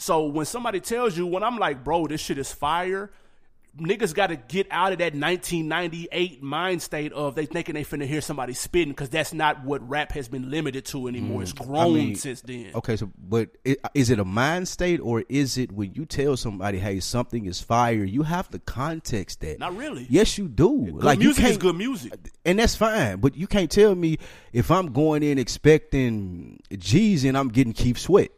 So 0.00 0.24
when 0.24 0.46
somebody 0.46 0.80
tells 0.80 1.14
you, 1.14 1.26
when 1.26 1.42
I'm 1.42 1.58
like, 1.58 1.84
bro, 1.84 2.06
this 2.06 2.22
shit 2.22 2.38
is 2.38 2.50
fire, 2.50 3.10
niggas 3.78 4.14
got 4.14 4.28
to 4.28 4.36
get 4.36 4.66
out 4.70 4.92
of 4.92 4.98
that 4.98 5.12
1998 5.12 6.42
mind 6.42 6.80
state 6.80 7.12
of 7.12 7.34
they 7.34 7.44
thinking 7.44 7.74
they 7.74 7.84
finna 7.84 8.06
hear 8.06 8.22
somebody 8.22 8.54
spitting 8.54 8.88
because 8.92 9.10
that's 9.10 9.34
not 9.34 9.62
what 9.62 9.86
rap 9.86 10.12
has 10.12 10.26
been 10.26 10.50
limited 10.50 10.86
to 10.86 11.06
anymore. 11.06 11.42
It's 11.42 11.52
grown 11.52 11.70
Mm. 11.70 11.80
I 11.80 11.94
mean, 11.94 12.14
since 12.14 12.40
then. 12.40 12.70
Okay, 12.74 12.96
so 12.96 13.10
but 13.18 13.50
it, 13.62 13.78
is 13.92 14.08
it 14.08 14.18
a 14.18 14.24
mind 14.24 14.68
state 14.68 15.00
or 15.00 15.22
is 15.28 15.58
it 15.58 15.70
when 15.70 15.92
you 15.92 16.06
tell 16.06 16.34
somebody, 16.38 16.78
"Hey, 16.78 16.98
something 17.00 17.44
is 17.44 17.60
fire"? 17.60 18.02
You 18.02 18.22
have 18.22 18.48
to 18.50 18.58
context 18.58 19.40
that. 19.40 19.58
Not 19.58 19.76
really. 19.76 20.06
Yes, 20.08 20.38
you 20.38 20.48
do. 20.48 20.86
Good 20.92 21.04
like 21.04 21.18
music 21.18 21.42
you 21.42 21.44
is 21.44 21.52
can't, 21.52 21.60
good 21.60 21.76
music. 21.76 22.14
and 22.46 22.58
that's 22.58 22.74
fine. 22.74 23.18
But 23.18 23.36
you 23.36 23.46
can't 23.46 23.70
tell 23.70 23.94
me 23.94 24.16
if 24.54 24.70
I'm 24.70 24.92
going 24.92 25.22
in 25.22 25.38
expecting 25.38 26.60
G's 26.76 27.24
and 27.24 27.36
I'm 27.36 27.48
getting 27.48 27.74
Keith 27.74 27.98
Sweat. 27.98 28.30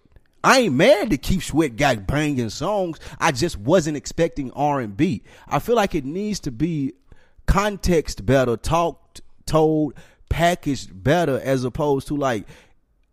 I 0.45 0.61
ain't 0.61 0.75
mad 0.75 1.11
that 1.11 1.23
Keith 1.23 1.45
Sweat 1.45 1.77
got 1.77 2.07
banging 2.07 2.51
songs. 2.51 2.99
I 3.19 3.33
just 3.33 3.59
wasn't 3.59 3.97
expecting 3.97 4.51
R 4.53 4.81
and 4.81 4.97
B. 4.97 5.23
I 5.49 5.59
feel 5.59 5.77
like 5.77 5.95
it 5.95 6.05
needs 6.05 6.41
to 6.41 6.51
be 6.51 6.95
context 7.47 8.27
better, 8.27 8.57
talked, 8.57 9.21
told, 9.47 9.95
packaged 10.29 11.03
better, 11.03 11.41
as 11.41 11.65
opposed 11.65 12.09
to 12.09 12.17
like 12.17 12.47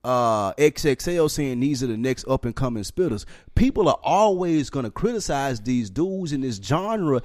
uh 0.02 0.54
XXL 0.54 1.30
saying 1.30 1.60
these 1.60 1.84
are 1.84 1.88
the 1.88 1.98
next 1.98 2.26
up 2.28 2.46
and 2.46 2.56
coming 2.56 2.84
spitters. 2.84 3.26
People 3.56 3.90
are 3.90 4.00
always 4.02 4.70
gonna 4.70 4.90
criticize 4.90 5.60
these 5.62 5.90
dudes 5.90 6.32
in 6.32 6.42
this 6.42 6.56
genre 6.56 7.22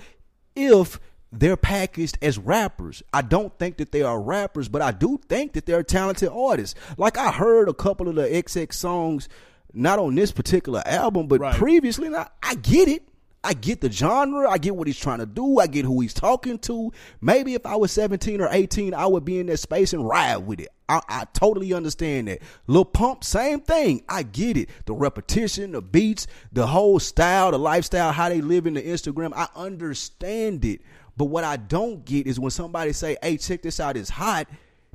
if 0.57 0.99
they're 1.31 1.57
packaged 1.57 2.19
as 2.23 2.39
rappers. 2.39 3.03
I 3.13 3.23
don't 3.23 3.57
think 3.59 3.79
that 3.79 3.93
they 3.93 4.03
are 4.03 4.21
rappers, 4.21 4.69
but 4.69 4.83
I 4.83 4.93
do 4.93 5.19
think 5.29 5.53
that 5.55 5.67
they're 5.67 5.83
talented 5.83 6.29
artists. 6.33 6.79
Like 6.97 7.19
I 7.19 7.33
heard 7.33 7.69
a 7.69 7.75
couple 7.75 8.09
of 8.09 8.15
the 8.15 8.23
XX 8.23 8.73
songs, 8.73 9.29
not 9.75 9.99
on 9.99 10.15
this 10.15 10.33
particular 10.33 10.83
album, 10.87 11.27
but 11.27 11.41
Right. 11.41 11.55
previously, 11.57 12.15
I, 12.15 12.29
I 12.43 12.55
get 12.55 12.89
it. 12.89 13.03
I 13.47 13.53
get 13.53 13.83
the 13.83 13.93
genre. 13.93 14.49
I 14.49 14.57
get 14.57 14.75
what 14.75 14.87
he's 14.87 14.99
trying 14.99 15.19
to 15.19 15.27
do. 15.27 15.59
I 15.59 15.67
get 15.67 15.85
who 15.85 16.01
he's 16.01 16.15
talking 16.15 16.59
to. 16.61 16.91
Maybe 17.21 17.53
if 17.53 17.67
I 17.67 17.77
was 17.77 17.93
17 17.93 18.41
or 18.41 18.49
18, 18.51 18.95
I 18.95 19.05
would 19.05 19.27
be 19.27 19.39
in 19.39 19.47
that 19.49 19.59
space 19.59 19.93
and 19.93 20.09
ride 20.09 20.39
with 20.39 20.61
it. 20.61 20.69
I, 20.89 21.03
I 21.11 21.25
totally 21.35 21.75
understand 21.75 22.29
that. 22.29 22.41
Lil 22.67 22.87
Pump, 22.87 23.23
same 23.23 23.61
thing. 23.61 24.03
I 24.09 24.23
get 24.23 24.57
it. 24.57 24.71
The 24.87 24.95
repetition, 24.95 25.73
the 25.73 25.83
beats, 25.83 26.27
the 26.53 26.67
whole 26.67 26.99
style, 26.99 27.51
the 27.51 27.59
lifestyle, 27.59 28.13
how 28.13 28.31
they 28.31 28.41
live 28.41 28.67
in 28.67 28.73
the 28.75 28.83
Instagram. 28.83 29.33
I 29.37 29.49
understand 29.55 30.65
it. 30.65 30.81
But 31.19 31.27
what 31.27 31.45
I 31.45 31.57
don't 31.59 32.03
get 32.07 32.27
is 32.27 32.41
when 32.41 32.51
somebody 32.51 32.93
say, 32.95 33.19
hey, 33.23 33.37
check 33.37 33.61
this 33.61 33.79
out, 33.79 33.99
it's 33.99 34.09
hot. 34.11 34.49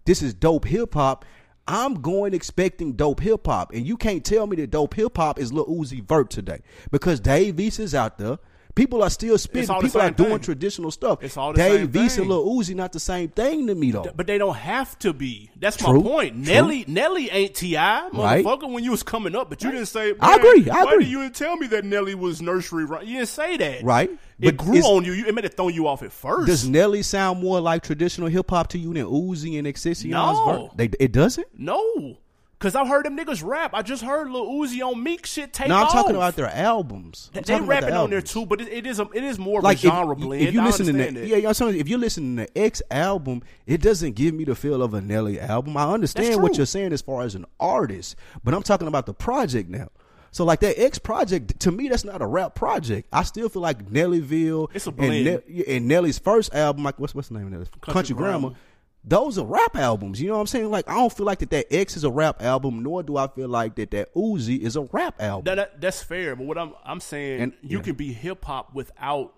This 0.05 0.23
is 0.23 0.33
dope 0.33 0.65
hip 0.65 0.95
hop. 0.95 1.23
I'm 1.69 2.01
going 2.01 2.33
expecting 2.33 2.93
dope 2.93 3.19
hip 3.19 3.45
hop, 3.45 3.71
and 3.73 3.85
you 3.85 3.95
can't 3.95 4.25
tell 4.25 4.47
me 4.47 4.55
that 4.55 4.71
dope 4.71 4.95
hip 4.95 5.15
hop 5.15 5.37
is 5.37 5.53
Lil 5.53 5.67
Uzi 5.67 6.03
Vert 6.03 6.31
today 6.31 6.61
because 6.89 7.19
Dave 7.19 7.59
East 7.59 7.79
is 7.79 7.93
out 7.93 8.17
there. 8.17 8.39
People 8.79 9.03
are 9.03 9.09
still 9.09 9.37
spitting. 9.37 9.75
People 9.81 10.01
are 10.01 10.09
doing 10.11 10.29
thing. 10.29 10.39
traditional 10.39 10.89
stuff. 10.89 11.21
It's 11.21 11.35
all 11.35 11.51
the 11.51 11.57
Dave 11.57 11.71
same 11.93 12.01
and 12.01 12.11
thing. 12.11 12.27
Lil 12.29 12.45
Uzi 12.45 12.73
not 12.75 12.93
the 12.93 12.99
same 12.99 13.27
thing 13.27 13.67
to 13.67 13.75
me 13.75 13.91
though. 13.91 14.05
But 14.15 14.25
they 14.27 14.37
don't 14.37 14.55
have 14.55 14.97
to 14.99 15.11
be. 15.11 15.49
That's 15.59 15.75
True. 15.75 16.01
my 16.01 16.09
point. 16.09 16.45
True. 16.45 16.53
Nelly, 16.53 16.85
Nelly 16.87 17.29
ain't 17.29 17.55
T.I., 17.55 18.07
Right. 18.13 18.45
motherfucker. 18.45 18.71
When 18.71 18.83
you 18.83 18.91
was 18.91 19.03
coming 19.03 19.35
up, 19.35 19.49
but 19.49 19.61
you 19.63 19.71
didn't 19.71 19.87
say. 19.87 20.13
I 20.19 20.35
agree, 20.37 20.69
I 20.69 20.85
why 20.85 20.91
agree." 20.93 21.03
did 21.05 21.11
you 21.11 21.21
didn't 21.23 21.35
tell 21.35 21.57
me 21.57 21.67
that 21.67 21.83
Nelly 21.83 22.15
was 22.15 22.41
nursery 22.41 22.85
rhyme? 22.85 23.05
You 23.05 23.17
didn't 23.17 23.27
say 23.29 23.57
that. 23.57 23.83
Right. 23.83 24.09
It 24.11 24.17
But 24.39 24.57
grew 24.57 24.79
on 24.83 25.03
you. 25.03 25.25
It 25.25 25.35
may 25.35 25.41
have 25.41 25.53
thrown 25.55 25.73
you 25.73 25.85
off 25.87 26.01
at 26.01 26.13
first. 26.13 26.47
Does 26.47 26.65
Nelly 26.67 27.01
sound 27.03 27.41
more 27.41 27.59
like 27.59 27.83
traditional 27.83 28.29
hip 28.29 28.49
hop 28.49 28.69
to 28.69 28.77
you 28.77 28.93
than 28.93 29.03
Uzi 29.05 29.57
and 29.59 29.67
Excision's 29.67 30.11
No. 30.13 30.71
They, 30.75 30.89
it 31.01 31.11
doesn't. 31.11 31.47
no, 31.57 32.15
because 32.59 32.75
I've 32.75 32.87
heard 32.89 33.05
them 33.05 33.17
niggas 33.17 33.41
rap. 33.43 33.71
I 33.73 33.81
just 33.81 34.03
heard 34.03 34.29
Lil 34.29 34.45
Uzi 34.45 34.85
on 34.85 35.01
Meek 35.01 35.25
shit 35.25 35.53
take 35.53 35.69
No, 35.69 35.77
I'm 35.77 35.83
off. 35.85 35.93
talking 35.93 36.15
about 36.15 36.35
their 36.35 36.49
albums. 36.49 37.31
I'm 37.33 37.43
They 37.43 37.59
rapping 37.61 37.91
the 37.91 37.95
on 37.95 38.09
there 38.09 38.21
too, 38.21 38.45
but 38.45 38.59
it, 38.59 38.67
it 38.67 38.85
is 38.85 38.99
a, 38.99 39.07
it 39.13 39.23
is 39.23 39.39
more 39.39 39.59
of 39.59 39.63
like 39.63 39.77
a 39.77 39.81
genre 39.81 40.13
if, 40.13 40.19
blend. 40.19 40.43
if 40.43 40.53
you 40.53 40.61
I 40.61 40.65
listen 40.65 40.85
to 40.87 40.91
the, 40.91 41.11
that. 41.11 41.25
yeah, 41.27 41.37
you 41.37 41.53
saying? 41.53 41.77
if 41.77 41.87
you're 41.87 41.99
listening 41.99 42.35
to 42.45 42.51
the 42.51 42.59
X 42.61 42.81
album, 42.91 43.41
it 43.65 43.81
doesn't 43.81 44.13
give 44.15 44.33
me 44.33 44.43
the 44.43 44.55
feel 44.55 44.83
of 44.83 44.93
a 44.93 44.99
Nelly 45.01 45.39
album. 45.39 45.77
I 45.77 45.89
understand 45.91 46.41
what 46.41 46.57
you're 46.57 46.65
saying 46.65 46.91
as 46.91 47.01
far 47.01 47.21
as 47.21 47.33
an 47.35 47.45
artist, 47.61 48.17
but 48.43 48.53
I'm 48.53 48.63
talking 48.63 48.87
about 48.89 49.05
the 49.05 49.13
project 49.13 49.69
now. 49.69 49.87
So 50.31 50.43
like 50.45 50.59
that 50.59 50.79
X 50.79 50.99
project 50.99 51.59
to 51.61 51.71
me, 51.71 51.87
that's 51.87 52.03
not 52.03 52.21
a 52.21 52.25
rap 52.27 52.53
project. 52.55 53.07
I 53.11 53.23
still 53.23 53.49
feel 53.49 53.61
like 53.63 53.89
Nellyville 53.89 54.69
It's 54.75 54.85
a 54.85 54.89
and, 54.89 54.97
blend. 54.97 55.43
Ne- 55.47 55.63
and 55.65 55.87
Nelly's 55.87 56.19
first 56.19 56.53
album, 56.53 56.83
like 56.83 56.99
what's 56.99 57.15
what's 57.15 57.29
the 57.29 57.35
name 57.39 57.51
of 57.53 57.59
that? 57.59 57.81
Country, 57.81 58.15
Grammar. 58.15 58.49
Grammar. 58.49 58.55
Those 59.03 59.37
are 59.37 59.45
rap 59.45 59.75
albums. 59.77 60.21
You 60.21 60.27
know 60.27 60.33
what 60.35 60.41
I'm 60.41 60.47
saying? 60.47 60.69
Like 60.69 60.89
I 60.89 60.95
don't 60.95 61.11
feel 61.11 61.25
like 61.25 61.39
that 61.39 61.49
that 61.51 61.73
X 61.73 61.95
is 61.95 62.03
a 62.03 62.11
rap 62.11 62.41
album, 62.41 62.83
nor 62.83 63.01
do 63.01 63.17
I 63.17 63.27
feel 63.27 63.47
like 63.47 63.75
that 63.75 63.91
that 63.91 64.13
Uzi 64.13 64.59
is 64.59 64.75
a 64.75 64.81
rap 64.81 65.21
album. 65.21 65.45
That, 65.45 65.55
that- 65.55 65.81
that's 65.81 66.03
fair, 66.03 66.35
but 66.35 66.45
what 66.45 66.57
I'm 66.57 66.73
I'm 66.83 66.99
saying, 66.99 67.41
And- 67.41 67.53
you 67.61 67.77
yeah. 67.77 67.83
can 67.83 67.95
be 67.95 68.11
hip 68.13 68.43
hop 68.45 68.73
without 68.75 69.33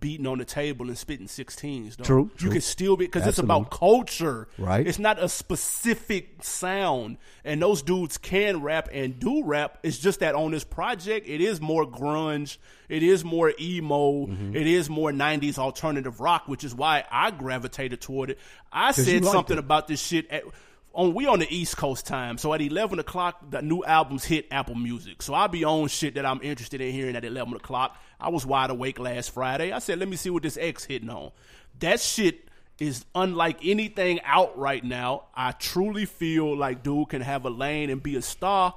beating 0.00 0.26
on 0.26 0.38
the 0.38 0.44
table 0.44 0.88
and 0.88 0.96
spitting 0.96 1.26
16s. 1.26 1.96
Though. 1.96 2.04
True, 2.04 2.22
You 2.24 2.38
true. 2.38 2.50
can 2.50 2.60
still 2.60 2.96
be 2.96 3.06
because 3.06 3.26
it's 3.26 3.38
about 3.38 3.70
culture. 3.70 4.48
Right. 4.58 4.86
It's 4.86 4.98
not 4.98 5.22
a 5.22 5.28
specific 5.28 6.42
sound, 6.42 7.18
and 7.44 7.60
those 7.62 7.82
dudes 7.82 8.18
can 8.18 8.62
rap 8.62 8.88
and 8.92 9.18
do 9.18 9.44
rap. 9.44 9.78
It's 9.82 9.98
just 9.98 10.20
that 10.20 10.34
on 10.34 10.50
this 10.50 10.64
project, 10.64 11.28
it 11.28 11.40
is 11.40 11.60
more 11.60 11.86
grunge. 11.86 12.58
It 12.88 13.02
is 13.02 13.24
more 13.24 13.52
emo. 13.60 14.26
Mm-hmm. 14.26 14.56
It 14.56 14.66
is 14.66 14.88
more 14.88 15.10
90s 15.10 15.58
alternative 15.58 16.20
rock, 16.20 16.48
which 16.48 16.64
is 16.64 16.74
why 16.74 17.04
I 17.10 17.30
gravitated 17.30 18.00
toward 18.00 18.30
it. 18.30 18.38
I 18.72 18.92
said 18.92 19.24
something 19.24 19.56
it. 19.56 19.60
about 19.60 19.88
this 19.88 20.00
shit 20.00 20.30
at 20.30 20.44
on 20.92 21.14
we 21.14 21.26
on 21.26 21.38
the 21.38 21.54
East 21.54 21.76
Coast 21.76 22.06
time. 22.06 22.38
So 22.38 22.52
at 22.54 22.60
eleven 22.60 22.98
o'clock, 22.98 23.50
the 23.50 23.62
new 23.62 23.84
albums 23.84 24.24
hit 24.24 24.46
Apple 24.50 24.74
Music. 24.74 25.22
So 25.22 25.34
I'll 25.34 25.48
be 25.48 25.64
on 25.64 25.88
shit 25.88 26.14
that 26.14 26.26
I'm 26.26 26.40
interested 26.42 26.80
in 26.80 26.92
hearing 26.92 27.16
at 27.16 27.24
eleven 27.24 27.54
o'clock. 27.54 27.96
I 28.20 28.30
was 28.30 28.44
wide 28.44 28.70
awake 28.70 28.98
last 28.98 29.30
Friday. 29.30 29.72
I 29.72 29.78
said, 29.78 29.98
let 29.98 30.08
me 30.08 30.16
see 30.16 30.30
what 30.30 30.42
this 30.42 30.56
X 30.56 30.84
hitting 30.84 31.10
on. 31.10 31.30
That 31.78 32.00
shit 32.00 32.48
is 32.78 33.04
unlike 33.14 33.58
anything 33.64 34.20
out 34.24 34.56
right 34.58 34.84
now. 34.84 35.24
I 35.34 35.52
truly 35.52 36.04
feel 36.04 36.56
like 36.56 36.82
dude 36.82 37.10
can 37.10 37.22
have 37.22 37.44
a 37.44 37.50
lane 37.50 37.90
and 37.90 38.02
be 38.02 38.16
a 38.16 38.22
star 38.22 38.74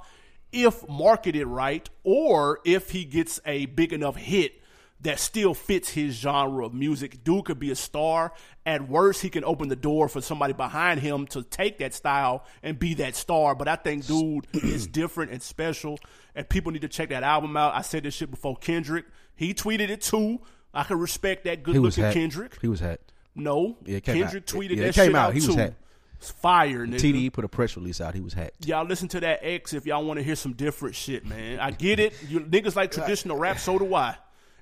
if 0.52 0.86
marketed 0.88 1.46
right, 1.46 1.88
or 2.04 2.60
if 2.64 2.90
he 2.90 3.04
gets 3.04 3.40
a 3.46 3.66
big 3.66 3.92
enough 3.92 4.16
hit 4.16 4.60
that 5.02 5.18
still 5.18 5.52
fits 5.54 5.90
his 5.90 6.14
genre 6.14 6.64
of 6.66 6.72
music. 6.74 7.22
Dude 7.24 7.44
could 7.44 7.58
be 7.58 7.70
a 7.70 7.74
star. 7.76 8.32
At 8.64 8.88
worst, 8.88 9.20
he 9.22 9.30
can 9.30 9.44
open 9.44 9.68
the 9.68 9.76
door 9.76 10.08
for 10.08 10.20
somebody 10.20 10.52
behind 10.52 11.00
him 11.00 11.26
to 11.28 11.42
take 11.42 11.78
that 11.78 11.92
style 11.92 12.44
and 12.62 12.78
be 12.78 12.94
that 12.94 13.16
star. 13.16 13.54
But 13.54 13.66
I 13.68 13.76
think 13.76 14.06
dude 14.06 14.46
is 14.52 14.86
different 14.86 15.32
and 15.32 15.42
special, 15.42 15.98
and 16.34 16.48
people 16.48 16.70
need 16.72 16.82
to 16.82 16.88
check 16.88 17.08
that 17.08 17.22
album 17.24 17.56
out. 17.56 17.74
I 17.74 17.82
said 17.82 18.04
this 18.04 18.14
shit 18.14 18.30
before 18.30 18.56
Kendrick. 18.56 19.04
He 19.34 19.54
tweeted 19.54 19.88
it 19.90 20.02
too. 20.02 20.40
I 20.72 20.84
can 20.84 20.98
respect 20.98 21.44
that 21.44 21.62
good 21.62 21.76
was 21.78 21.96
looking 21.98 22.04
hacked. 22.04 22.14
Kendrick. 22.14 22.58
He 22.62 22.68
was 22.68 22.80
hacked. 22.80 23.12
No, 23.34 23.76
Yeah, 23.84 23.96
it 23.96 24.04
Kendrick 24.04 24.44
out. 24.44 24.46
tweeted 24.46 24.76
Yeah, 24.76 24.82
it 24.84 24.86
that 24.86 24.94
came 24.94 25.06
shit 25.06 25.14
out. 25.16 25.28
out, 25.28 25.32
He 25.34 25.38
was 25.40 25.46
too. 25.48 25.56
hacked. 25.56 25.74
It's 26.18 26.30
fire, 26.30 26.86
nigga. 26.86 27.00
TDE 27.00 27.32
put 27.32 27.44
a 27.44 27.48
press 27.48 27.76
release 27.76 28.00
out. 28.00 28.14
He 28.14 28.20
was 28.20 28.34
hacked. 28.34 28.64
Y'all 28.66 28.86
listen 28.86 29.08
to 29.08 29.20
that 29.20 29.40
X 29.42 29.72
if 29.72 29.86
y'all 29.86 30.04
want 30.04 30.18
to 30.18 30.22
hear 30.22 30.36
some 30.36 30.52
different 30.52 30.94
shit, 30.94 31.26
man. 31.26 31.58
I 31.58 31.72
get 31.72 31.98
it. 31.98 32.12
You 32.28 32.40
niggas 32.40 32.76
like 32.76 32.92
traditional 32.92 33.36
rap, 33.36 33.58
so 33.58 33.78
do 33.78 33.92
I. 33.94 34.14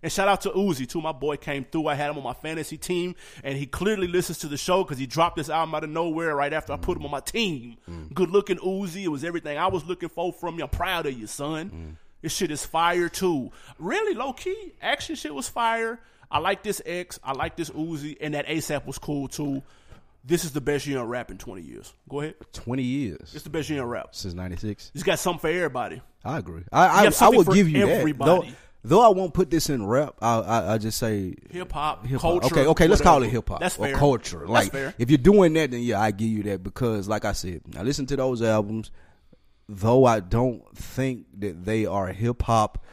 And 0.03 0.11
shout 0.11 0.29
out 0.29 0.41
to 0.43 0.51
Uzi 0.51 0.89
too. 0.89 1.01
My 1.01 1.13
boy 1.13 1.37
came 1.37 1.65
through. 1.65 1.87
I 1.89 1.95
had 1.95 2.11
him 2.11 2.17
on 2.19 2.25
my 2.25 2.33
fantasy 2.33 2.79
team, 2.79 3.15
and 3.45 3.57
he 3.59 3.67
clearly 3.67 4.07
listens 4.07 4.39
to 4.39 4.49
the 4.49 4.57
show 4.57 4.83
because 4.83 4.99
he 4.99 5.07
dropped 5.07 5.37
this 5.37 5.51
album 5.51 5.75
out 5.75 5.85
of 5.85 5.91
nowhere 5.91 6.35
right 6.35 6.53
after 6.53 6.73
I 6.73 6.77
put 6.77 6.97
him 6.97 7.05
on 7.05 7.11
my 7.11 7.21
team. 7.21 7.77
Mm. 7.89 8.15
Good 8.15 8.31
looking 8.31 8.57
Uzi. 8.59 9.03
It 9.05 9.09
was 9.09 9.25
everything 9.25 9.59
I 9.59 9.67
was 9.67 9.85
looking 9.85 10.09
for 10.09 10.33
from 10.33 10.57
you. 10.57 10.65
I'm 10.65 10.71
proud 10.71 11.07
of 11.07 11.19
you, 11.19 11.27
son. 11.27 11.71
Mm. 11.71 11.97
This 12.23 12.35
shit 12.35 12.51
is 12.51 12.65
fire 12.65 13.09
too. 13.09 13.51
Really 13.79 14.15
low 14.15 14.33
key. 14.33 14.73
Action 14.81 15.17
shit 15.17 15.35
was 15.35 15.49
fire. 15.49 16.01
I 16.31 16.39
like 16.39 16.63
this 16.63 16.81
X. 16.87 17.19
I 17.25 17.33
like 17.33 17.57
this 17.57 17.71
Uzi, 17.71 18.17
and 18.21 18.35
that 18.35 18.47
ASAP 18.47 18.87
was 18.87 18.99
cool 18.99 19.29
too. 19.29 19.63
This 20.25 20.45
is 20.45 20.53
the 20.53 20.61
best 20.61 20.87
year 20.87 21.01
in 21.01 21.07
rap 21.07 21.31
in 21.31 21.39
20 21.39 21.63
years. 21.63 21.95
Go 22.09 22.21
ahead. 22.21 22.35
Twenty 22.53 22.83
years 22.83 23.33
It's 23.35 23.43
the 23.43 23.51
best 23.51 23.71
year 23.71 23.81
in 23.83 23.89
rap. 23.89 24.15
since 24.15 24.35
'96. 24.35 24.91
He's 24.93 25.03
got 25.03 25.19
something 25.19 25.41
for 25.41 25.49
everybody. 25.49 26.03
I 26.25 26.39
agree. 26.39 26.63
I 26.71 27.07
I, 27.07 27.07
I 27.07 27.43
give 27.55 27.69
you 27.69 27.87
everybody. 27.89 28.49
that. 28.49 28.57
Though 28.83 29.01
I 29.03 29.09
won't 29.09 29.35
put 29.35 29.51
this 29.51 29.69
in 29.69 29.85
rap, 29.87 30.15
I 30.23 30.39
I, 30.39 30.73
I 30.75 30.79
just 30.79 30.99
say 30.99 31.35
Hip 31.51 31.71
hop, 31.73 32.09
culture. 32.19 32.47
Okay, 32.47 32.67
okay, 32.67 32.89
let's 32.89 33.03
call 33.03 33.23
it 33.23 33.29
hip 33.29 33.49
hop 33.49 33.61
That's 33.61 33.79
or 33.79 33.87
fair. 33.89 33.97
culture. 33.97 34.39
That's 34.41 34.51
Like 34.51 34.73
fair. 34.73 34.95
if 34.99 35.11
you're 35.11 35.19
doing 35.19 35.53
that, 35.55 35.71
then 35.71 35.83
yeah, 35.83 36.01
I 36.01 36.11
give 36.13 36.29
you 36.29 36.43
that 36.45 36.63
because, 36.63 37.07
like 37.07 37.25
I 37.27 37.33
said, 37.33 37.61
I 37.77 37.83
listen 37.83 38.07
to 38.07 38.17
those 38.17 38.41
albums. 38.43 38.91
Though 39.69 40.05
I 40.07 40.21
don't 40.21 40.65
think 40.77 41.27
that 41.41 41.65
they 41.65 41.87
are 41.87 42.09
hip 42.09 42.43
hop. 42.43 42.85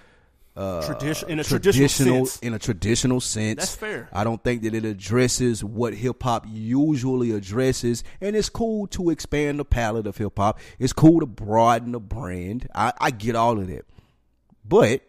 Uh, 0.55 0.83
Tradition- 0.87 1.29
in 1.29 1.39
a 1.39 1.43
traditional 1.43 2.25
sense. 2.25 2.39
in 2.39 2.53
a 2.55 2.57
traditional 2.59 3.21
sense. 3.21 3.59
That's 3.59 3.75
fair. 3.75 4.09
I 4.11 4.23
don't 4.23 4.43
think 4.43 4.63
that 4.63 4.73
it 4.73 4.85
addresses 4.85 5.63
what 5.63 5.93
hip 5.93 6.23
hop 6.23 6.45
usually 6.49 7.29
addresses, 7.31 8.03
and 8.21 8.35
it's 8.35 8.49
cool 8.49 8.87
to 8.87 9.11
expand 9.11 9.59
the 9.59 9.65
palette 9.65 10.07
of 10.07 10.17
hip 10.17 10.33
hop. 10.35 10.59
It's 10.79 10.93
cool 10.93 11.19
to 11.19 11.27
broaden 11.27 11.91
the 11.91 11.99
brand. 11.99 12.67
I, 12.73 12.91
I 12.99 13.11
get 13.11 13.35
all 13.35 13.59
of 13.59 13.67
that, 13.67 13.85
but 14.65 15.03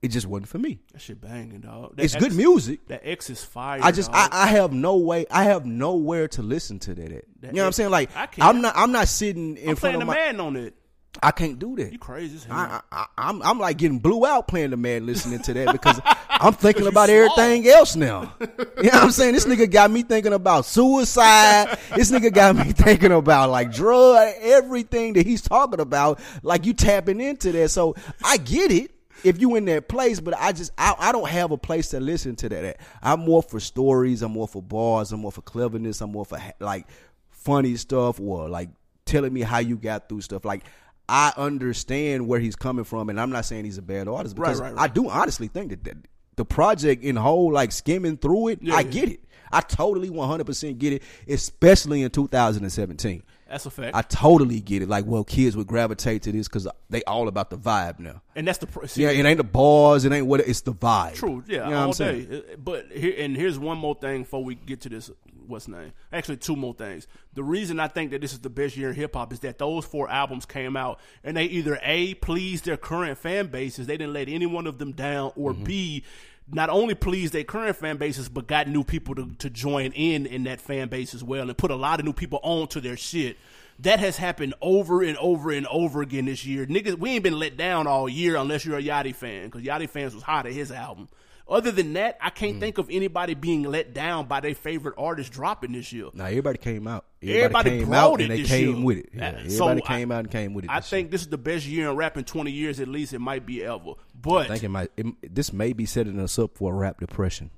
it 0.00 0.08
just 0.08 0.26
wasn't 0.26 0.48
for 0.48 0.58
me. 0.58 0.78
That 0.92 1.00
shit 1.00 1.20
banging, 1.20 1.60
dog. 1.60 1.96
That 1.96 2.04
It's 2.04 2.14
X- 2.14 2.22
good 2.22 2.34
music. 2.34 2.86
That 2.88 3.00
X 3.04 3.30
is 3.30 3.42
fire. 3.44 3.80
I 3.82 3.90
just. 3.90 4.10
I, 4.12 4.28
I 4.30 4.46
have 4.48 4.72
no 4.72 4.96
way 4.96 5.26
I 5.30 5.44
have 5.44 5.66
nowhere 5.66 6.28
to 6.28 6.42
listen 6.42 6.78
to 6.80 6.94
that 6.94 7.12
at. 7.12 7.24
You 7.42 7.52
know 7.52 7.62
what 7.62 7.66
I'm 7.66 7.72
saying? 7.72 7.90
Like 7.90 8.10
I 8.16 8.26
can't. 8.26 8.48
I'm 8.48 8.60
not 8.60 8.74
I'm 8.76 8.92
not 8.92 9.08
sitting 9.08 9.56
in 9.56 9.70
I'm 9.70 9.76
front 9.76 9.80
playing 9.80 9.94
of 9.96 10.00
the 10.00 10.06
my 10.06 10.14
man 10.14 10.40
on 10.40 10.56
it. 10.56 10.74
I 11.20 11.32
can't 11.32 11.58
do 11.58 11.74
that. 11.76 11.92
You 11.92 11.98
crazy 11.98 12.36
as 12.36 12.44
hell. 12.44 12.56
I, 12.56 12.80
I, 12.92 13.06
I'm 13.16 13.42
I'm 13.42 13.58
like 13.58 13.78
getting 13.78 13.98
blew 13.98 14.24
out 14.24 14.46
playing 14.46 14.70
the 14.70 14.76
man 14.76 15.04
listening 15.04 15.40
to 15.40 15.54
that 15.54 15.72
because 15.72 16.00
I'm 16.30 16.52
thinking 16.52 16.86
about 16.86 17.10
everything 17.10 17.66
else 17.66 17.96
now. 17.96 18.34
You 18.40 18.46
know 18.46 18.90
what 18.90 18.94
I'm 18.94 19.10
saying? 19.10 19.34
This 19.34 19.46
nigga 19.46 19.68
got 19.68 19.90
me 19.90 20.02
thinking 20.02 20.32
about 20.32 20.64
suicide. 20.64 21.76
This 21.96 22.12
nigga 22.12 22.32
got 22.32 22.54
me 22.54 22.64
thinking 22.72 23.10
about 23.10 23.50
like 23.50 23.72
drug, 23.72 24.32
everything 24.40 25.14
that 25.14 25.26
he's 25.26 25.42
talking 25.42 25.80
about. 25.80 26.20
Like 26.44 26.66
you 26.66 26.72
tapping 26.72 27.20
into 27.20 27.50
that. 27.50 27.70
So 27.70 27.96
I 28.22 28.36
get 28.36 28.70
it 28.70 28.92
if 29.24 29.40
you 29.40 29.54
in 29.56 29.64
that 29.66 29.88
place, 29.88 30.20
but 30.20 30.34
I 30.38 30.52
just 30.52 30.72
I, 30.78 30.94
I 30.98 31.12
don't 31.12 31.28
have 31.28 31.50
a 31.50 31.58
place 31.58 31.88
to 31.90 32.00
listen 32.00 32.36
to 32.36 32.48
that. 32.48 32.64
at. 32.64 32.80
I'm 33.02 33.20
more 33.20 33.42
for 33.42 33.60
stories. 33.60 34.22
I'm 34.22 34.32
more 34.32 34.48
for 34.48 34.62
bars. 34.62 35.12
I'm 35.12 35.20
more 35.20 35.32
for 35.32 35.42
cleverness. 35.42 36.00
I'm 36.00 36.12
more 36.12 36.24
for 36.24 36.38
like 36.60 36.86
funny 37.30 37.76
stuff 37.76 38.20
or 38.20 38.48
like 38.48 38.68
telling 39.04 39.32
me 39.32 39.40
how 39.42 39.58
you 39.58 39.76
got 39.76 40.08
through 40.08 40.20
stuff. 40.22 40.44
Like 40.44 40.64
I 41.08 41.32
understand 41.36 42.28
where 42.28 42.40
he's 42.40 42.56
coming 42.56 42.84
from, 42.84 43.08
and 43.08 43.20
I'm 43.20 43.30
not 43.30 43.44
saying 43.46 43.64
he's 43.64 43.78
a 43.78 43.82
bad 43.82 44.08
artist 44.08 44.36
Right, 44.36 44.48
because 44.48 44.60
right, 44.60 44.74
right. 44.74 44.82
I 44.90 44.92
do 44.92 45.08
honestly 45.08 45.48
think 45.48 45.70
that, 45.70 45.84
that 45.84 45.96
the 46.36 46.44
project 46.44 47.02
in 47.02 47.16
whole, 47.16 47.52
like 47.52 47.72
skimming 47.72 48.16
through 48.18 48.48
it, 48.48 48.58
Yeah, 48.62 48.74
I 48.76 48.80
yeah. 48.80 48.90
get 48.90 49.08
it. 49.08 49.20
I 49.50 49.62
totally 49.62 50.10
100% 50.10 50.78
get 50.78 50.92
it, 50.92 51.02
especially 51.26 52.02
in 52.02 52.10
2017. 52.10 53.22
That's 53.48 53.64
a 53.66 53.70
fact. 53.70 53.96
I 53.96 54.02
totally 54.02 54.60
get 54.60 54.82
it. 54.82 54.88
Like, 54.88 55.06
well, 55.06 55.24
kids 55.24 55.56
would 55.56 55.66
gravitate 55.66 56.22
to 56.22 56.32
this 56.32 56.48
because 56.48 56.68
they 56.90 57.02
all 57.04 57.28
about 57.28 57.48
the 57.50 57.56
vibe 57.56 57.98
now. 57.98 58.20
and 58.36 58.46
that's 58.46 58.58
the 58.58 58.66
pro- 58.66 58.86
see, 58.86 59.02
Yeah, 59.02 59.10
it 59.10 59.24
ain't 59.24 59.38
the 59.38 59.44
bars, 59.44 60.04
it 60.04 60.12
ain't 60.12 60.26
what 60.26 60.40
it's 60.40 60.60
the 60.60 60.74
vibe. 60.74 61.14
True, 61.14 61.42
yeah, 61.46 61.54
you 61.54 61.58
know 61.58 61.64
what 61.70 61.74
all 61.76 61.82
I'm 61.84 61.90
day. 61.90 62.26
saying? 62.28 62.42
Uh, 62.52 62.56
But 62.62 62.92
here 62.92 63.14
and 63.18 63.36
here's 63.36 63.58
one 63.58 63.78
more 63.78 63.94
thing 63.94 64.22
before 64.22 64.44
we 64.44 64.54
get 64.54 64.82
to 64.82 64.88
this. 64.90 65.10
What's 65.46 65.66
name? 65.66 65.92
Actually, 66.12 66.36
two 66.36 66.56
more 66.56 66.74
things. 66.74 67.06
The 67.32 67.42
reason 67.42 67.80
I 67.80 67.88
think 67.88 68.10
that 68.10 68.20
this 68.20 68.34
is 68.34 68.40
the 68.40 68.50
best 68.50 68.76
year 68.76 68.90
in 68.90 68.94
hip 68.94 69.14
hop 69.14 69.32
is 69.32 69.40
that 69.40 69.56
those 69.56 69.86
four 69.86 70.10
albums 70.10 70.44
came 70.44 70.76
out 70.76 71.00
and 71.24 71.38
they 71.38 71.44
either 71.44 71.78
a 71.82 72.12
pleased 72.14 72.66
their 72.66 72.76
current 72.76 73.16
fan 73.16 73.46
bases, 73.46 73.86
they 73.86 73.96
didn't 73.96 74.12
let 74.12 74.28
any 74.28 74.44
one 74.44 74.66
of 74.66 74.76
them 74.76 74.92
down, 74.92 75.32
or 75.36 75.54
Mm-hmm. 75.54 75.64
b 75.64 76.04
not 76.50 76.70
only 76.70 76.94
pleased 76.94 77.32
their 77.32 77.44
current 77.44 77.76
fan 77.76 77.96
bases, 77.96 78.28
but 78.28 78.46
got 78.46 78.68
new 78.68 78.84
people 78.84 79.14
to, 79.14 79.30
to 79.38 79.50
join 79.50 79.92
in 79.92 80.26
in 80.26 80.44
that 80.44 80.60
fan 80.60 80.88
base 80.88 81.14
as 81.14 81.22
well, 81.22 81.48
and 81.48 81.56
put 81.58 81.70
a 81.70 81.76
lot 81.76 81.98
of 82.00 82.06
new 82.06 82.12
people 82.12 82.40
onto 82.42 82.80
their 82.80 82.96
shit. 82.96 83.36
That 83.80 84.00
has 84.00 84.16
happened 84.16 84.54
over 84.60 85.02
and 85.02 85.16
over 85.18 85.50
and 85.52 85.66
over 85.68 86.02
again 86.02 86.24
this 86.24 86.44
year. 86.44 86.66
Niggas, 86.66 86.98
we 86.98 87.10
ain't 87.10 87.22
been 87.22 87.38
let 87.38 87.56
down 87.56 87.86
all 87.86 88.08
year 88.08 88.36
unless 88.36 88.64
you're 88.64 88.78
a 88.78 88.82
Yachty 88.82 89.14
fan, 89.14 89.46
because 89.46 89.62
Yachty 89.62 89.88
fans 89.88 90.14
was 90.14 90.24
hot 90.24 90.46
at 90.46 90.52
his 90.52 90.72
album. 90.72 91.08
Other 91.48 91.70
than 91.72 91.94
that, 91.94 92.18
I 92.20 92.28
Mm. 92.28 92.34
can't 92.34 92.60
think 92.60 92.76
of 92.78 92.88
anybody 92.90 93.32
being 93.34 93.62
let 93.62 93.94
down 93.94 94.26
by 94.26 94.40
their 94.40 94.54
favorite 94.54 94.94
artist 94.98 95.32
dropping 95.32 95.72
this 95.72 95.92
year. 95.92 96.06
Now 96.12 96.26
everybody 96.26 96.58
came 96.58 96.86
out. 96.86 97.06
Everybody, 97.22 97.40
Everybody 97.40 97.70
came 97.84 97.92
out 97.94 98.20
it 98.20 98.24
and 98.24 98.30
they 98.32 98.42
came 98.42 98.76
year. 98.76 98.84
with 98.84 98.98
it. 98.98 99.08
Yeah, 99.14 99.22
Uh, 99.22 99.28
everybody 99.28 99.50
so 99.50 99.68
I- 99.68 99.80
came 99.80 100.12
out 100.12 100.18
and 100.20 100.30
came 100.30 100.52
with 100.54 100.64
it. 100.66 100.70
I 100.70 100.80
think 100.80 101.10
this 101.10 101.22
is 101.22 101.28
the 101.28 101.38
best 101.38 101.66
year 101.66 101.88
in 101.90 101.96
rap 101.96 102.18
in 102.18 102.24
20 102.24 102.50
years, 102.50 102.80
at 102.80 102.88
least 102.88 103.14
it 103.14 103.18
might 103.20 103.46
be 103.46 103.64
ever. 103.64 103.94
But 104.20 104.46
I 104.46 104.48
think 104.48 104.64
it 104.64 104.68
might. 104.68 104.90
It, 104.98 105.34
this 105.34 105.52
may 105.52 105.72
be 105.72 105.86
setting 105.86 106.20
us 106.20 106.38
up 106.38 106.56
for 106.58 106.72
a 106.74 106.76
rap 106.76 107.00
depression 107.00 107.50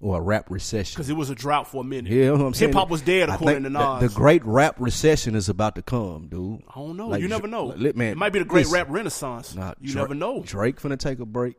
or 0.00 0.18
a 0.18 0.20
rap 0.20 0.50
recession. 0.50 0.94
because 0.96 1.08
it 1.08 1.14
was 1.16 1.30
a 1.30 1.34
drought 1.36 1.68
for 1.68 1.82
a 1.82 1.84
minute. 1.84 2.10
Yeah, 2.12 2.16
you 2.18 2.24
know 2.26 2.32
what 2.38 2.46
I'm 2.46 2.54
saying. 2.54 2.70
Hip 2.72 2.76
hop 2.78 2.90
was 2.90 3.00
dead 3.00 3.28
according 3.30 3.62
to 3.62 3.70
Nas. 3.70 4.00
The, 4.00 4.08
the 4.08 4.14
great 4.14 4.44
rap 4.44 4.74
recession 4.80 5.34
is 5.36 5.48
about 5.48 5.76
to 5.76 5.82
come, 5.82 6.26
dude. 6.28 6.62
I 6.68 6.74
don't 6.80 6.96
know. 6.96 7.08
Like, 7.08 7.22
you 7.22 7.28
never 7.28 7.46
know. 7.46 7.66
li- 7.66 7.92
man, 7.94 8.12
it 8.12 8.18
might 8.18 8.32
be 8.32 8.40
the 8.40 8.44
great 8.44 8.62
listen, 8.66 8.74
rap 8.74 8.88
renaissance. 8.90 9.54
Nah, 9.54 9.74
you 9.80 9.94
never 9.94 10.14
know. 10.16 10.42
Drake 10.44 10.80
finna 10.80 10.98
take 10.98 11.20
a 11.20 11.24
break. 11.24 11.54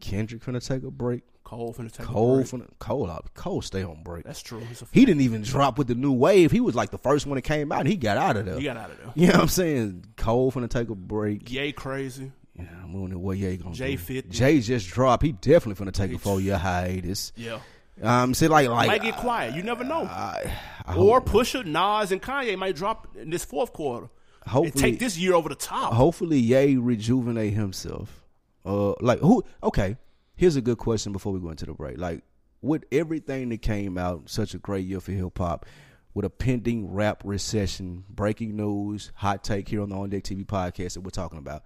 Kendrick 0.00 0.42
finna 0.42 0.66
take 0.66 0.82
a 0.82 0.90
break. 0.90 1.22
Cole 1.44 1.72
finna 1.72 1.92
take 1.92 2.00
a 2.06 2.10
Cole 2.10 2.36
break. 2.38 2.46
finna 2.48 2.66
Cole 2.80 3.08
out. 3.10 3.32
Cole 3.34 3.62
stay 3.62 3.82
on 3.84 4.02
break. 4.02 4.24
That's 4.24 4.42
true. 4.42 4.60
A 4.60 4.84
He 4.92 5.04
didn't 5.04 5.20
even 5.22 5.42
drop 5.42 5.78
with 5.78 5.86
the 5.86 5.94
new 5.94 6.12
wave. 6.12 6.50
He 6.50 6.60
was 6.60 6.74
like 6.74 6.90
the 6.90 6.98
first 6.98 7.24
one 7.26 7.36
that 7.36 7.42
came 7.42 7.70
out. 7.70 7.80
and 7.80 7.88
He 7.88 7.96
got 7.96 8.16
out 8.16 8.36
of 8.36 8.46
there. 8.46 8.58
He 8.58 8.64
got 8.64 8.76
out 8.76 8.90
of 8.90 8.98
there. 8.98 9.12
You 9.14 9.28
know 9.28 9.34
what 9.34 9.42
I'm 9.42 9.48
saying? 9.48 10.04
Cole 10.16 10.50
finna 10.50 10.68
take 10.68 10.88
a 10.90 10.94
break. 10.96 11.50
Yay, 11.52 11.70
crazy. 11.72 12.32
Yeah, 12.58 12.64
I'm 12.82 12.92
wondering 12.94 13.22
what 13.22 13.36
Ye 13.38 13.56
gonna 13.58 13.70
do. 13.70 13.76
Jay 13.76 13.92
do. 13.92 13.98
50. 13.98 14.30
Jay 14.30 14.60
just 14.60 14.88
dropped. 14.88 15.22
He 15.22 15.32
definitely 15.32 15.84
finna 15.84 15.92
take 15.92 16.12
a 16.12 16.18
four 16.18 16.40
year 16.40 16.56
hiatus. 16.58 17.32
Yeah. 17.36 17.60
Um, 18.02 18.34
see, 18.34 18.48
like, 18.48 18.68
like 18.68 18.88
might 18.88 19.02
get 19.02 19.16
quiet. 19.16 19.54
You 19.54 19.62
never 19.62 19.84
know. 19.84 20.02
I, 20.02 20.52
I 20.84 20.96
or 20.96 21.20
Pusha, 21.20 21.64
Nas, 21.64 22.12
and 22.12 22.20
Kanye 22.20 22.56
might 22.58 22.76
drop 22.76 23.08
in 23.16 23.30
this 23.30 23.44
fourth 23.44 23.72
quarter. 23.72 24.08
and 24.42 24.50
Hopefully- 24.52 24.82
take 24.82 24.98
this 24.98 25.16
year 25.16 25.34
over 25.34 25.48
the 25.48 25.54
top. 25.54 25.92
hopefully 25.94 26.38
Ye 26.38 26.76
rejuvenate 26.76 27.52
himself. 27.54 28.22
Uh, 28.66 28.94
like 29.00 29.20
who? 29.20 29.44
Okay, 29.62 29.96
here's 30.34 30.56
a 30.56 30.60
good 30.60 30.78
question 30.78 31.12
before 31.12 31.32
we 31.32 31.40
go 31.40 31.50
into 31.50 31.66
the 31.66 31.72
break. 31.72 31.98
Like, 31.98 32.22
with 32.60 32.84
everything 32.90 33.48
that 33.50 33.62
came 33.62 33.96
out, 33.96 34.28
such 34.28 34.54
a 34.54 34.58
great 34.58 34.84
year 34.84 35.00
for 35.00 35.12
hip 35.12 35.38
hop, 35.38 35.66
with 36.14 36.24
a 36.24 36.30
pending 36.30 36.92
rap 36.92 37.22
recession, 37.24 38.04
breaking 38.08 38.56
news, 38.56 39.12
hot 39.14 39.44
take 39.44 39.68
here 39.68 39.82
on 39.82 39.90
the 39.90 39.96
On 39.96 40.10
Deck 40.10 40.24
TV 40.24 40.44
podcast 40.44 40.94
that 40.94 41.02
we're 41.02 41.10
talking 41.10 41.38
about. 41.38 41.62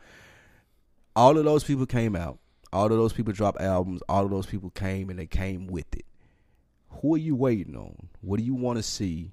All 1.16 1.38
of 1.38 1.44
those 1.44 1.64
people 1.64 1.86
came 1.86 2.14
out. 2.14 2.38
All 2.72 2.86
of 2.86 2.90
those 2.90 3.12
people 3.12 3.32
dropped 3.32 3.60
albums. 3.60 4.02
All 4.08 4.24
of 4.24 4.30
those 4.30 4.46
people 4.46 4.70
came 4.70 5.08
and 5.08 5.18
they 5.18 5.26
came 5.26 5.66
with 5.66 5.94
it. 5.94 6.04
Who 7.00 7.14
are 7.14 7.18
you 7.18 7.34
waiting 7.34 7.76
on? 7.76 8.08
What 8.20 8.38
do 8.38 8.44
you 8.44 8.54
want 8.54 8.78
to 8.78 8.82
see 8.82 9.32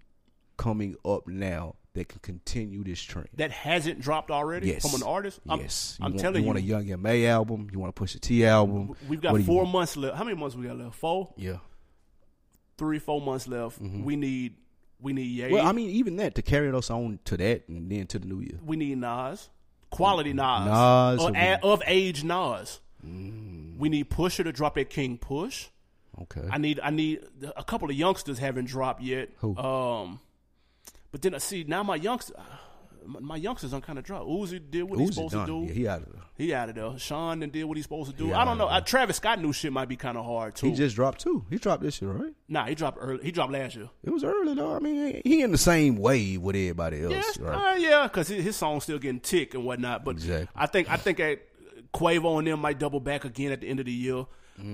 coming 0.56 0.96
up 1.04 1.28
now 1.28 1.76
that 1.98 2.08
can 2.08 2.20
continue 2.22 2.84
this 2.84 3.02
trend? 3.02 3.28
that 3.36 3.52
hasn't 3.52 4.00
dropped 4.00 4.32
already 4.32 4.68
Yes. 4.70 4.82
from 4.90 5.00
an 5.00 5.06
artist. 5.08 5.40
I'm, 5.50 5.60
yes, 5.60 5.98
I'm 6.02 6.12
want, 6.12 6.20
telling 6.22 6.36
you. 6.38 6.42
You 6.42 6.48
want 6.48 6.60
a 6.60 6.62
Young 6.62 6.90
M.A. 6.92 7.28
album? 7.28 7.68
You 7.72 7.80
want 7.80 7.96
to 7.96 8.02
Pusha 8.02 8.20
T 8.20 8.46
album? 8.46 8.96
we've 9.08 9.22
got 9.22 9.40
four 9.42 9.66
months 9.68 9.98
left. 9.98 10.16
How 10.16 10.24
many 10.24 10.38
months 10.38 10.56
we 10.56 10.66
got 10.66 10.78
left? 10.78 10.96
Four, 10.96 11.34
Yeah. 11.38 11.58
three, 12.78 13.00
four 13.00 13.22
months 13.22 13.48
left. 13.48 13.80
We 13.82 14.16
need, 14.16 14.56
we 15.00 15.14
need 15.14 15.24
Ye. 15.24 15.44
Mm-hmm. 15.44 15.54
Well, 15.54 15.68
I 15.68 15.72
mean, 15.72 15.90
even 15.92 16.16
that 16.18 16.36
to 16.36 16.42
carry 16.42 16.72
us 16.72 16.90
on 16.90 17.20
to 17.26 17.38
that 17.38 17.68
and 17.68 17.92
then 17.92 18.08
to 18.08 18.20
the 18.20 18.28
new 18.28 18.40
year. 18.42 18.60
we 18.66 18.76
need 18.78 18.98
Nas, 18.98 19.50
quality 19.90 20.34
Nas, 20.34 20.66
Nas, 20.68 21.24
of, 21.26 21.36
a- 21.36 21.60
of 21.64 21.82
age 21.88 22.24
Nas. 22.24 22.80
Mm. 23.06 23.78
We 23.78 23.90
need 23.90 24.10
Pusha 24.10 24.44
to 24.44 24.52
drop 24.52 24.78
at 24.78 24.90
King 24.90 25.18
Push. 25.18 25.68
Okay. 26.20 26.48
I 26.50 26.58
need 26.58 26.80
I 26.82 26.90
need 26.90 27.20
a 27.56 27.64
couple 27.64 27.90
of 27.92 27.96
youngsters 27.96 28.40
haven't 28.40 28.66
dropped 28.66 29.04
yet. 29.04 29.30
Who? 29.38 29.56
Um, 29.56 30.20
but 31.12 31.22
then 31.22 31.34
I 31.36 31.38
see 31.40 31.64
now 31.68 31.84
my 31.84 31.96
youngsters, 31.96 32.36
my, 33.06 33.20
my 33.20 33.36
youngsters 33.38 33.74
on 33.74 33.82
kind 33.82 33.98
of 34.00 34.06
drop. 34.06 34.24
Uzi 34.24 34.60
did 34.70 34.84
what 34.84 35.00
he's 35.00 35.14
supposed 35.16 35.34
done. 35.34 35.48
to 35.48 35.66
do. 35.66 35.68
Yeah, 35.68 35.74
he 35.74 35.88
out 35.88 36.02
of 36.02 36.12
there. 36.12 36.22
he 36.38 36.54
out 36.54 36.70
of 36.70 36.76
there. 36.76 36.98
Sean 37.00 37.40
then 37.40 37.50
did 37.50 37.64
what 37.64 37.78
he's 37.78 37.86
supposed 37.86 38.12
to 38.12 38.16
do. 38.18 38.34
I 38.34 38.44
don't 38.44 38.58
know. 38.58 38.68
Uh, 38.68 38.82
Travis 38.82 39.18
Scott 39.18 39.42
new 39.42 39.54
shit 39.54 39.72
might 39.72 39.88
be 39.88 39.96
kind 39.96 40.18
of 40.18 40.26
hard 40.26 40.56
too. 40.56 40.68
He 40.68 40.74
just 40.76 40.96
dropped 40.96 41.22
two. 41.22 41.46
He 41.50 41.58
dropped 41.58 41.84
this 41.84 42.02
year, 42.02 42.12
right? 42.12 42.34
nah, 42.50 42.66
he 42.66 42.76
dropped 42.76 42.98
early. 43.00 43.24
He 43.24 43.32
dropped 43.32 43.52
last 43.54 43.76
year. 43.76 43.90
It 44.04 44.10
was 44.10 44.24
early 44.24 44.54
though. 44.56 44.76
I 44.76 44.80
mean, 44.80 45.22
he 45.24 45.42
in 45.42 45.52
the 45.52 45.58
same 45.58 45.96
wave 45.98 46.42
with 46.42 46.56
everybody 46.56 47.02
else, 47.04 47.14
Yes, 47.14 47.38
right? 47.40 47.74
uh, 47.74 47.78
yeah, 47.78 48.04
because 48.04 48.28
his, 48.28 48.44
his 48.44 48.56
song's 48.56 48.84
still 48.84 49.00
getting 49.00 49.20
tick 49.22 49.54
and 49.54 49.64
whatnot. 49.64 50.04
But 50.04 50.16
Exactly. 50.16 50.48
I 50.56 50.66
think 50.66 50.90
I 50.90 50.98
think 50.98 51.18
that 51.20 51.40
Quavo 51.94 52.38
and 52.40 52.48
them 52.48 52.60
might 52.60 52.78
double 52.80 53.00
back 53.00 53.24
again 53.24 53.52
at 53.54 53.62
the 53.62 53.68
end 53.68 53.80
of 53.80 53.86
the 53.86 53.92
year. 53.94 54.26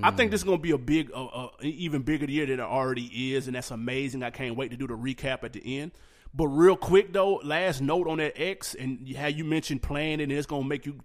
I 0.02 0.10
think 0.12 0.30
this 0.30 0.40
is 0.40 0.44
gonna 0.44 0.56
be 0.56 0.70
a 0.70 0.78
big, 0.78 1.10
uh, 1.12 1.26
uh, 1.26 1.48
even 1.60 2.00
bigger 2.00 2.24
year 2.24 2.46
than 2.46 2.54
it 2.58 2.62
already 2.62 3.34
is, 3.34 3.48
and 3.48 3.54
that's 3.54 3.70
amazing. 3.70 4.22
I 4.22 4.30
can't 4.30 4.56
wait 4.56 4.70
to 4.70 4.78
do 4.78 4.86
the 4.86 4.94
recap 4.96 5.44
at 5.44 5.52
the 5.52 5.78
end. 5.78 5.92
But 6.34 6.48
real 6.48 6.76
quick 6.76 7.12
though, 7.12 7.40
last 7.44 7.80
note 7.80 8.08
on 8.08 8.18
that 8.18 8.40
X 8.40 8.74
and 8.74 9.08
how 9.16 9.28
you 9.28 9.44
mentioned 9.44 9.82
playing 9.82 10.20
it, 10.20 10.24
and 10.24 10.32
it's 10.32 10.46
gonna 10.46 10.64
make 10.64 10.84
you 10.84 10.98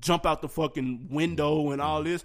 jump 0.00 0.24
out 0.24 0.40
the 0.40 0.48
fucking 0.48 1.08
window 1.10 1.70
and 1.72 1.82
all 1.82 2.02
this. 2.02 2.24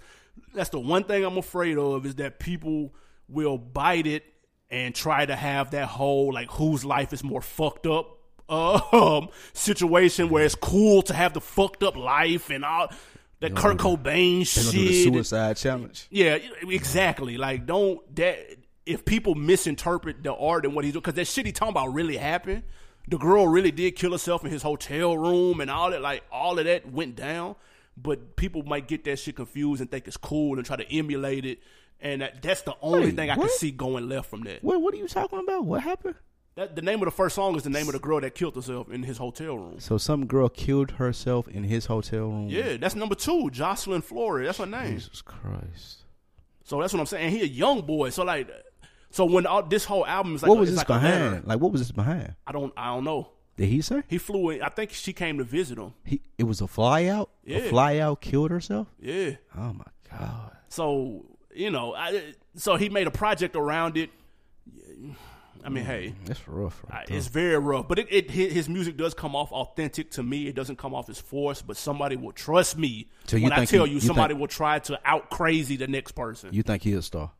That's 0.54 0.70
the 0.70 0.78
one 0.78 1.04
thing 1.04 1.24
I'm 1.24 1.38
afraid 1.38 1.78
of 1.78 2.06
is 2.06 2.16
that 2.16 2.38
people 2.38 2.94
will 3.28 3.58
bite 3.58 4.06
it 4.06 4.24
and 4.70 4.94
try 4.94 5.26
to 5.26 5.34
have 5.34 5.72
that 5.72 5.88
whole 5.88 6.32
like 6.32 6.50
whose 6.50 6.84
life 6.84 7.12
is 7.12 7.24
more 7.24 7.40
fucked 7.40 7.86
up 7.86 8.18
um 8.48 9.28
situation 9.52 10.28
where 10.28 10.44
it's 10.44 10.54
cool 10.54 11.02
to 11.02 11.14
have 11.14 11.32
the 11.32 11.40
fucked 11.40 11.82
up 11.82 11.96
life 11.96 12.50
and 12.50 12.64
all 12.64 12.88
that 13.40 13.54
Kurt 13.54 13.78
Cobain 13.78 14.54
They're 14.54 14.72
do 14.72 14.78
the 14.78 14.92
shit. 14.92 15.12
suicide 15.12 15.56
challenge. 15.56 16.06
Yeah, 16.10 16.38
exactly. 16.62 17.36
Like, 17.36 17.66
don't 17.66 18.00
that 18.16 18.38
if 18.86 19.04
people 19.04 19.34
misinterpret 19.34 20.22
the 20.22 20.34
art 20.34 20.64
and 20.64 20.74
what 20.74 20.84
he's 20.84 20.92
doing, 20.92 21.02
because 21.02 21.14
that 21.14 21.26
shit 21.26 21.46
he 21.46 21.52
talking 21.52 21.72
about 21.72 21.92
really 21.94 22.16
happened. 22.16 22.62
The 23.06 23.18
girl 23.18 23.46
really 23.46 23.70
did 23.70 23.96
kill 23.96 24.12
herself 24.12 24.44
in 24.44 24.50
his 24.50 24.62
hotel 24.62 25.16
room 25.16 25.60
and 25.60 25.70
all 25.70 25.90
that. 25.90 26.00
Like, 26.00 26.22
all 26.32 26.58
of 26.58 26.64
that 26.64 26.90
went 26.90 27.16
down. 27.16 27.56
but 27.96 28.34
people 28.36 28.62
might 28.64 28.88
get 28.88 29.04
that 29.04 29.18
shit 29.18 29.36
confused 29.36 29.80
and 29.80 29.90
think 29.90 30.06
it's 30.08 30.16
cool 30.16 30.56
and 30.56 30.66
try 30.66 30.76
to 30.76 30.90
emulate 30.92 31.44
it. 31.44 31.58
And 32.00 32.22
that, 32.22 32.42
that's 32.42 32.62
the 32.62 32.74
only 32.82 33.06
Wait, 33.06 33.16
thing 33.16 33.30
I 33.30 33.36
what? 33.36 33.48
can 33.48 33.56
see 33.58 33.70
going 33.70 34.08
left 34.08 34.28
from 34.30 34.42
that. 34.44 34.64
What 34.64 34.80
What 34.82 34.94
are 34.94 34.96
you 34.96 35.06
talking 35.08 35.38
about? 35.38 35.64
What 35.64 35.82
happened? 35.82 36.14
that. 36.56 36.76
The 36.76 36.82
name 36.82 36.98
of 37.00 37.04
the 37.04 37.10
first 37.10 37.34
song 37.34 37.56
is 37.56 37.62
the 37.62 37.70
name 37.70 37.86
of 37.86 37.92
the 37.92 37.98
girl 37.98 38.20
that 38.20 38.34
killed 38.34 38.54
herself 38.56 38.88
in 38.90 39.02
his 39.04 39.18
hotel 39.18 39.56
room. 39.58 39.80
So 39.80 39.96
some 39.98 40.26
girl 40.26 40.48
killed 40.48 40.92
herself 40.92 41.46
in 41.48 41.64
his 41.64 41.86
hotel 41.86 42.26
room. 42.26 42.48
Yeah, 42.48 42.76
that's 42.78 42.94
number 42.94 43.14
two, 43.14 43.50
Jocelyn 43.50 44.02
Flores. 44.02 44.46
That's 44.46 44.58
her 44.58 44.66
name. 44.66 44.94
Jesus 44.98 45.20
Christ. 45.22 46.04
So 46.64 46.80
that's 46.80 46.92
what 46.92 47.00
I'm 47.00 47.06
saying. 47.06 47.30
He 47.30 47.42
a 47.42 47.46
young 47.46 47.82
boy. 47.82 48.10
So 48.10 48.24
like, 48.24 48.48
so 49.14 49.24
when 49.24 49.46
all, 49.46 49.62
this 49.62 49.84
whole 49.84 50.04
album 50.06 50.34
is 50.34 50.42
like, 50.42 50.48
what 50.50 50.58
was 50.58 50.68
it's 50.70 50.80
this 50.80 50.88
like 50.88 51.00
behind? 51.00 51.46
Like 51.46 51.60
what 51.60 51.70
was 51.72 51.80
this 51.80 51.92
behind? 51.92 52.34
I 52.46 52.52
don't, 52.52 52.72
I 52.76 52.86
don't 52.94 53.04
know. 53.04 53.28
Did 53.56 53.68
he 53.68 53.80
say 53.82 54.02
He 54.08 54.18
flew 54.18 54.50
in. 54.50 54.62
I 54.62 54.68
think 54.68 54.90
she 54.92 55.12
came 55.12 55.38
to 55.38 55.44
visit 55.44 55.78
him. 55.78 55.92
he? 56.04 56.20
It 56.36 56.44
was 56.44 56.60
a 56.60 56.64
flyout. 56.64 57.28
Yeah. 57.44 57.58
A 57.58 57.68
fly 57.68 57.98
out 57.98 58.20
killed 58.20 58.50
herself. 58.50 58.88
Yeah. 58.98 59.36
Oh 59.56 59.72
my 59.72 59.84
god. 60.10 60.56
So 60.68 61.24
you 61.54 61.70
know, 61.70 61.94
I, 61.94 62.34
so 62.56 62.74
he 62.74 62.88
made 62.88 63.06
a 63.06 63.12
project 63.12 63.54
around 63.54 63.96
it. 63.96 64.10
I 65.64 65.70
mean, 65.70 65.84
hey, 65.84 66.08
mm, 66.08 66.26
That's 66.26 66.46
rough. 66.46 66.82
Right 66.90 67.06
there. 67.06 67.16
it's 67.16 67.28
very 67.28 67.56
rough, 67.58 67.88
but 67.88 67.98
it, 67.98 68.08
it 68.10 68.30
his 68.30 68.68
music 68.68 68.96
does 68.98 69.14
come 69.14 69.34
off 69.34 69.50
authentic 69.52 70.10
to 70.12 70.22
me. 70.22 70.46
It 70.46 70.54
doesn't 70.54 70.76
come 70.76 70.92
off 70.94 71.08
as 71.08 71.18
forced, 71.18 71.66
but 71.66 71.76
somebody 71.78 72.16
will 72.16 72.32
trust 72.32 72.76
me 72.76 73.08
So 73.26 73.38
when 73.38 73.52
I 73.52 73.64
tell 73.64 73.84
he- 73.84 73.92
you 73.92 73.94
you 73.96 74.00
somebody 74.00 74.34
think- 74.34 74.40
will 74.40 74.48
try 74.48 74.78
to 74.80 74.98
out 75.04 75.30
crazy 75.30 75.76
the 75.76 75.86
next 75.86 76.12
person. 76.12 76.50
You 76.52 76.62
think 76.62 76.82
he 76.82 76.92
a 76.92 77.00
star? 77.02 77.30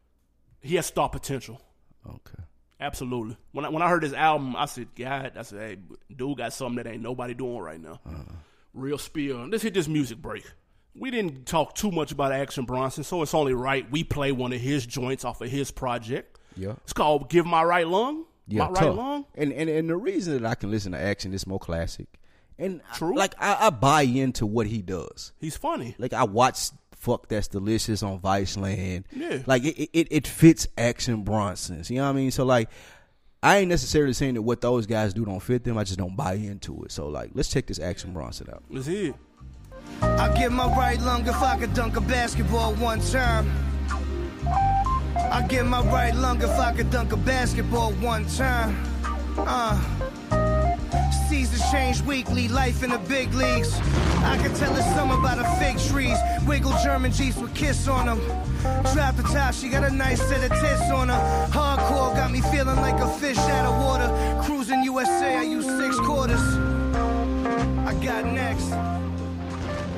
He 0.64 0.76
has 0.76 0.86
star 0.86 1.08
potential. 1.08 1.60
Okay. 2.06 2.42
Absolutely. 2.80 3.36
When 3.52 3.64
I, 3.64 3.68
when 3.68 3.82
I 3.82 3.88
heard 3.88 4.02
his 4.02 4.12
album, 4.12 4.56
I 4.56 4.66
said, 4.66 4.88
God, 4.96 5.32
I 5.36 5.42
said, 5.42 5.60
hey, 5.60 5.76
dude 6.14 6.38
got 6.38 6.52
something 6.52 6.82
that 6.82 6.86
ain't 6.86 7.02
nobody 7.02 7.34
doing 7.34 7.58
right 7.58 7.80
now. 7.80 8.00
Uh-huh. 8.04 8.34
Real 8.72 8.98
spill. 8.98 9.46
Let's 9.46 9.62
hit 9.62 9.74
this 9.74 9.88
music 9.88 10.18
break. 10.18 10.44
We 10.96 11.10
didn't 11.10 11.46
talk 11.46 11.74
too 11.74 11.90
much 11.90 12.12
about 12.12 12.32
Action 12.32 12.64
Bronson, 12.64 13.04
so 13.04 13.22
it's 13.22 13.34
only 13.34 13.54
right 13.54 13.90
we 13.90 14.04
play 14.04 14.32
one 14.32 14.52
of 14.52 14.60
his 14.60 14.86
joints 14.86 15.24
off 15.24 15.40
of 15.40 15.50
his 15.50 15.70
project. 15.70 16.38
Yeah. 16.56 16.74
It's 16.84 16.92
called 16.92 17.30
"Give 17.30 17.46
My 17.46 17.64
Right 17.64 17.86
Lung." 17.86 18.26
Yeah, 18.46 18.66
my 18.66 18.70
right 18.70 18.94
lung. 18.94 19.24
And, 19.34 19.52
and 19.52 19.70
and 19.70 19.88
the 19.88 19.96
reason 19.96 20.34
that 20.34 20.48
I 20.48 20.54
can 20.54 20.70
listen 20.70 20.92
to 20.92 20.98
Action 20.98 21.32
is 21.32 21.46
more 21.46 21.58
classic, 21.58 22.06
and 22.58 22.80
I- 22.90 22.96
True. 22.96 23.16
like 23.16 23.34
I, 23.38 23.66
I 23.66 23.70
buy 23.70 24.02
into 24.02 24.46
what 24.46 24.66
he 24.66 24.82
does. 24.82 25.32
He's 25.40 25.56
funny. 25.56 25.94
Like 25.98 26.12
I 26.12 26.24
watch 26.24 26.70
Fuck 26.96 27.28
That's 27.28 27.48
Delicious 27.48 28.02
on 28.02 28.18
Viceland. 28.20 29.04
Yeah. 29.14 29.38
Like 29.46 29.64
it, 29.64 29.90
it 29.92 30.08
it 30.10 30.26
fits 30.26 30.66
Action 30.78 31.22
Bronson's. 31.22 31.90
You 31.90 31.96
know 31.98 32.04
what 32.04 32.10
I 32.10 32.12
mean? 32.14 32.30
So 32.30 32.44
like 32.44 32.68
I 33.42 33.58
ain't 33.58 33.68
necessarily 33.68 34.14
saying 34.14 34.34
that 34.34 34.42
what 34.42 34.62
those 34.62 34.86
guys 34.86 35.12
do 35.12 35.24
don't 35.24 35.40
fit 35.40 35.64
them. 35.64 35.76
I 35.76 35.84
just 35.84 35.98
don't 35.98 36.16
buy 36.16 36.34
into 36.34 36.82
it. 36.84 36.92
So 36.92 37.08
like 37.08 37.30
let's 37.34 37.48
check 37.50 37.66
this 37.66 37.78
Action 37.78 38.12
Bronson 38.14 38.48
out. 38.50 38.62
Let's 38.70 38.86
hear 38.86 39.10
it. 39.10 39.14
I 40.00 40.34
give 40.38 40.50
my 40.52 40.66
right 40.76 40.98
lung 41.00 41.26
if 41.26 41.34
I 41.34 41.58
could 41.58 41.74
dunk 41.74 41.96
a 41.96 42.00
basketball 42.00 42.74
one 42.76 43.00
time. 43.00 43.50
I 44.46 45.44
give 45.48 45.66
my 45.66 45.82
right 45.86 46.14
lung 46.14 46.40
if 46.40 46.50
I 46.50 46.72
could 46.72 46.90
dunk 46.90 47.12
a 47.12 47.16
basketball 47.16 47.92
one 47.94 48.24
time. 48.26 48.76
Uh. 49.36 49.78
Seasons 51.34 51.68
change 51.72 52.00
weekly, 52.02 52.46
life 52.46 52.84
in 52.84 52.90
the 52.90 52.98
big 53.08 53.34
leagues. 53.34 53.76
I 54.22 54.38
can 54.40 54.54
tell 54.54 54.72
it's 54.76 54.86
something 54.94 55.18
about 55.18 55.36
the 55.36 55.44
fig 55.58 55.76
trees. 55.90 56.16
Wiggle 56.46 56.72
German 56.84 57.10
Jeeps 57.10 57.36
with 57.38 57.52
kiss 57.56 57.88
on 57.88 58.06
them. 58.06 58.20
Drop 58.94 59.16
the 59.16 59.24
top, 59.24 59.52
she 59.52 59.68
got 59.68 59.82
a 59.82 59.90
nice 59.90 60.22
set 60.22 60.48
of 60.48 60.56
tits 60.60 60.90
on 60.92 61.08
her. 61.08 61.48
Hardcore 61.50 62.14
got 62.14 62.30
me 62.30 62.40
feeling 62.40 62.76
like 62.76 63.00
a 63.00 63.08
fish 63.18 63.36
out 63.36 63.66
of 63.66 63.82
water. 63.84 64.42
Cruising 64.44 64.84
USA, 64.84 65.38
I 65.38 65.42
use 65.42 65.66
six 65.66 65.98
quarters. 66.06 66.40
I 66.40 67.98
got 68.00 68.26
next. 68.26 68.68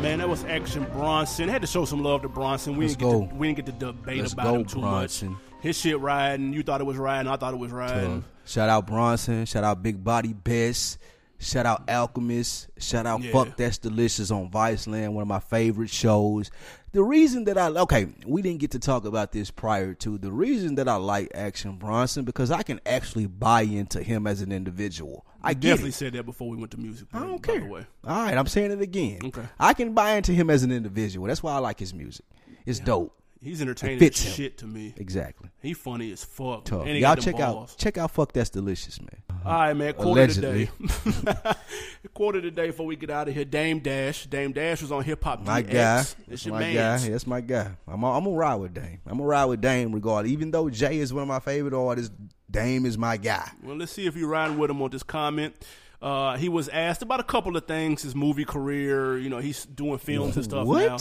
Man, 0.01 0.21
that 0.21 0.29
was 0.31 0.43
Action 0.47 0.85
Bronson. 0.93 1.51
I 1.51 1.53
Had 1.53 1.61
to 1.61 1.69
show 1.69 1.85
some 1.85 2.03
love 2.03 2.23
to 2.23 2.31
Bronson. 2.31 2.79
We 2.79 2.87
Let's 2.87 2.97
didn't 2.97 3.11
get 3.11 3.21
go. 3.21 3.27
to, 3.27 3.35
we 3.35 3.49
didn't 3.49 3.57
get 3.57 3.67
to 3.67 3.73
debate 3.93 4.21
Let's 4.21 4.33
about 4.33 4.45
go, 4.45 4.55
him 4.55 4.65
too 4.65 4.81
Bronson. 4.81 5.31
much. 5.33 5.41
His 5.61 5.77
shit 5.79 6.01
riding. 6.01 6.55
You 6.55 6.63
thought 6.63 6.81
it 6.81 6.85
was 6.85 6.97
riding. 6.97 7.31
I 7.31 7.37
thought 7.37 7.53
it 7.53 7.59
was 7.59 7.73
riding. 7.73 8.25
Shout 8.47 8.71
out 8.71 8.87
Bronson. 8.87 9.45
Shout 9.45 9.65
out 9.65 9.83
Big 9.83 10.03
Body 10.03 10.33
Bes. 10.33 10.97
Shout 11.39 11.67
out 11.67 11.89
Alchemist. 11.89 12.69
Shout 12.79 13.07
out 13.07 13.23
Yeah. 13.23 13.33
Fuck 13.33 13.57
That's 13.57 13.79
Delicious 13.79 14.31
on 14.31 14.51
Viceland, 14.51 15.13
one 15.13 15.23
of 15.23 15.29
my 15.29 15.41
favorite 15.41 15.91
shows. 15.91 16.51
The 16.93 17.03
reason 17.03 17.45
that 17.45 17.59
I 17.59 17.69
okay, 17.69 18.09
we 18.27 18.41
didn't 18.41 18.61
get 18.61 18.71
to 18.71 18.79
talk 18.79 19.05
about 19.05 19.33
this 19.33 19.51
prior 19.51 19.93
to 19.95 20.17
the 20.17 20.33
reason 20.33 20.77
that 20.77 20.89
I 20.89 20.97
like 20.97 21.31
Action 21.35 21.77
Bronson 21.77 22.25
because 22.25 22.51
I 22.51 22.63
can 22.63 22.81
actually 22.87 23.27
buy 23.27 23.63
into 23.63 24.03
him 24.03 24.27
as 24.27 24.41
an 24.41 24.51
individual. 24.51 25.27
I 25.43 25.53
Definitely 25.53 25.91
it. 25.91 25.95
said 25.95 26.15
that 26.15 26.25
before 26.25 26.49
we 26.49 26.57
went 26.57 26.71
to 26.73 26.79
music. 26.79 27.09
I 27.13 27.21
don't 27.21 27.43
care. 27.43 27.63
All 27.71 27.85
right, 28.05 28.37
I'm 28.37 28.47
saying 28.47 28.73
it 28.73 28.81
again. 28.81 29.21
Okay. 29.25 29.43
I 29.61 29.75
can 29.75 29.93
buy 29.93 30.13
into 30.13 30.33
him 30.33 30.49
as 30.49 30.63
an 30.63 30.73
individual. 30.73 31.27
That's 31.27 31.43
why 31.43 31.53
I 31.53 31.59
like 31.59 31.79
his 31.79 31.93
music. 31.93 32.25
It's 32.65 32.81
dope. 32.81 33.13
He's 33.43 33.61
entertaining 33.61 33.99
fits 33.99 34.21
as 34.23 34.27
him. 34.29 34.35
shit 34.35 34.59
to 34.59 34.67
me. 34.67 34.95
Exactly. 34.97 35.51
He 35.61 35.75
funny 35.75 36.11
as 36.11 36.25
fuck. 36.25 36.65
Tough. 36.65 36.81
And 36.87 36.91
he 36.91 37.01
Y'all 37.01 37.17
check 37.17 37.39
out 37.39 37.75
check 37.77 37.99
out 37.99 38.11
Fuck 38.11 38.33
That's 38.33 38.51
Delicious, 38.51 38.99
man. 39.01 39.23
All 39.47 39.53
right, 39.53 39.75
man. 39.75 39.93
Quarter 39.95 40.21
Allegedly. 40.23 40.71
today. 40.89 41.35
quarter 42.15 42.41
today 42.41 42.67
before 42.69 42.87
we 42.87 42.97
get 42.97 43.11
out 43.11 43.29
of 43.29 43.35
here. 43.35 43.45
Dame 43.45 43.79
Dash. 43.79 44.27
Dame 44.27 44.53
Dash 44.53 44.83
was 44.83 44.91
on 44.91 45.05
Hip 45.05 45.23
Hop 45.23 45.45
My 45.45 45.63
DX. 45.63 45.73
guy. 45.73 46.05
It's 46.29 46.45
your 46.45 46.55
my 46.55 46.61
man. 46.61 46.75
guy. 46.75 47.09
That's 47.11 47.27
my 47.27 47.41
guy. 47.41 47.71
I'm 47.87 48.05
I'm 48.05 48.25
gonna 48.25 48.31
ride 48.37 48.57
with 48.57 48.75
Dame. 48.75 48.99
I'm 49.07 49.19
gonna 49.19 49.29
ride 49.29 49.45
with 49.45 49.61
Dame 49.61 49.93
regardless. 49.93 50.33
Even 50.33 50.51
though 50.51 50.69
Jay 50.69 50.99
is 50.99 51.13
one 51.13 51.23
of 51.23 51.29
my 51.29 51.39
favorite 51.39 51.75
artists, 51.75 52.13
Dame 52.51 52.87
is 52.87 52.99
my 52.99 53.17
guy. 53.17 53.49
Well, 53.63 53.77
let's 53.77 53.93
see 53.93 54.07
if 54.07 54.17
you're 54.17 54.29
riding 54.29 54.59
with 54.59 54.71
him 54.71 54.83
on 54.83 54.91
this 54.91 55.05
comment. 55.05 55.55
Uh, 56.03 56.37
he 56.37 56.49
was 56.49 56.69
asked 56.69 57.03
about 57.03 57.21
a 57.21 57.25
couple 57.25 57.57
of 57.57 57.67
things, 57.67 58.03
his 58.03 58.15
movie 58.15 58.45
career. 58.45 59.17
You 59.17 59.31
know, 59.31 59.39
he's 59.39 59.65
doing 59.65 59.99
films 59.99 60.37
and 60.37 60.45
stuff 60.45 60.67
what? 60.67 60.87
now. 60.87 60.99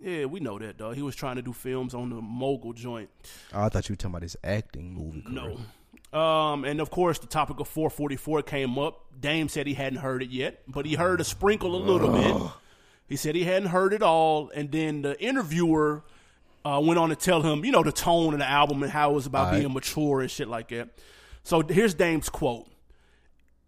Yeah, 0.00 0.24
we 0.26 0.40
know 0.40 0.58
that, 0.58 0.78
though. 0.78 0.90
He 0.90 1.02
was 1.02 1.14
trying 1.14 1.36
to 1.36 1.42
do 1.42 1.52
films 1.52 1.94
on 1.94 2.10
the 2.10 2.16
mogul 2.20 2.72
joint. 2.72 3.08
Oh, 3.54 3.62
I 3.62 3.68
thought 3.68 3.88
you 3.88 3.92
were 3.92 3.96
talking 3.96 4.10
about 4.10 4.22
his 4.22 4.36
acting 4.42 4.92
movie 4.92 5.22
career. 5.22 5.34
No. 5.34 5.58
Um, 6.12 6.64
and 6.64 6.80
of 6.80 6.90
course, 6.90 7.18
the 7.18 7.26
topic 7.26 7.58
of 7.60 7.68
444 7.68 8.42
came 8.42 8.78
up. 8.78 9.06
Dame 9.18 9.48
said 9.48 9.66
he 9.66 9.74
hadn't 9.74 10.00
heard 10.00 10.22
it 10.22 10.30
yet, 10.30 10.62
but 10.68 10.84
he 10.84 10.94
heard 10.94 11.20
a 11.20 11.24
sprinkle 11.24 11.74
a 11.74 11.82
little 11.82 12.12
bit. 12.12 12.52
He 13.08 13.16
said 13.16 13.34
he 13.34 13.44
hadn't 13.44 13.68
heard 13.68 13.92
it 13.92 14.02
all, 14.02 14.50
and 14.54 14.70
then 14.70 15.02
the 15.02 15.20
interviewer 15.20 16.02
uh, 16.64 16.80
went 16.82 16.98
on 16.98 17.08
to 17.08 17.16
tell 17.16 17.42
him, 17.42 17.64
you 17.64 17.72
know, 17.72 17.82
the 17.82 17.92
tone 17.92 18.34
of 18.34 18.38
the 18.38 18.48
album 18.48 18.82
and 18.82 18.92
how 18.92 19.10
it 19.10 19.14
was 19.14 19.26
about 19.26 19.52
right. 19.52 19.60
being 19.60 19.72
mature 19.72 20.20
and 20.20 20.30
shit 20.30 20.48
like 20.48 20.68
that. 20.68 20.90
So 21.44 21.62
here's 21.62 21.94
Dame's 21.94 22.28
quote: 22.28 22.68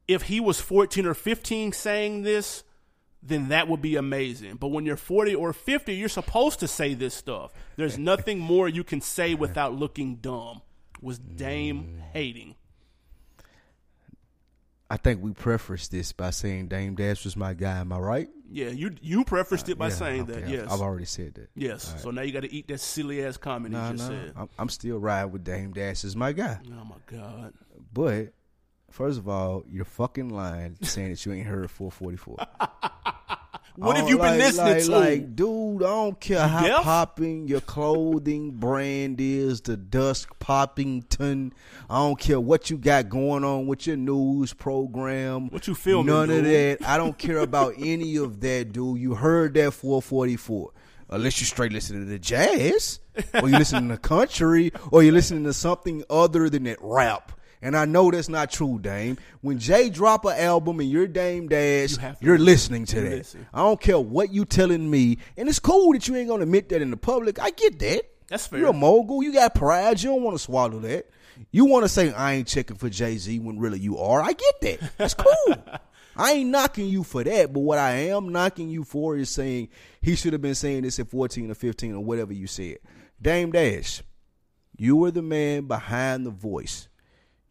"If 0.07 0.23
he 0.23 0.41
was 0.41 0.61
14 0.61 1.07
or 1.07 1.15
15 1.15 1.73
saying 1.73 2.23
this." 2.23 2.63
Then 3.27 3.49
that 3.49 3.69
would 3.69 3.81
be 3.81 3.97
amazing. 3.97 4.57
But 4.57 4.69
when 4.69 4.85
you're 4.85 4.99
40 4.99 5.35
or 5.35 5.55
50, 5.55 5.95
you're 5.95 6.11
supposed 6.11 6.61
to 6.61 6.69
say 6.69 6.93
this 6.93 7.15
stuff. 7.15 7.55
There's 7.75 7.97
nothing 8.13 8.39
more 8.39 8.69
you 8.69 8.85
can 8.85 9.01
say 9.01 9.35
without 9.35 9.73
looking 9.73 10.17
dumb. 10.17 10.61
Was 11.01 11.19
Dame 11.19 11.99
mm. 11.99 12.01
hating? 12.13 12.55
I 14.91 14.97
think 14.97 15.23
we 15.23 15.33
prefaced 15.33 15.91
this 15.91 16.13
by 16.13 16.31
saying 16.31 16.69
Dame 16.69 16.95
Dash 16.95 17.25
was 17.25 17.37
my 17.37 17.55
guy. 17.55 17.79
Am 17.79 17.93
I 17.93 17.99
right? 17.99 18.29
Yeah, 18.51 18.69
you 18.69 18.95
you 19.01 19.25
prefaced 19.25 19.69
it 19.69 19.79
by 19.79 19.89
Yeah, 19.89 19.95
saying 19.95 20.23
okay, 20.23 20.33
that. 20.33 20.43
I've- 20.45 20.53
Yes, 20.53 20.71
I've 20.71 20.81
already 20.81 21.07
said 21.07 21.35
that. 21.35 21.49
yes. 21.57 21.95
So 22.03 22.11
now 22.11 22.23
you 22.23 22.33
got 22.33 22.43
to 22.43 22.53
eat 22.53 22.69
that 22.69 22.79
silly 22.81 23.25
ass 23.25 23.37
comment 23.37 23.73
Nah, 23.73 23.91
you 23.91 23.97
just 23.97 24.11
nah. 24.11 24.17
said. 24.17 24.33
I'm, 24.37 24.49
I'm 24.59 24.69
still 24.69 24.99
riding 24.99 25.33
with 25.33 25.43
Dame 25.43 25.73
Dash 25.73 26.05
as 26.05 26.15
my 26.15 26.33
guy. 26.33 26.59
Oh 26.67 26.85
my 26.85 26.97
god. 27.07 27.55
But 27.93 28.35
first 28.91 29.19
of 29.19 29.29
all, 29.29 29.65
you're 29.69 29.85
fucking 29.85 30.29
lying 30.29 30.77
saying 30.83 31.11
that 31.11 31.27
you 31.27 31.33
ain't 31.33 31.47
heard 31.47 31.71
444. 31.71 32.37
What 33.77 33.97
have 33.97 34.09
you 34.09 34.19
been 34.19 34.39
listening 34.39 34.73
like, 34.73 34.85
to? 34.85 34.91
Like, 34.91 35.37
dude, 35.37 35.83
I 35.83 35.87
don't 35.87 36.21
care 36.21 36.47
how 36.47 36.63
deaf? 36.63 36.83
popping 36.83 37.49
your 37.49 37.61
clothing 37.61 38.53
brand 38.53 39.21
is, 39.21 39.63
the 39.63 39.77
Dusk 39.77 40.39
Poppington. 40.39 41.51
I 41.91 41.97
don't 41.97 42.19
care 42.19 42.39
what 42.39 42.71
you 42.71 42.79
got 42.79 43.09
going 43.09 43.43
on 43.43 43.67
with 43.67 43.89
your 43.89 43.97
news 43.97 44.53
program. 44.53 45.49
What 45.49 45.67
you 45.67 45.75
filming, 45.75 46.07
None 46.07 46.31
of 46.31 46.45
that. 46.45 46.79
I 46.87 46.97
don't 46.97 47.19
care 47.19 47.39
about 47.39 47.75
any 47.79 48.17
of 48.17 48.41
that, 48.41 48.73
dude. 48.73 49.01
You 49.01 49.15
heard 49.15 49.55
that 49.55 49.73
444. 49.73 50.71
Unless 51.11 51.41
you're 51.41 51.47
straight 51.47 51.73
listening 51.73 52.03
to 52.03 52.07
the 52.07 52.19
jazz, 52.21 53.01
or 53.35 53.49
you 53.49 53.59
listening 53.59 53.89
to 53.89 53.99
country, 53.99 54.71
or 54.93 55.03
you're 55.03 55.13
listening 55.13 55.45
to 55.45 55.53
something 55.53 56.05
other 56.09 56.49
than 56.49 56.63
that 56.65 56.79
rap. 56.81 57.33
And 57.65 57.75
I 57.77 57.87
know 57.87 58.11
that's 58.11 58.29
not 58.29 58.51
true, 58.51 58.79
Dame. 58.79 59.17
When 59.41 59.59
Jay 59.59 59.89
drop 59.89 60.25
an 60.27 60.39
album 60.39 60.81
and 60.81 60.91
you're 60.91 61.07
Dame 61.07 61.49
Dash, 61.49 61.97
you 62.21 62.33
listen. 62.33 62.45
listening 62.45 62.85
to 62.87 62.97
You 62.97 63.03
that. 63.09 63.17
listen. 63.17 63.47
I 63.55 63.61
don't 63.63 63.81
care 63.81 63.99
what 63.99 64.31
you 64.33 64.45
telling 64.45 64.91
me, 64.91 65.17
and 65.37 65.49
it's 65.49 65.59
cool 65.61 65.93
that 65.95 66.07
you 66.07 66.15
ain't 66.17 66.29
gonna 66.29 66.43
admit 66.43 66.69
that 66.69 66.83
in 66.83 66.91
the 66.91 66.97
public. 66.99 67.41
I 67.41 67.51
get 67.51 67.79
that. 67.79 68.03
That's 68.29 68.47
fair. 68.47 68.59
You're 68.59 68.69
a 68.69 68.73
mogul. 68.75 69.23
You 69.23 69.33
got 69.33 69.55
pride. 69.55 70.03
You 70.03 70.11
don't 70.11 70.23
want 70.23 70.37
to 70.37 70.43
swallow 70.43 70.79
that. 70.81 71.09
You 71.51 71.65
want 71.65 71.85
to 71.85 71.89
say 71.89 72.13
I 72.13 72.35
ain't 72.35 72.49
checking 72.49 72.77
for 72.77 72.89
Jay 72.91 73.17
Z 73.17 73.39
when 73.41 73.59
really 73.59 73.79
you 73.81 73.99
are. 73.99 74.21
I 74.21 74.35
get 74.35 74.61
that. 74.61 74.93
That's 74.99 75.15
cool. 75.15 75.57
I 76.17 76.33
ain't 76.33 76.51
knocking 76.51 76.87
you 76.87 77.03
for 77.03 77.25
that, 77.25 77.53
but 77.53 77.61
what 77.61 77.79
I 77.79 77.93
am 78.11 78.29
knocking 78.29 78.69
you 78.69 78.85
for 78.85 79.17
is 79.17 79.31
saying 79.31 79.71
he 80.03 80.15
should 80.17 80.33
have 80.35 80.43
been 80.43 80.55
saying 80.55 80.83
this 80.83 81.01
at 81.01 81.09
14 81.09 81.51
or 81.51 81.55
15 81.55 81.95
or 81.95 82.05
whatever 82.05 82.33
you 82.33 82.47
said. 82.47 82.77
Dame 83.21 83.51
Dash, 83.53 84.03
you 84.77 84.97
were 84.97 85.11
the 85.11 85.23
man 85.23 85.67
behind 85.67 86.25
the 86.27 86.31
voice. 86.31 86.89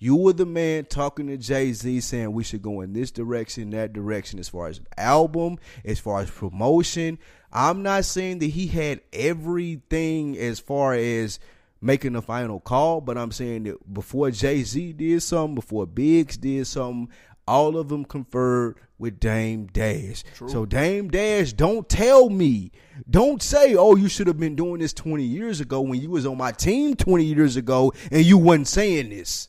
You 0.03 0.17
were 0.17 0.33
the 0.33 0.45
man 0.45 0.83
talking 0.83 1.27
to 1.27 1.37
Jay 1.37 1.71
Z 1.71 2.01
saying 2.01 2.33
we 2.33 2.43
should 2.43 2.61
go 2.61 2.81
in 2.81 2.91
this 2.91 3.09
direction, 3.09 3.69
that 3.69 3.93
direction, 3.93 4.37
as 4.37 4.49
far 4.49 4.67
as 4.67 4.81
album, 4.97 5.59
as 5.85 5.97
far 5.97 6.19
as 6.19 6.29
promotion. 6.29 7.17
I'm 7.53 7.83
not 7.83 8.03
saying 8.03 8.39
that 8.39 8.47
he 8.47 8.67
had 8.67 8.99
everything 9.13 10.37
as 10.37 10.59
far 10.59 10.93
as 10.93 11.39
making 11.79 12.11
the 12.11 12.21
final 12.21 12.59
call, 12.59 12.99
but 12.99 13.17
I'm 13.17 13.31
saying 13.31 13.63
that 13.63 13.93
before 13.93 14.29
Jay 14.29 14.63
Z 14.63 14.91
did 14.91 15.23
something, 15.23 15.55
before 15.55 15.87
Biggs 15.87 16.35
did 16.35 16.67
something, 16.67 17.07
all 17.47 17.77
of 17.77 17.87
them 17.87 18.03
conferred 18.03 18.75
with 18.97 19.21
Dame 19.21 19.67
Dash. 19.67 20.25
True. 20.35 20.49
So 20.49 20.65
Dame 20.65 21.11
Dash, 21.11 21.53
don't 21.53 21.87
tell 21.87 22.29
me, 22.29 22.73
don't 23.09 23.41
say, 23.41 23.73
oh, 23.75 23.95
you 23.95 24.09
should 24.09 24.27
have 24.27 24.37
been 24.37 24.57
doing 24.57 24.81
this 24.81 24.91
20 24.91 25.23
years 25.23 25.61
ago 25.61 25.79
when 25.79 26.01
you 26.01 26.09
was 26.09 26.25
on 26.25 26.37
my 26.37 26.51
team 26.51 26.93
20 26.93 27.23
years 27.23 27.55
ago 27.55 27.93
and 28.11 28.25
you 28.25 28.37
wasn't 28.37 28.67
saying 28.67 29.09
this. 29.09 29.47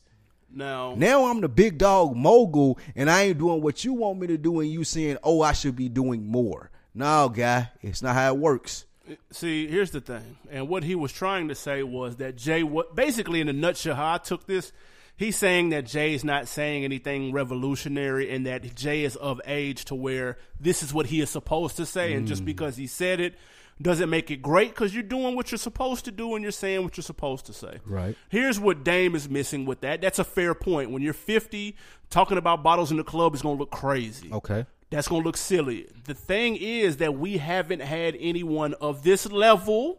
Now, 0.55 0.95
Now 0.97 1.27
I'm 1.27 1.41
the 1.41 1.49
big 1.49 1.79
dog 1.79 2.15
mogul 2.17 2.79
and 2.97 3.11
I 3.11 3.23
ain't 3.23 3.39
doing 3.39 3.61
what 3.63 3.85
you 3.85 3.93
want 3.95 4.21
me 4.21 4.27
to 4.29 4.39
do 4.39 4.61
and 4.61 4.71
you 4.71 4.85
saying, 4.85 5.19
oh, 5.23 5.43
I 5.43 5.53
should 5.53 5.77
be 5.77 5.89
doing 5.89 6.27
more. 6.27 6.71
No, 6.95 7.29
guy, 7.29 7.71
it's 7.83 8.03
not 8.03 8.15
how 8.15 8.33
it 8.35 8.39
works. 8.39 8.85
see, 9.31 9.67
here's 9.67 9.91
the 9.91 10.01
thing, 10.01 10.37
and 10.51 10.69
what 10.69 10.83
he 10.85 10.95
was 10.95 11.13
trying 11.13 11.49
to 11.49 11.55
say 11.55 11.83
was 11.83 12.17
that 12.17 12.37
Jay, 12.37 12.63
what 12.63 12.95
basically 12.95 13.41
in 13.41 13.49
a 13.49 13.53
nutshell, 13.53 13.95
how 13.97 14.15
I 14.15 14.19
took 14.19 14.47
this, 14.47 14.73
he's 15.17 15.37
saying 15.37 15.71
that 15.71 15.85
Jay's 15.87 16.25
not 16.25 16.49
saying 16.49 16.85
anything 16.85 17.33
revolutionary, 17.33 18.31
and 18.31 18.47
that 18.47 18.75
Jay 18.77 19.05
is 19.05 19.17
of 19.17 19.41
age 19.45 19.85
to 19.87 19.95
where 19.95 20.39
this 20.61 20.83
is 20.83 20.95
what 20.95 21.07
he 21.07 21.21
is 21.21 21.31
supposed 21.31 21.77
to 21.77 21.85
say, 21.87 22.15
and 22.15 22.25
Mm. 22.27 22.29
just 22.29 22.45
because 22.45 22.77
he 22.77 22.87
said 22.87 23.21
it 23.21 23.35
doesn't 23.83 24.09
make 24.09 24.31
it 24.31 24.41
great 24.41 24.71
because 24.71 24.95
you're 24.95 25.03
doing 25.03 25.35
what 25.35 25.51
you're 25.51 25.59
supposed 25.59 26.05
to 26.05 26.13
do 26.13 26.35
and 26.35 26.43
you're 26.43 26.53
saying 26.53 26.83
what 26.85 26.97
you're 26.97 27.03
supposed 27.03 27.47
to 27.47 27.53
say. 27.53 27.79
Right. 27.85 28.17
Here's 28.29 28.61
what 28.61 28.85
Dame 28.85 29.15
is 29.15 29.29
missing 29.29 29.65
with 29.65 29.81
that. 29.81 30.01
That's 30.01 30.19
a 30.19 30.25
fair 30.25 30.55
point. 30.55 30.91
When 30.91 31.03
you're 31.03 31.13
50, 31.13 31.77
talking 32.11 32.39
about 32.39 32.63
bottles 32.63 32.91
in 32.91 32.97
the 32.97 33.05
club 33.05 33.35
is 33.35 33.43
going 33.43 33.57
to 33.57 33.61
look 33.61 33.73
crazy. 33.73 34.33
Okay. 34.33 34.67
That's 34.91 35.09
going 35.09 35.23
to 35.23 35.27
look 35.27 35.37
silly. 35.37 35.89
The 36.05 36.15
thing 36.15 36.57
is 36.57 36.99
that 36.99 37.19
we 37.19 37.39
haven't 37.39 37.81
had 37.81 38.17
anyone 38.21 38.75
of 38.75 39.03
this 39.03 39.31
level 39.31 39.99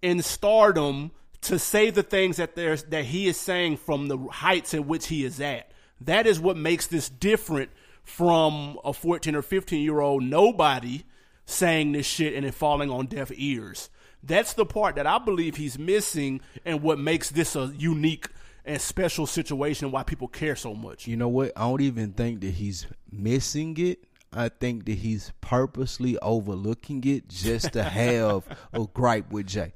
in 0.00 0.22
stardom 0.22 1.12
to 1.42 1.58
say 1.58 1.90
the 1.90 2.02
things 2.02 2.36
that 2.38 2.56
there's 2.56 2.84
that 2.84 3.04
he 3.04 3.28
is 3.28 3.36
saying 3.36 3.76
from 3.76 4.08
the 4.08 4.18
heights 4.18 4.74
at 4.74 4.84
which 4.86 5.06
he 5.06 5.24
is 5.24 5.40
at. 5.40 5.70
That 6.00 6.26
is 6.26 6.40
what 6.40 6.56
makes 6.56 6.88
this 6.88 7.08
different 7.08 7.70
from 8.02 8.78
a 8.84 8.92
14 8.92 9.36
or 9.36 9.42
15 9.42 9.82
year 9.82 10.00
old 10.00 10.24
nobody 10.24 11.04
saying 11.46 11.92
this 11.92 12.06
shit 12.06 12.34
and 12.34 12.44
it 12.46 12.54
falling 12.54 12.90
on 12.90 13.06
deaf 13.06 13.30
ears. 13.34 13.90
That's 14.22 14.52
the 14.54 14.64
part 14.64 14.94
that 14.96 15.06
I 15.06 15.18
believe 15.18 15.56
he's 15.56 15.78
missing 15.78 16.40
and 16.64 16.82
what 16.82 16.98
makes 16.98 17.30
this 17.30 17.56
a 17.56 17.72
unique 17.76 18.28
and 18.64 18.80
special 18.80 19.26
situation 19.26 19.90
why 19.90 20.04
people 20.04 20.28
care 20.28 20.54
so 20.54 20.74
much. 20.74 21.08
You 21.08 21.16
know 21.16 21.28
what? 21.28 21.52
I 21.56 21.62
don't 21.62 21.80
even 21.80 22.12
think 22.12 22.40
that 22.42 22.52
he's 22.52 22.86
missing 23.10 23.76
it. 23.78 24.04
I 24.32 24.48
think 24.48 24.84
that 24.86 24.94
he's 24.94 25.32
purposely 25.40 26.16
overlooking 26.20 27.02
it 27.04 27.28
just 27.28 27.72
to 27.72 27.82
have 27.82 28.44
a 28.72 28.86
gripe 28.94 29.30
with 29.32 29.46
Jay. 29.48 29.74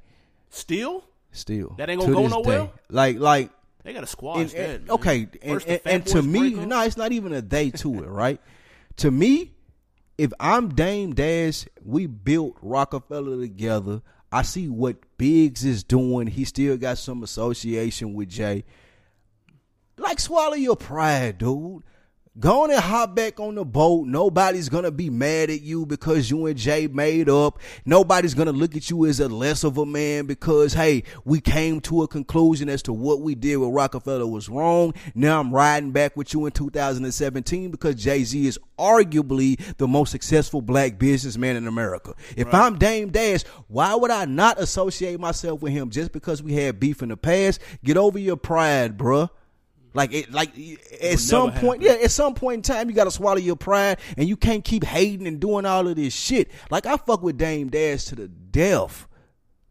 Still, 0.49 1.03
Still, 1.33 1.75
That 1.77 1.89
ain't 1.89 1.99
gonna 1.99 2.13
To 2.13 2.21
go 2.21 2.27
nowhere? 2.27 2.63
day. 2.63 2.71
Like, 2.89 3.19
like, 3.19 3.51
they 3.83 3.93
got 3.93 4.03
a 4.03 4.07
squad. 4.07 4.39
and, 4.39 4.53
and- 4.53 4.89
okay, 4.89 5.27
and, 5.43 5.63
and, 5.67 5.81
and 5.85 6.05
to 6.07 6.21
me, 6.23 6.51
no, 6.51 6.81
it's 6.83 6.97
not 6.97 7.11
even 7.11 7.33
a 7.33 7.41
day 7.41 7.69
to 7.71 7.95
it, 8.03 8.07
right? 8.07 8.41
To 8.97 9.11
me, 9.11 9.53
if 10.17 10.31
I'm 10.39 10.69
Dame 10.69 11.13
Dash, 11.13 11.65
we 11.83 12.07
built 12.07 12.57
Roc-A-Fella 12.61 13.37
together. 13.37 14.01
I 14.31 14.41
see 14.41 14.67
what 14.67 14.97
Biggs 15.17 15.63
is 15.63 15.83
doing. 15.83 16.27
He 16.27 16.43
still 16.43 16.77
got 16.77 16.97
some 16.97 17.23
association 17.23 18.13
with 18.13 18.29
Jay. 18.29 18.65
Like 19.97 20.19
swallow 20.19 20.55
your 20.55 20.75
pride, 20.75 21.37
dude. 21.37 21.83
Go 22.39 22.65
on 22.65 22.69
and 22.69 22.79
hop 22.79 23.15
back 23.15 23.39
on 23.39 23.55
the 23.55 23.65
boat. 23.65 24.05
Nobody's 24.05 24.69
gonna 24.69 24.91
be 24.91 25.09
mad 25.09 25.49
at 25.49 25.61
you 25.61 25.87
because 25.87 26.29
you 26.29 26.45
and 26.45 26.55
Jay 26.55 26.85
made 26.85 27.29
up. 27.29 27.57
Nobody's 27.83 28.35
gonna 28.35 28.51
look 28.51 28.75
at 28.75 28.91
you 28.91 29.07
as 29.07 29.19
a 29.19 29.27
less 29.27 29.63
of 29.63 29.79
a 29.79 29.87
man 29.87 30.27
because 30.27 30.73
hey, 30.73 31.01
we 31.25 31.41
came 31.41 31.81
to 31.81 32.03
a 32.03 32.07
conclusion 32.07 32.69
as 32.69 32.83
to 32.83 32.93
what 32.93 33.21
we 33.21 33.33
did 33.33 33.57
with 33.57 33.71
Roc-A-Fella 33.71 34.27
was 34.27 34.49
wrong. 34.49 34.93
Now 35.15 35.39
I'm 35.39 35.51
riding 35.51 35.91
back 35.91 36.15
with 36.15 36.31
you 36.31 36.45
in 36.45 36.51
2017 36.51 37.71
because 37.71 37.95
Jay 37.95 38.23
Z 38.23 38.45
is 38.45 38.59
arguably 38.77 39.59
the 39.77 39.87
most 39.87 40.11
successful 40.11 40.61
black 40.61 40.99
businessman 40.99 41.55
in 41.55 41.65
America. 41.65 42.13
If 42.35 42.53
I'm 42.53 42.77
Dame 42.77 43.09
Dash, 43.09 43.45
why 43.67 43.95
would 43.95 44.11
I 44.11 44.25
not 44.25 44.61
associate 44.61 45.19
myself 45.19 45.63
with 45.63 45.73
him 45.73 45.89
just 45.89 46.11
because 46.11 46.43
we 46.43 46.53
had 46.53 46.79
beef 46.79 47.01
in 47.01 47.09
the 47.09 47.17
past? 47.17 47.59
Get 47.83 47.97
over 47.97 48.19
your 48.19 48.37
pride, 48.37 48.95
bruh. 48.95 49.31
Like 49.93 50.13
it, 50.13 50.31
like 50.31 50.51
at 51.01 51.19
some 51.19 51.51
point, 51.53 51.81
yeah, 51.81 51.93
at 51.93 52.11
some 52.11 52.35
point 52.35 52.57
in 52.57 52.61
time, 52.61 52.89
you 52.89 52.95
got 52.95 53.05
to 53.05 53.11
swallow 53.11 53.37
your 53.37 53.55
pride, 53.55 53.99
and 54.15 54.27
you 54.27 54.37
can't 54.37 54.63
keep 54.63 54.83
hating 54.83 55.27
and 55.27 55.39
doing 55.39 55.65
all 55.65 55.87
of 55.87 55.95
this 55.95 56.13
shit. 56.13 56.51
Like 56.69 56.85
I 56.85 56.97
fuck 56.97 57.23
with 57.23 57.37
Dame 57.37 57.69
Dash 57.69 58.05
to 58.05 58.15
the 58.15 58.27
death, 58.27 59.07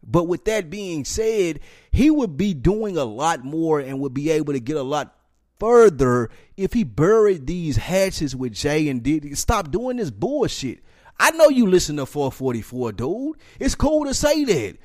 but 0.03 0.25
with 0.25 0.45
that 0.45 0.69
being 0.69 1.05
said, 1.05 1.59
he 1.91 2.09
would 2.09 2.35
be 2.35 2.53
doing 2.53 2.97
a 2.97 3.05
lot 3.05 3.43
more 3.45 3.79
and 3.79 3.99
would 3.99 4.13
be 4.13 4.31
able 4.31 4.53
to 4.53 4.59
get 4.59 4.75
a 4.75 4.83
lot 4.83 5.15
further 5.59 6.29
if 6.55 6.73
he 6.73 6.83
buried 6.83 7.47
these 7.47 7.77
hatches 7.77 8.35
with 8.35 8.53
Jay 8.53 8.89
and 8.89 9.03
did 9.03 9.37
stop 9.37 9.71
doing 9.71 9.97
this 9.97 10.11
bullshit. 10.11 10.79
I 11.19 11.31
know 11.31 11.49
you 11.49 11.67
listen 11.67 11.97
to 11.97 12.05
444, 12.05 12.91
dude. 12.91 13.37
It's 13.59 13.75
cool 13.75 14.05
to 14.05 14.13
say 14.13 14.43
that. 14.43 14.77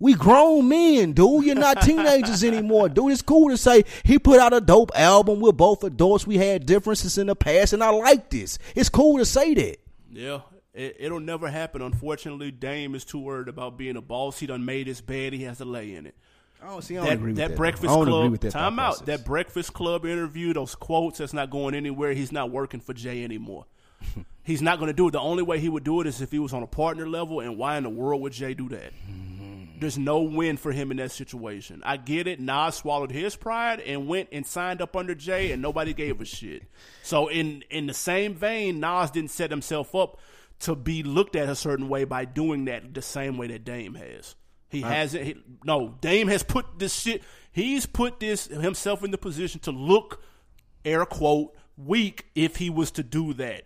We 0.00 0.14
grown 0.14 0.68
men, 0.68 1.12
dude. 1.12 1.44
You're 1.44 1.54
not 1.54 1.82
teenagers 1.82 2.42
anymore, 2.42 2.88
dude. 2.88 3.12
It's 3.12 3.22
cool 3.22 3.50
to 3.50 3.56
say 3.58 3.84
he 4.02 4.18
put 4.18 4.40
out 4.40 4.54
a 4.54 4.60
dope 4.60 4.90
album. 4.94 5.40
We're 5.40 5.52
both 5.52 5.84
adults. 5.84 6.26
We 6.26 6.38
had 6.38 6.64
differences 6.64 7.18
in 7.18 7.26
the 7.26 7.36
past, 7.36 7.74
and 7.74 7.84
I 7.84 7.90
like 7.90 8.30
this. 8.30 8.58
It's 8.74 8.88
cool 8.88 9.18
to 9.18 9.26
say 9.26 9.52
that. 9.54 9.76
Yeah, 10.10 10.40
it, 10.72 10.96
it'll 10.98 11.20
never 11.20 11.48
happen. 11.48 11.82
Unfortunately, 11.82 12.50
Dame 12.50 12.94
is 12.94 13.04
too 13.04 13.20
worried 13.20 13.48
about 13.48 13.76
being 13.76 13.96
a 13.96 14.00
boss. 14.00 14.38
He 14.38 14.46
done 14.46 14.64
made 14.64 14.86
his 14.86 15.02
bed. 15.02 15.34
He 15.34 15.42
has 15.44 15.58
to 15.58 15.66
lay 15.66 15.94
in 15.94 16.06
it. 16.06 16.14
I 16.62 16.68
don't 16.68 16.82
see. 16.82 16.98
I 16.98 17.14
That, 17.14 17.34
that 17.36 17.56
Breakfast 17.56 17.92
Club, 17.92 18.40
time 18.50 18.78
out. 18.78 19.06
That 19.06 19.24
Breakfast 19.24 19.74
Club 19.74 20.04
interview, 20.04 20.54
those 20.54 20.74
quotes, 20.74 21.18
that's 21.18 21.32
not 21.32 21.50
going 21.50 21.74
anywhere. 21.74 22.12
He's 22.12 22.32
not 22.32 22.50
working 22.50 22.80
for 22.80 22.94
Jay 22.94 23.22
anymore. 23.22 23.66
He's 24.42 24.62
not 24.62 24.78
going 24.78 24.88
to 24.88 24.94
do 24.94 25.08
it. 25.08 25.10
The 25.12 25.20
only 25.20 25.42
way 25.42 25.60
he 25.60 25.68
would 25.68 25.84
do 25.84 26.00
it 26.00 26.06
is 26.06 26.22
if 26.22 26.32
he 26.32 26.38
was 26.38 26.52
on 26.54 26.62
a 26.62 26.66
partner 26.66 27.06
level. 27.06 27.40
And 27.40 27.56
why 27.56 27.76
in 27.76 27.84
the 27.84 27.90
world 27.90 28.22
would 28.22 28.32
Jay 28.32 28.54
do 28.54 28.68
that? 28.70 28.92
Hmm. 29.06 29.29
There's 29.80 29.98
no 29.98 30.20
win 30.20 30.56
for 30.56 30.72
him 30.72 30.90
in 30.90 30.98
that 30.98 31.10
situation. 31.10 31.82
I 31.84 31.96
get 31.96 32.26
it. 32.26 32.38
Nas 32.38 32.76
swallowed 32.76 33.10
his 33.10 33.34
pride 33.34 33.80
and 33.80 34.06
went 34.06 34.28
and 34.30 34.46
signed 34.46 34.82
up 34.82 34.94
under 34.94 35.14
Jay, 35.14 35.52
and 35.52 35.62
nobody 35.62 35.94
gave 35.94 36.20
a 36.20 36.24
shit. 36.24 36.64
So 37.02 37.28
in 37.28 37.64
in 37.70 37.86
the 37.86 37.94
same 37.94 38.34
vein, 38.34 38.80
Nas 38.80 39.10
didn't 39.10 39.30
set 39.30 39.50
himself 39.50 39.94
up 39.94 40.18
to 40.60 40.74
be 40.74 41.02
looked 41.02 41.36
at 41.36 41.48
a 41.48 41.54
certain 41.54 41.88
way 41.88 42.04
by 42.04 42.26
doing 42.26 42.66
that 42.66 42.94
the 42.94 43.02
same 43.02 43.38
way 43.38 43.46
that 43.48 43.64
Dame 43.64 43.94
has. 43.94 44.34
He 44.68 44.82
hasn't. 44.82 45.24
He, 45.24 45.36
no, 45.64 45.96
Dame 46.00 46.28
has 46.28 46.42
put 46.42 46.78
this 46.78 46.94
shit. 46.94 47.22
He's 47.50 47.86
put 47.86 48.20
this 48.20 48.46
himself 48.46 49.02
in 49.02 49.10
the 49.10 49.18
position 49.18 49.60
to 49.60 49.72
look, 49.72 50.22
air 50.84 51.04
quote, 51.04 51.56
weak 51.76 52.26
if 52.34 52.56
he 52.56 52.70
was 52.70 52.90
to 52.92 53.02
do 53.02 53.34
that. 53.34 53.64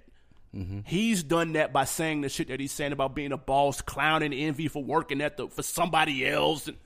He's 0.85 1.23
done 1.23 1.55
that 1.55 1.73
by 1.73 1.85
saying 1.85 2.21
the 2.21 2.29
shit 2.29 2.49
that 2.49 2.61
he's 2.61 2.73
saying 2.73 2.93
about 2.93 3.15
being 3.15 3.33
a 3.33 3.37
boss, 3.37 3.81
clowning 3.81 4.33
envy 4.33 4.69
for 4.69 4.83
working 4.85 5.21
at 5.21 5.37
the 5.37 5.49
for 5.49 5.63
somebody 5.63 6.27
else, 6.27 6.69
and 6.69 6.77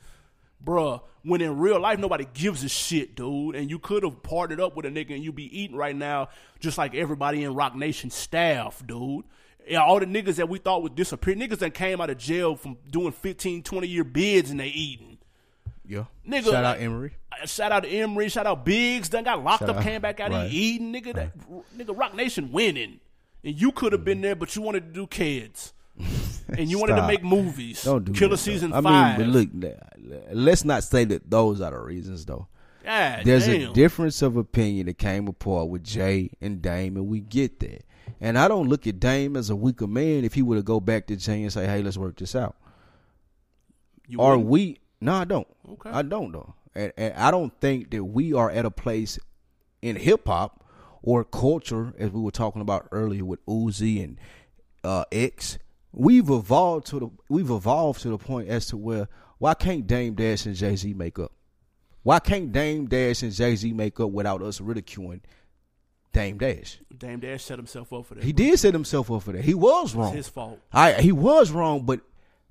bruh. 0.65 1.03
When 1.25 1.43
in 1.43 1.59
real 1.59 1.79
life, 1.79 1.99
nobody 1.99 2.27
gives 2.33 2.65
a 2.65 2.69
shit, 2.71 3.15
dude. 3.15 3.55
And 3.55 3.69
you 3.69 3.79
could 3.79 4.03
have 4.05 4.23
partnered 4.23 4.61
up 4.61 4.75
with 4.77 4.87
a 4.87 4.89
nigga 4.89 5.15
and 5.15 5.23
you 5.23 5.31
be 5.33 5.45
eating 5.61 5.77
right 5.77 5.95
now, 5.95 6.29
just 6.61 6.79
like 6.79 6.95
everybody 6.95 7.43
in 7.45 7.55
Roc 7.55 7.75
Nation 7.75 8.09
staff, 8.11 8.83
dude. 8.87 9.25
Yeah, 9.67 9.83
all 9.83 10.01
the 10.01 10.07
niggas 10.07 10.37
that 10.37 10.49
we 10.49 10.59
thought 10.59 10.83
would 10.83 10.95
disappear, 10.95 11.35
niggas 11.35 11.59
that 11.59 11.75
came 11.75 12.01
out 12.01 12.09
of 12.09 12.17
jail 12.17 12.57
from 12.57 12.79
doing 12.91 13.13
15, 13.13 13.63
20 13.63 13.87
year 13.87 14.05
bids 14.05 14.51
and 14.51 14.59
they 14.61 14.69
eating. 14.69 15.19
Yeah. 15.85 16.05
Nigga, 16.27 16.45
Shout 16.51 16.65
out 16.65 16.81
Emory. 16.81 17.13
Uh, 17.31 17.45
Shout 17.47 17.73
out 17.73 17.83
to 17.83 17.89
Emory. 17.91 18.31
Shout 18.31 18.47
out 18.47 18.65
Biggs. 18.65 19.11
Done 19.11 19.25
got 19.25 19.43
locked 19.45 19.61
Shout 19.61 19.71
up, 19.71 19.77
out- 19.77 19.83
came 19.83 20.01
back 20.01 20.21
out 20.21 20.31
right. 20.31 20.49
here 20.51 20.63
eating. 20.63 20.93
Nigga, 20.95 21.15
that, 21.15 21.33
nigga, 21.77 21.99
Roc 21.99 22.15
Nation 22.15 22.53
winning. 22.53 23.01
And 23.45 23.61
you 23.61 23.73
could 23.73 23.93
have 23.93 24.05
been 24.05 24.19
mm-hmm. 24.19 24.23
there, 24.23 24.37
but 24.37 24.55
you 24.57 24.63
wanted 24.63 24.87
to 24.87 24.93
do 24.93 25.07
kids. 25.07 25.73
And 26.49 26.71
you 26.71 26.79
wanted 26.79 26.97
to 26.97 27.07
make 27.07 27.23
movies. 27.23 27.83
Don't 27.83 28.05
do 28.05 28.13
Killer 28.13 28.31
that, 28.31 28.37
though. 28.37 28.37
season 28.37 28.73
I 28.73 28.81
mean, 28.81 29.17
but 29.19 29.27
look, 29.27 29.75
let's 30.33 30.65
not 30.65 30.83
say 30.85 31.05
that 31.05 31.31
those 31.31 31.61
are 31.61 31.71
the 31.71 31.79
reasons, 31.79 32.25
though. 32.25 32.49
God 32.89 33.21
There's 33.25 33.47
damn. 33.47 33.71
a 33.71 33.75
difference 33.75 34.23
of 34.23 34.37
opinion 34.37 34.87
that 34.87 34.97
came 34.97 35.29
apart 35.29 35.69
with 35.69 35.85
Jay 35.85 36.31
and 36.41 36.63
Dame, 36.63 36.97
and 36.97 37.07
we 37.07 37.21
get 37.21 37.61
that. 37.61 37.85
And 38.19 38.39
I 38.39 38.49
don't 38.49 38.69
look 38.69 38.87
at 38.87 38.99
Dame 38.99 39.37
as 39.37 39.51
a 39.51 39.57
weaker 39.57 39.87
man 39.87 40.25
if 40.25 40.33
he 40.33 40.41
were 40.41 40.57
to 40.57 40.63
go 40.63 40.81
back 40.81 41.07
to 41.09 41.17
Jay 41.17 41.43
and 41.43 41.53
say, 41.53 41.67
"Hey, 41.67 41.83
let's 41.83 41.99
work 41.99 42.17
this 42.17 42.35
out." 42.35 42.57
You 44.07 44.21
Are 44.23 44.39
wouldn't? 44.39 44.49
we? 44.49 44.79
No, 45.03 45.15
I 45.15 45.25
don't. 45.25 45.47
Okay. 45.73 45.91
I 45.91 46.01
don't 46.01 46.33
though, 46.33 46.55
and, 46.75 46.93
and 46.97 47.15
I 47.15 47.31
don't 47.31 47.53
think 47.61 47.91
that 47.91 48.03
we 48.03 48.33
are 48.33 48.51
at 48.51 48.65
a 48.65 48.71
place 48.71 49.19
in 49.83 49.97
hip 49.97 50.27
hop 50.27 50.65
or 51.09 51.25
culture, 51.25 51.95
as 51.99 52.11
we 52.11 52.21
were 52.21 52.31
talking 52.31 52.61
about 52.61 52.87
earlier 52.93 53.25
with 53.25 53.43
Uzi 53.47 54.05
and 54.05 54.19
uh, 54.85 55.07
X. 55.11 55.59
We've 55.91 56.29
evolved 56.29 56.87
to 56.89 57.01
the 57.01 57.11
we've 57.31 57.49
evolved 57.49 58.03
to 58.03 58.11
the 58.11 58.19
point 58.19 58.51
as 58.51 58.67
to 58.67 58.77
where 58.77 59.09
why 59.39 59.55
can't 59.55 59.87
Dame 59.87 60.13
Dash 60.13 60.45
and 60.45 60.55
Jay 60.55 60.77
Z 60.77 60.93
make 60.93 61.19
up? 61.19 61.33
Why 62.03 62.19
can't 62.19 62.53
Dame 62.53 62.89
Dash 62.89 63.23
and 63.23 63.33
Jay 63.33 63.57
Z 63.57 63.73
make 63.73 63.99
up 63.99 64.11
without 64.11 64.43
us 64.43 64.61
ridiculing 64.61 65.23
Dame 66.13 66.37
Dash? 66.37 66.79
Dame 66.95 67.21
Dash 67.21 67.43
set 67.43 67.59
himself 67.59 67.91
up 67.91 68.05
for 68.05 68.17
that. 68.17 68.23
He 68.23 68.35
did 68.35 68.59
set 68.59 68.75
himself 68.75 69.11
up 69.11 69.23
for 69.23 69.33
that. 69.33 69.47
He 69.47 69.55
was 69.55 69.95
wrong. 69.95 70.09
It's 70.09 70.27
his 70.27 70.29
fault. 70.29 70.61
I 70.75 70.93
he 70.93 71.13
was 71.13 71.51
wrong, 71.51 71.87
but 71.87 72.03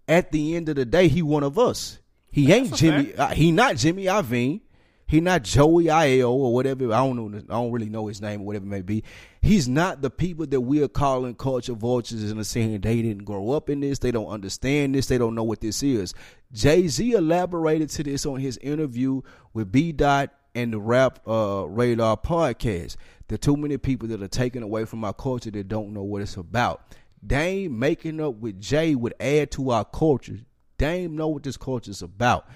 at 0.08 0.32
the 0.32 0.56
end 0.56 0.68
of 0.70 0.78
the 0.78 0.86
day, 0.86 1.10
he 1.10 1.22
one 1.22 1.44
of 1.44 1.60
us. 1.60 2.00
He 2.32 2.52
ain't 2.52 2.74
Jimmy. 2.74 3.14
Uh, 3.14 3.28
he 3.28 3.52
not 3.52 3.76
Jimmy 3.76 4.06
Iovine. 4.06 4.62
He 5.08 5.22
not 5.22 5.44
Joey 5.44 5.90
Io 5.90 6.32
or 6.32 6.54
whatever. 6.54 6.92
I 6.92 6.98
don't 6.98 7.16
know. 7.16 7.38
I 7.38 7.54
don't 7.54 7.72
really 7.72 7.90
know 7.90 8.08
his 8.08 8.22
name 8.22 8.42
or 8.42 8.48
whatever 8.48 8.66
it 8.66 8.70
may 8.70 8.82
be. 8.82 9.06
He's 9.42 9.68
not 9.68 10.02
the 10.02 10.10
people 10.10 10.46
that 10.48 10.60
we 10.60 10.84
are 10.84 10.90
calling 10.90 11.34
culture 11.36 11.74
vultures 11.74 12.30
and 12.30 12.46
saying 12.46 12.82
they 12.82 13.02
didn't 13.02 13.24
grow 13.24 13.52
up 13.52 13.70
in 13.70 13.80
this. 13.80 14.00
They 14.00 14.12
don't 14.12 14.28
understand 14.28 14.96
this. 14.96 15.06
They 15.06 15.18
don't 15.18 15.34
know 15.34 15.44
what 15.44 15.62
this 15.62 15.82
is. 15.82 16.14
Jay 16.52 16.90
Z 16.90 17.14
elaborated 17.14 17.90
to 17.92 18.04
this 18.04 18.26
on 18.26 18.40
his 18.40 18.58
interview 18.58 19.22
with 19.54 19.72
B 19.72 19.94
Dot 19.94 20.34
and 20.54 20.74
the 20.74 20.80
Rap 20.80 21.20
uh, 21.26 21.66
Radar 21.68 22.18
podcast. 22.18 22.98
There 23.30 23.38
too 23.38 23.56
many 23.56 23.78
people 23.78 24.10
that 24.10 24.22
are 24.22 24.28
taken 24.28 24.62
away 24.62 24.84
from 24.84 25.06
our 25.06 25.14
culture 25.14 25.52
that 25.52 25.68
don't 25.70 25.94
know 25.94 26.04
what 26.04 26.22
it's 26.22 26.36
about. 26.36 26.96
Dame 27.26 27.80
making 27.80 28.20
up 28.20 28.36
with 28.36 28.60
Jay 28.60 28.94
would 28.94 29.14
add 29.22 29.52
to 29.52 29.72
our 29.72 29.86
culture. 29.86 30.40
Dame 30.78 31.16
know 31.16 31.30
what 31.30 31.44
this 31.44 31.58
culture 31.58 31.92
is 31.92 32.02
about. 32.02 32.48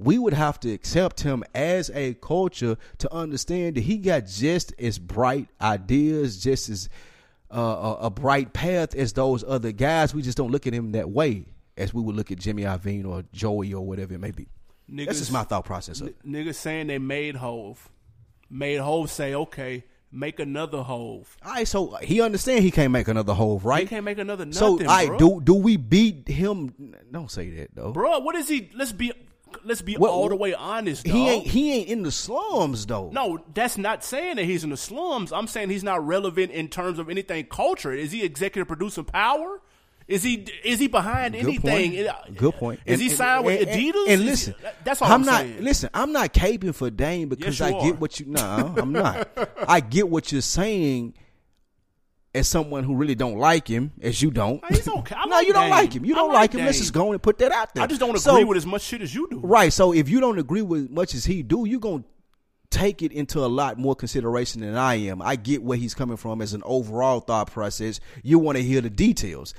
We 0.00 0.18
would 0.18 0.32
have 0.32 0.58
to 0.60 0.72
accept 0.72 1.20
him 1.20 1.44
as 1.54 1.90
a 1.90 2.14
culture 2.14 2.78
to 2.98 3.14
understand 3.14 3.76
that 3.76 3.82
he 3.82 3.98
got 3.98 4.26
just 4.26 4.72
as 4.78 4.98
bright 4.98 5.48
ideas, 5.60 6.42
just 6.42 6.70
as 6.70 6.88
uh, 7.54 7.60
a, 7.60 8.06
a 8.06 8.10
bright 8.10 8.54
path 8.54 8.94
as 8.94 9.12
those 9.12 9.44
other 9.44 9.72
guys. 9.72 10.14
We 10.14 10.22
just 10.22 10.38
don't 10.38 10.50
look 10.50 10.66
at 10.66 10.72
him 10.72 10.92
that 10.92 11.10
way 11.10 11.44
as 11.76 11.92
we 11.92 12.00
would 12.00 12.16
look 12.16 12.30
at 12.30 12.38
Jimmy 12.38 12.62
Iovine 12.62 13.06
or 13.06 13.24
Joey 13.34 13.74
or 13.74 13.86
whatever 13.86 14.14
it 14.14 14.20
may 14.20 14.30
be. 14.30 14.48
Niggas, 14.90 15.06
That's 15.06 15.18
just 15.18 15.32
my 15.32 15.44
thought 15.44 15.66
process. 15.66 16.00
It. 16.00 16.16
Niggas 16.26 16.54
saying 16.54 16.86
they 16.86 16.98
made 16.98 17.36
Hove. 17.36 17.90
Made 18.48 18.78
Hove 18.78 19.10
say, 19.10 19.34
okay, 19.34 19.84
make 20.10 20.40
another 20.40 20.82
Hove. 20.82 21.36
All 21.44 21.52
right, 21.52 21.68
so 21.68 21.96
he 21.96 22.22
understand 22.22 22.64
he 22.64 22.70
can't 22.70 22.90
make 22.90 23.08
another 23.08 23.34
hove, 23.34 23.66
right? 23.66 23.82
He 23.82 23.86
can't 23.86 24.04
make 24.04 24.18
another 24.18 24.46
nothing, 24.46 24.58
so, 24.58 24.80
all 24.80 24.86
right, 24.86 25.08
bro. 25.08 25.18
do 25.18 25.40
do 25.42 25.54
we 25.54 25.76
beat 25.76 26.26
him? 26.26 26.94
Don't 27.12 27.30
say 27.30 27.50
that 27.50 27.74
though. 27.74 27.92
Bro, 27.92 28.20
what 28.20 28.34
is 28.34 28.48
he? 28.48 28.70
Let's 28.74 28.92
be 28.92 29.12
let's 29.64 29.82
be 29.82 29.96
all 29.96 30.28
the 30.28 30.36
way 30.36 30.54
honest, 30.54 31.04
dog. 31.04 31.14
He 31.14 31.28
ain't 31.28 31.46
he 31.46 31.72
ain't 31.72 31.88
in 31.88 32.02
the 32.02 32.10
slums 32.12 32.86
though. 32.86 33.10
No, 33.12 33.44
that's 33.54 33.76
not 33.78 34.04
saying 34.04 34.36
that 34.36 34.44
he's 34.44 34.64
in 34.64 34.70
the 34.70 34.76
slums. 34.76 35.32
I'm 35.32 35.46
saying 35.46 35.70
he's 35.70 35.84
not 35.84 36.06
relevant 36.06 36.52
in 36.52 36.68
terms 36.68 36.98
of 36.98 37.08
anything 37.10 37.44
culture. 37.46 37.92
Is 37.92 38.12
he 38.12 38.22
executive 38.22 38.68
producing 38.68 39.04
power? 39.04 39.60
Is 40.08 40.24
he 40.24 40.44
is 40.64 40.80
he 40.80 40.88
behind 40.88 41.34
Good 41.34 41.44
anything? 41.44 42.04
point. 42.06 42.36
Good 42.36 42.54
point. 42.54 42.80
Is 42.84 42.94
And- 42.94 43.00
he 43.02 43.08
and- 43.08 43.16
signed 43.16 43.44
with 43.44 43.60
and- 43.60 43.70
Adidas? 43.70 44.02
And 44.08 44.22
Is- 44.22 44.26
listen, 44.26 44.54
that's 44.82 45.00
all 45.02 45.12
I'm, 45.12 45.22
not. 45.22 45.42
saying. 45.42 45.62
Listen, 45.62 45.90
I'm 45.94 46.12
not 46.12 46.32
caping 46.34 46.74
for 46.74 46.90
Dame 46.90 47.28
because 47.28 47.60
Yes, 47.60 47.72
I 47.72 47.76
you 47.78 47.92
get 47.92 48.00
what 48.00 48.18
you. 48.18 48.26
No, 48.26 48.74
I'm 48.76 48.90
not. 48.92 49.28
I 49.68 49.78
get 49.80 50.08
what 50.08 50.32
you're 50.32 50.40
saying. 50.40 51.14
As 52.32 52.46
someone 52.46 52.84
who 52.84 52.94
really 52.94 53.16
don't 53.16 53.38
like 53.38 53.66
him, 53.66 53.90
as 54.00 54.22
you 54.22 54.30
don't. 54.30 54.62
He's 54.72 54.86
okay. 54.86 55.16
I 55.16 55.24
no, 55.26 55.30
like 55.32 55.46
you 55.48 55.52
don't 55.52 55.62
Dame. 55.64 55.70
like 55.70 55.92
him. 55.92 56.04
You 56.04 56.14
don't 56.14 56.28
like 56.28 56.36
like 56.36 56.52
him. 56.52 56.64
Let's 56.64 56.78
just 56.78 56.92
go 56.92 57.10
and 57.10 57.20
put 57.20 57.38
that 57.38 57.50
out 57.50 57.74
there. 57.74 57.82
I 57.82 57.88
just 57.88 57.98
don't 57.98 58.10
agree 58.10 58.20
So- 58.20 58.46
with 58.46 58.56
as 58.56 58.66
much 58.66 58.82
shit 58.82 59.02
as 59.02 59.12
you 59.12 59.26
do. 59.28 59.40
Right. 59.40 59.72
So 59.72 59.92
if 59.92 60.08
you 60.08 60.20
don't 60.20 60.38
agree 60.38 60.62
with 60.62 60.90
much 60.90 61.14
as 61.16 61.24
he 61.24 61.42
do, 61.42 61.64
you're 61.66 61.80
gonna 61.80 62.04
take 62.70 63.02
it 63.02 63.10
into 63.10 63.40
a 63.40 63.48
lot 63.48 63.78
more 63.78 63.96
consideration 63.96 64.60
than 64.60 64.76
I 64.76 64.94
am. 64.94 65.20
I 65.20 65.34
get 65.34 65.64
where 65.64 65.76
he's 65.76 65.92
coming 65.92 66.16
from 66.16 66.40
as 66.40 66.54
an 66.54 66.62
overall 66.64 67.18
thought 67.18 67.50
process. 67.50 67.98
You 68.22 68.38
want 68.38 68.58
to 68.58 68.62
hear 68.62 68.80
the 68.80 68.90
details. 68.90 69.52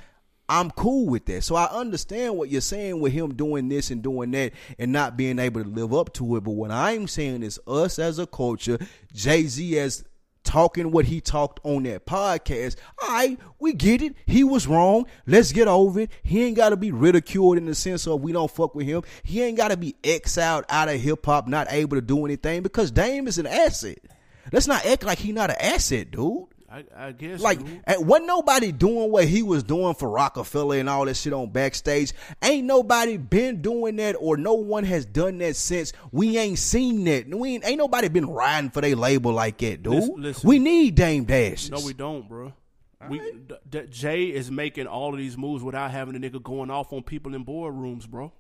I'm 0.48 0.72
cool 0.72 1.08
with 1.08 1.26
that. 1.26 1.44
So 1.44 1.56
I 1.56 1.66
understand 1.66 2.38
what 2.38 2.50
you're 2.50 2.62
saying 2.62 3.02
with 3.02 3.12
him 3.12 3.34
doing 3.36 3.68
this 3.68 3.92
and 3.92 4.02
doing 4.02 4.32
that 4.32 4.54
and 4.80 4.94
not 4.94 5.18
being 5.18 5.40
able 5.40 5.62
to 5.64 5.68
live 5.70 5.94
up 5.94 6.14
to 6.14 6.38
it. 6.38 6.44
But 6.46 6.52
what 6.52 6.72
I'm 6.72 7.08
saying 7.10 7.44
is 7.44 7.60
us 7.68 8.00
as 8.00 8.18
a 8.18 8.26
culture, 8.28 8.78
Jay 9.14 9.44
Z 9.44 9.78
as 9.80 10.06
talking 10.52 10.92
what 10.92 11.06
he 11.06 11.22
talked 11.22 11.62
on 11.64 11.84
that 11.84 12.06
podcast. 12.06 12.76
All 13.02 13.10
right, 13.10 13.40
we 13.58 13.72
get 13.72 14.02
it. 14.02 14.16
He 14.26 14.44
was 14.44 14.68
wrong. 14.68 15.06
Let's 15.26 15.54
get 15.54 15.70
over 15.70 16.02
it. 16.02 16.12
He 16.24 16.44
ain't 16.44 16.58
got 16.58 16.72
to 16.72 16.78
be 16.78 16.92
ridiculed 16.92 17.58
in 17.58 17.68
the 17.68 17.74
sense 17.74 18.06
of 18.06 18.20
we 18.20 18.34
don't 18.34 18.52
fuck 18.52 18.76
with 18.76 18.86
him. 18.86 19.04
He 19.24 19.42
ain't 19.42 19.56
got 19.56 19.70
to 19.70 19.78
be 19.78 19.96
exiled 20.04 20.66
out 20.68 20.90
of 20.90 21.00
hip 21.00 21.26
hop, 21.26 21.48
not 21.48 21.68
able 21.72 21.96
to 21.96 22.02
do 22.02 22.26
anything 22.26 22.64
because 22.64 22.92
Dame 22.92 23.30
is 23.30 23.38
an 23.38 23.48
asset. 23.48 24.00
Let's 24.52 24.68
not 24.68 24.86
act 24.86 25.04
like 25.06 25.20
he 25.20 25.32
not 25.32 25.52
an 25.52 25.56
asset, 25.58 26.12
dude. 26.12 26.48
I, 26.72 26.86
I 26.96 27.12
guess 27.12 27.42
Like, 27.42 27.60
and 27.60 27.82
eh, 27.86 27.98
wasn't 27.98 28.28
nobody 28.28 28.72
doing 28.72 29.12
what 29.12 29.26
he 29.26 29.44
was 29.44 29.62
doing 29.62 29.94
for 29.94 30.10
Roc-A-Fella 30.10 30.78
and 30.78 30.88
all 30.90 31.06
that 31.06 31.16
shit 31.16 31.34
on 31.34 31.50
backstage. 31.50 32.14
Ain't 32.42 32.66
nobody 32.66 33.18
been 33.18 33.62
doing 33.62 33.98
that, 33.98 34.16
or 34.20 34.38
no 34.38 34.54
one 34.54 34.86
has 34.86 35.06
done 35.06 35.38
that 35.40 35.58
since. 35.58 35.92
We 36.12 36.38
ain't 36.38 36.60
seen 36.60 37.04
that. 37.06 37.28
We 37.28 37.56
ain't, 37.56 37.66
ain't 37.66 37.78
nobody 37.78 38.08
been 38.08 38.30
riding 38.30 38.70
for 38.70 38.80
their 38.80 38.96
label 38.96 39.34
like 39.34 39.58
that, 39.58 39.84
dude. 39.84 39.94
Listen- 39.96 40.22
listen. 40.22 40.48
we 40.48 40.60
need 40.60 40.96
Dame 40.96 41.26
Dash. 41.26 41.70
No, 41.70 41.80
we 41.82 41.94
don't, 41.94 42.28
bro. 42.28 42.54
We 43.10 43.20
D- 43.20 43.56
D- 43.70 43.88
Jay 43.90 44.26
is 44.26 44.52
making 44.52 44.86
all 44.88 45.12
of 45.12 45.18
these 45.18 45.36
moves 45.36 45.64
without 45.64 45.92
having 45.92 46.16
a 46.16 46.20
nigga 46.20 46.42
going 46.42 46.70
off 46.70 46.94
on 46.94 47.02
people 47.04 47.34
in 47.34 47.44
boardrooms, 47.44 48.08
bro. 48.08 48.32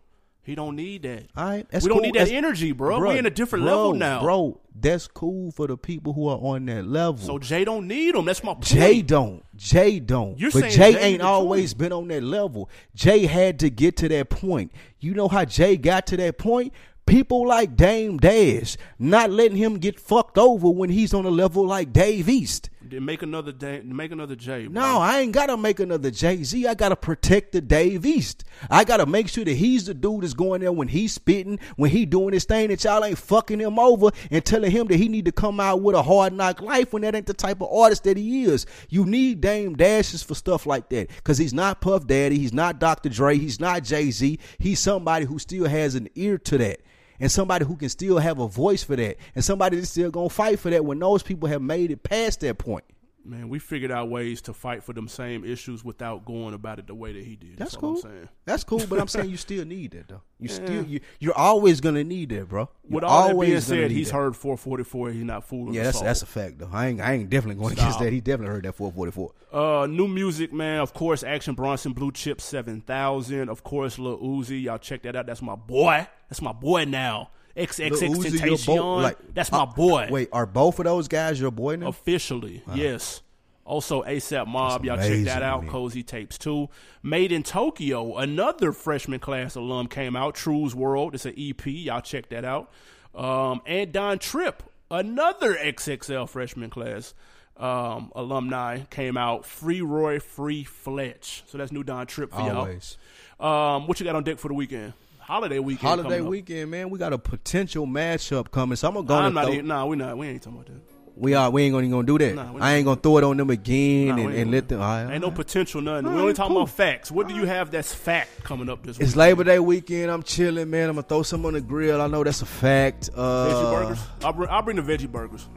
He 0.44 0.56
don't 0.56 0.76
need 0.76 1.04
that. 1.04 1.28
All 1.38 1.46
right, 1.46 1.68
we 1.72 1.80
don't 1.82 1.90
cool. 1.92 2.02
need 2.02 2.16
that 2.16 2.20
That's- 2.26 2.36
energy, 2.36 2.72
bro. 2.72 3.00
Bruh, 3.00 3.10
we 3.10 3.20
in 3.20 3.28
a 3.28 3.30
different 3.30 3.64
bro, 3.64 3.76
level 3.76 3.94
now, 3.94 4.22
bro. 4.22 4.60
That's 4.74 5.06
cool 5.08 5.52
for 5.52 5.68
the 5.68 5.78
people 5.78 6.14
who 6.14 6.28
are 6.28 6.38
on 6.38 6.66
that 6.66 6.88
level. 6.88 7.20
So 7.20 7.38
Jay 7.38 7.64
don't 7.64 7.88
need 7.88 8.16
him. 8.16 8.26
That's 8.26 8.44
my 8.44 8.54
point. 8.54 8.66
Jay 8.66 9.04
don't. 9.04 9.44
Jay 9.56 10.00
don't. 10.00 10.40
You're 10.40 10.50
but 10.50 10.72
Jay 10.72 10.94
Jay 10.94 11.00
ain't 11.00 11.22
always 11.22 11.76
been 11.76 11.94
on 11.94 12.08
that 12.08 12.24
level. 12.24 12.70
Jay 12.96 13.28
had 13.28 13.60
to 13.60 13.70
get 13.70 13.98
to 13.98 14.10
that 14.10 14.30
point. 14.32 14.72
You 15.00 15.14
know 15.14 15.28
how 15.28 15.46
Jay 15.46 15.78
got 15.78 16.08
to 16.08 16.18
that 16.18 16.40
point? 16.40 16.74
People 17.06 17.46
like 17.48 17.76
Dame 17.76 18.18
Dash 18.18 18.78
not 18.98 19.30
letting 19.30 19.58
him 19.58 19.78
get 19.78 20.00
fucked 20.00 20.40
over 20.40 20.70
when 20.70 20.90
he's 20.90 21.14
on 21.14 21.26
a 21.26 21.30
level 21.32 21.68
like 21.68 21.94
Dave 21.94 22.28
East. 22.28 22.71
Make 23.00 23.22
another 23.22 23.52
day. 23.52 23.82
Make 23.86 24.12
another 24.12 24.36
Jay. 24.36 24.68
Bro. 24.68 24.82
No, 24.82 24.98
I 25.00 25.20
ain't 25.20 25.32
gotta 25.32 25.56
make 25.56 25.80
another 25.80 26.12
Jay 26.12 26.44
Z. 26.44 26.68
I 26.68 26.74
gotta 26.74 26.96
protect 26.96 27.54
the 27.54 27.62
Dave 27.62 28.06
East. 28.06 28.44
I 28.70 28.84
gotta 28.84 29.06
make 29.06 29.30
sure 29.30 29.46
that 29.46 29.54
he's 29.54 29.86
the 29.86 29.94
dude 29.94 30.24
that's 30.24 30.34
going 30.34 30.62
there 30.62 30.72
when 30.72 30.90
he's 30.90 31.14
spitting, 31.14 31.60
when 31.78 31.92
he 31.92 32.06
doing 32.06 32.34
his 32.34 32.44
thing, 32.44 32.68
that 32.70 32.84
y'all 32.84 33.04
ain't 33.06 33.18
fucking 33.18 33.60
him 33.60 33.80
over 33.80 34.10
and 34.30 34.44
telling 34.44 34.72
him 34.72 34.88
that 34.88 34.98
he 34.98 35.08
need 35.08 35.26
to 35.26 35.32
come 35.32 35.60
out 35.60 35.82
with 35.82 35.96
a 35.96 36.04
hard 36.04 36.34
knock 36.34 36.62
life 36.62 36.92
when 36.92 37.04
that 37.04 37.16
ain't 37.16 37.28
the 37.28 37.34
type 37.34 37.62
of 37.62 37.72
artist 37.72 38.04
that 38.04 38.18
he 38.18 38.44
is. 38.44 38.66
You 38.90 39.06
need 39.06 39.42
Dame 39.42 39.76
Dashes 39.76 40.24
for 40.24 40.36
stuff 40.36 40.66
like 40.66 40.90
that 40.90 41.08
because 41.10 41.38
he's 41.38 41.54
not 41.54 41.82
Puff 41.82 42.08
Daddy, 42.08 42.38
he's 42.38 42.54
not 42.54 42.80
Dr. 42.80 43.10
Dre, 43.10 43.38
he's 43.38 43.60
not 43.60 43.84
Jay 43.84 44.12
Z. 44.12 44.38
He's 44.60 44.80
somebody 44.80 45.26
who 45.26 45.40
still 45.40 45.66
has 45.66 45.96
an 45.96 46.10
ear 46.16 46.38
to 46.40 46.58
that. 46.58 46.82
And 47.22 47.32
somebody 47.32 47.66
who 47.66 47.78
can 47.78 47.88
still 47.88 48.18
have 48.18 48.40
a 48.40 48.48
voice 48.48 48.84
for 48.84 48.96
that, 48.96 49.16
and 49.36 49.46
somebody 49.46 49.78
that's 49.78 49.92
still 49.92 50.10
gonna 50.10 50.28
fight 50.28 50.60
for 50.60 50.72
that 50.72 50.84
when 50.84 51.00
those 51.00 51.22
people 51.22 51.48
have 51.48 51.62
made 51.62 51.92
it 51.92 52.02
past 52.02 52.42
that 52.42 52.58
point. 52.58 52.84
Man, 53.24 53.50
we 53.50 53.60
figured 53.60 53.92
out 53.92 54.10
ways 54.10 54.42
to 54.44 54.54
fight 54.54 54.84
for 54.84 54.94
them 54.94 55.08
same 55.08 55.46
issues 55.46 55.84
without 55.84 56.26
going 56.26 56.54
about 56.54 56.80
it 56.80 56.88
the 56.88 56.96
way 56.96 57.14
that 57.14 57.24
he 57.24 57.36
did. 57.36 57.58
That's, 57.58 57.76
all 57.76 57.82
cool. 57.82 57.96
I'm 57.98 58.02
saying. 58.02 58.30
That's 58.46 58.64
cool, 58.64 58.82
but 58.90 59.00
I'm 59.00 59.08
saying 59.10 59.30
you 59.30 59.38
still 59.38 59.64
need 59.66 59.92
that 59.92 60.08
though. 60.08 60.22
You 60.40 60.48
still 60.48 60.84
you 60.86 61.00
you're 61.20 61.38
always 61.38 61.82
gonna 61.82 62.04
need 62.04 62.30
that, 62.30 62.50
bro. 62.50 62.68
You're 62.84 62.96
With 62.96 63.04
all 63.04 63.28
that 63.28 63.40
being 63.40 63.62
said, 63.62 63.92
he's 63.92 64.10
that. 64.10 64.18
heard 64.18 64.36
444. 64.36 65.12
He's 65.12 65.24
not 65.24 65.44
fooling. 65.44 65.74
Yeah, 65.76 65.84
that's 65.84 65.98
all. 65.98 66.04
that's 66.04 66.24
a 66.24 66.26
fact 66.26 66.58
though. 66.58 66.70
I 66.72 66.88
ain't 66.88 67.00
I 67.02 67.14
ain't 67.14 67.30
definitely 67.30 67.62
going 67.62 67.74
against 67.78 67.92
Stop. 67.92 68.04
that. 68.04 68.12
He 68.14 68.22
definitely 68.22 68.56
heard 68.56 68.66
that 68.66 68.74
444. 68.74 69.32
Uh, 69.54 69.86
new 69.86 70.08
music, 70.08 70.52
man. 70.52 70.80
Of 70.80 70.94
course, 70.94 71.24
Action 71.24 71.54
Bronson, 71.54 71.94
Blue 71.94 72.12
Chip, 72.12 72.42
seven 72.42 72.82
thousand. 72.82 73.50
Of 73.50 73.64
course, 73.64 74.00
Lil 74.00 74.18
Uzi. 74.18 74.64
Y'all 74.64 74.80
check 74.80 75.04
that 75.04 75.16
out. 75.16 75.28
That's 75.28 75.42
my 75.44 75.56
boy. 75.56 76.08
That's 76.30 76.42
my 76.42 76.54
boy 76.54 76.86
now. 76.86 77.30
XXX 77.56 77.90
Lil 78.02 78.14
Uzi, 78.14 78.46
your 78.46 78.58
Tentacion. 78.58 78.66
bo- 78.78 78.96
like, 78.98 79.18
That's 79.34 79.52
my 79.52 79.60
uh, 79.64 79.66
boy. 79.66 80.08
Wait, 80.12 80.30
are 80.32 80.46
both 80.46 80.80
of 80.80 80.86
those 80.86 81.08
guys 81.08 81.40
your 81.40 81.52
boy 81.52 81.76
now? 81.76 81.88
Officially, 81.88 82.64
yes. 82.74 83.22
Also, 83.64 84.04
ASAP 84.04 84.48
Mob, 84.48 84.84
y'all 84.84 84.98
check 84.98 85.24
that 85.26 85.44
out. 85.44 85.64
me. 85.64 85.70
Cozy 85.70 86.04
Tapes 86.04 86.38
2. 86.40 86.68
Made 87.04 87.32
in 87.32 87.44
Tokyo, 87.44 88.18
another 88.18 88.72
freshman 88.72 89.20
class 89.20 89.56
alum 89.56 89.88
came 89.88 90.16
out. 90.16 90.36
True's 90.36 90.76
World, 90.76 91.14
it's 91.14 91.26
an 91.26 91.36
EP. 91.38 91.66
Y'all 91.68 92.02
check 92.02 92.30
that 92.30 92.44
out. 92.44 92.72
Um, 93.16 93.62
and 93.66 93.92
Don 93.92 94.20
Trip, 94.20 94.64
another 94.90 95.54
XXL 95.54 96.28
freshman 96.28 96.70
class 96.70 97.14
um, 97.56 98.12
alumni, 98.16 98.80
came 98.90 99.16
out. 99.16 99.46
Free 99.46 99.82
Roy, 99.82 100.20
Free 100.20 100.64
Fletch. 100.64 101.44
So 101.48 101.58
that's 101.58 101.72
new 101.72 101.84
Don 101.84 102.08
Trip 102.08 102.32
for 102.32 102.42
Always. 102.42 102.98
y'all. 103.40 103.76
Um, 103.76 103.88
what 103.88 104.00
you 104.00 104.06
got 104.06 104.16
on 104.16 104.24
deck 104.24 104.40
for 104.40 104.48
the 104.48 104.54
weekend? 104.54 104.94
Holiday 105.22 105.60
weekend. 105.60 105.88
Holiday 105.88 106.10
coming 106.10 106.26
up. 106.26 106.30
weekend, 106.30 106.72
man. 106.72 106.90
We 106.90 107.00
got 107.00 107.14
a 107.14 107.18
potential 107.18 107.86
matchup 107.88 108.52
coming, 108.52 108.76
so 108.76 108.88
I'm 108.88 108.94
gonna 108.96 109.08
go. 109.08 109.16
I'm 109.16 109.26
and 109.28 109.36
not 109.36 109.46
throw- 109.46 109.54
even, 109.54 109.68
nah, 109.68 109.86
we 109.86 109.96
not. 109.96 110.18
We 110.18 110.28
ain't 110.28 110.42
talking 110.42 110.60
about 110.60 110.74
that. 110.74 110.82
we 111.16 111.34
are. 111.36 111.50
We 111.50 111.64
ain't 111.64 111.74
gonna, 111.74 111.88
gonna 111.88 112.08
do 112.08 112.18
that. 112.18 112.36
Nah, 112.36 112.54
I 112.60 112.74
ain't 112.74 112.86
gonna 112.86 113.00
throw 113.00 113.18
it 113.18 113.24
on 113.24 113.38
them 113.38 113.50
again 113.50 114.08
Nah, 114.16 114.18
and, 114.24 114.34
and 114.34 114.52
let 114.52 114.68
them. 114.68 114.80
right, 114.80 115.12
Ain't 115.14 115.22
no 115.22 115.32
potential, 115.32 115.82
nothing. 115.82 116.12
we 116.14 116.20
only 116.20 116.34
talking 116.34 116.54
cool. 116.54 116.64
about 116.64 116.74
facts. 116.74 117.12
What 117.12 117.28
do 117.28 117.36
you 117.36 117.46
have 117.46 117.70
that's 117.72 117.94
fact 117.94 118.44
coming 118.44 118.68
up 118.70 118.84
this 118.86 118.98
It's 119.00 119.12
week? 119.12 119.16
Labor 119.18 119.44
Day 119.44 119.60
weekend. 119.60 120.10
I'm 120.10 120.24
chilling, 120.24 120.70
man. 120.70 120.90
I'm 120.90 120.96
gonna 120.96 121.04
throw 121.08 121.24
some 121.24 121.46
on 121.46 121.54
the 121.54 121.62
grill. 121.62 122.02
I 122.02 122.08
know 122.08 122.24
that's 122.24 122.42
a 122.42 122.46
fact. 122.46 123.10
Uh, 123.16 123.48
Veggie 123.50 123.72
burgers. 123.80 124.00
I'll 124.24 124.34
bring, 124.34 124.50
I'll 124.50 124.62
bring 124.64 124.78
the 124.78 124.82
veggie 124.84 125.12
burgers. 125.12 125.48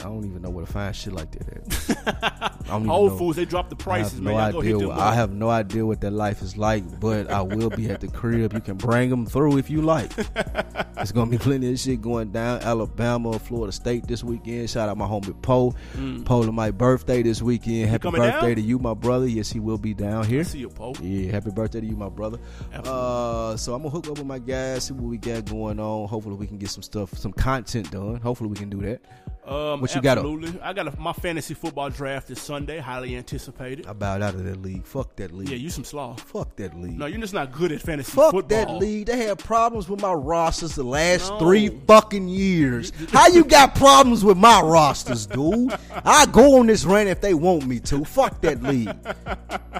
I 0.00 0.04
don't 0.04 0.24
even 0.24 0.42
know 0.42 0.50
where 0.50 0.64
to 0.64 0.72
find 0.72 0.94
shit 0.94 1.12
like 1.12 1.30
that 1.32 1.48
at. 1.48 2.54
I 2.70 2.78
Whole. 2.78 3.10
Foods, 3.10 3.36
they 3.36 3.44
dropped 3.44 3.70
the 3.70 3.76
I 3.76 3.82
prices, 3.82 4.12
have 4.14 4.22
man. 4.22 4.34
no 4.34 4.40
Y'all 4.40 4.52
go 4.52 4.60
hit 4.60 4.74
idea. 4.76 4.90
I 4.90 5.14
have 5.14 5.32
no 5.32 5.48
idea 5.48 5.86
what 5.86 6.00
that 6.02 6.12
life 6.12 6.42
is 6.42 6.56
like, 6.56 7.00
but 7.00 7.30
I 7.30 7.40
will 7.42 7.70
be 7.70 7.90
at 7.90 8.00
the 8.00 8.08
crib. 8.08 8.52
You 8.52 8.60
can 8.60 8.76
bring 8.76 9.10
them 9.10 9.26
through 9.26 9.58
if 9.58 9.70
you 9.70 9.82
like. 9.82 10.12
It's 11.00 11.12
gonna 11.12 11.30
be 11.30 11.38
plenty 11.38 11.72
of 11.72 11.78
shit 11.78 12.02
going 12.02 12.32
down. 12.32 12.60
Alabama, 12.62 13.38
Florida 13.38 13.70
State 13.70 14.08
this 14.08 14.24
weekend. 14.24 14.68
Shout 14.68 14.88
out 14.88 14.96
my 14.96 15.06
homie 15.06 15.40
Poe. 15.42 15.72
Mm. 15.94 16.24
Poe 16.24 16.42
my 16.50 16.72
birthday 16.72 17.22
this 17.22 17.40
weekend. 17.40 17.88
Happy 17.88 18.10
birthday 18.10 18.48
down? 18.48 18.54
to 18.56 18.60
you, 18.60 18.80
my 18.80 18.94
brother. 18.94 19.28
Yes, 19.28 19.48
he 19.50 19.60
will 19.60 19.78
be 19.78 19.94
down 19.94 20.26
here. 20.26 20.40
I 20.40 20.42
see 20.42 20.58
you, 20.58 20.68
Poe. 20.68 20.94
Yeah, 21.00 21.30
happy 21.30 21.50
birthday 21.52 21.80
to 21.80 21.86
you, 21.86 21.96
my 21.96 22.08
brother. 22.08 22.38
Uh, 22.74 23.56
so 23.56 23.74
I'm 23.74 23.82
gonna 23.82 23.90
hook 23.90 24.08
up 24.08 24.18
with 24.18 24.26
my 24.26 24.40
guys, 24.40 24.86
see 24.86 24.92
what 24.94 25.04
we 25.04 25.18
got 25.18 25.44
going 25.44 25.78
on. 25.78 26.08
Hopefully 26.08 26.34
we 26.34 26.48
can 26.48 26.58
get 26.58 26.70
some 26.70 26.82
stuff, 26.82 27.16
some 27.16 27.32
content 27.32 27.90
done. 27.92 28.16
Hopefully 28.16 28.50
we 28.50 28.56
can 28.56 28.68
do 28.68 28.80
that. 28.82 29.00
Um, 29.48 29.80
what 29.96 30.04
you 30.04 30.10
absolutely. 30.10 30.50
got? 30.52 30.62
I 30.62 30.72
got 30.72 30.88
a, 30.88 31.00
my 31.00 31.12
fantasy 31.12 31.54
football 31.54 31.90
draft 31.90 32.28
this 32.28 32.40
Sunday. 32.40 32.78
Highly 32.78 33.16
anticipated. 33.16 33.86
I 33.86 33.92
bowed 33.92 34.22
out 34.22 34.34
of 34.34 34.44
that 34.44 34.62
league. 34.62 34.84
Fuck 34.86 35.16
that 35.16 35.32
league. 35.32 35.48
Yeah, 35.48 35.56
you 35.56 35.70
some 35.70 35.84
sloth. 35.84 36.20
Fuck 36.20 36.56
that 36.56 36.78
league. 36.78 36.98
No, 36.98 37.06
you're 37.06 37.20
just 37.20 37.34
not 37.34 37.52
good 37.52 37.72
at 37.72 37.80
fantasy 37.80 38.10
football. 38.12 38.30
Fuck 38.42 38.50
football. 38.50 38.78
that 38.78 38.84
league. 38.84 39.06
They 39.06 39.16
had 39.26 39.38
problems 39.38 39.88
with 39.88 40.00
my 40.00 40.12
rosters 40.12 40.74
the 40.74 40.84
last 40.84 41.30
No. 41.30 41.38
three 41.38 41.68
fucking 41.86 42.28
years. 42.28 42.92
How 43.10 43.28
you 43.28 43.44
got 43.58 43.74
problems 43.74 44.24
with 44.24 44.36
my 44.36 44.60
rosters, 44.60 45.26
dude? 45.26 45.72
I 46.04 46.26
go 46.26 46.58
on 46.58 46.66
this 46.66 46.84
rant 46.84 47.08
if 47.08 47.20
they 47.20 47.34
want 47.34 47.66
me 47.66 47.80
to. 47.80 48.04
Fuck 48.04 48.40
that 48.42 48.62
league. 48.62 48.94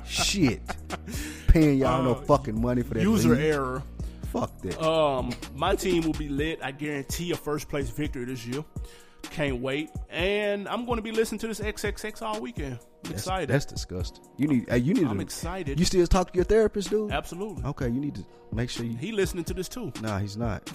Shit. 0.07 0.61
Paying 1.49 1.79
y'all 1.79 2.03
no 2.03 2.13
Uh, 2.13 2.23
fucking 2.23 2.61
money 2.61 2.83
for 2.83 2.95
that 2.95 3.03
User 3.03 3.31
league. 3.31 3.41
error. 3.41 3.83
Fuck 4.33 4.61
that. 4.61 4.83
Um, 4.83 5.31
my 5.55 5.75
team 5.75 6.03
will 6.03 6.13
be 6.13 6.29
lit. 6.29 6.61
I 6.63 6.71
guarantee 6.71 7.31
a 7.33 7.37
first 7.37 7.69
place 7.71 7.89
victory 7.89 8.27
this 8.27 8.47
year. 8.47 8.63
Can't 9.23 9.61
wait. 9.61 9.91
And 10.11 10.67
I'm 10.69 10.85
going 10.87 10.97
to 10.97 11.03
be 11.03 11.13
listening 11.13 11.39
to 11.41 11.49
this 11.49 11.61
XXX 11.61 12.23
all 12.23 12.41
weekend. 12.41 12.75
I'm 12.75 12.79
That's- 13.13 13.21
excited. 13.23 13.49
That's 13.51 13.65
disgusting. 13.65 14.25
You 14.37 14.49
need. 14.49 14.69
Hey, 14.69 14.79
you 14.79 14.93
need. 14.95 15.05
I'm 15.07 15.17
to, 15.19 15.23
excited. 15.23 15.79
You 15.79 15.85
still 15.85 16.07
talk 16.07 16.33
to 16.33 16.37
your 16.37 16.45
therapist, 16.45 16.91
dude? 16.91 17.13
Absolutely. 17.13 17.63
Okay, 17.65 17.87
you 17.89 18.01
need 18.01 18.17
to 18.17 18.25
make 18.53 18.71
sure 18.71 18.85
you. 18.85 18.97
He 18.97 19.13
listening 19.13 19.45
to 19.45 19.55
this 19.55 19.69
too. 19.69 19.93
Nah, 20.03 20.19
he's 20.19 20.37
not. 20.37 20.69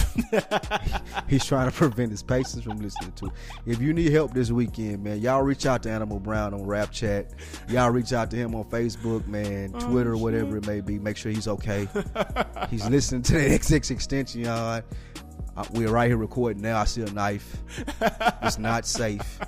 he's 1.28 1.44
trying 1.44 1.70
to 1.70 1.76
prevent 1.76 2.12
his 2.12 2.24
patients 2.24 2.62
from 2.64 2.78
listening 2.80 3.12
to. 3.14 3.26
it. 3.26 3.32
If 3.66 3.82
you 3.82 3.94
need 3.94 4.12
help 4.14 4.34
this 4.34 4.52
weekend, 4.52 5.04
man, 5.04 5.20
y'all 5.20 5.42
reach 5.42 5.66
out 5.66 5.84
to 5.84 5.90
Animal 5.92 6.20
Brown 6.20 6.54
on 6.54 6.64
Rap 6.66 6.92
Chat. 6.92 7.32
Y'all 7.68 7.90
reach 7.90 8.14
out 8.14 8.30
to 8.32 8.38
him 8.38 8.56
on 8.56 8.64
Facebook, 8.66 9.28
man, 9.28 9.72
Oh, 9.74 9.80
Twitter, 9.80 10.16
whatever 10.16 10.58
it 10.58 10.66
may 10.68 10.80
be. 10.80 11.00
Make 11.00 11.18
sure 11.18 11.32
he's 11.32 11.48
okay. 11.50 11.88
he's 12.70 12.88
listening 12.90 13.24
to 13.24 13.34
the 13.34 13.40
XXXTentacion, 13.60 14.46
y'all. 14.46 14.82
We're 15.72 15.90
right 15.92 16.08
here 16.08 16.18
recording 16.18 16.62
now. 16.62 16.80
I 16.80 16.86
see 16.86 17.02
a 17.02 17.12
knife. 17.12 17.58
It's 18.42 18.58
not 18.58 18.86
safe. 18.86 19.40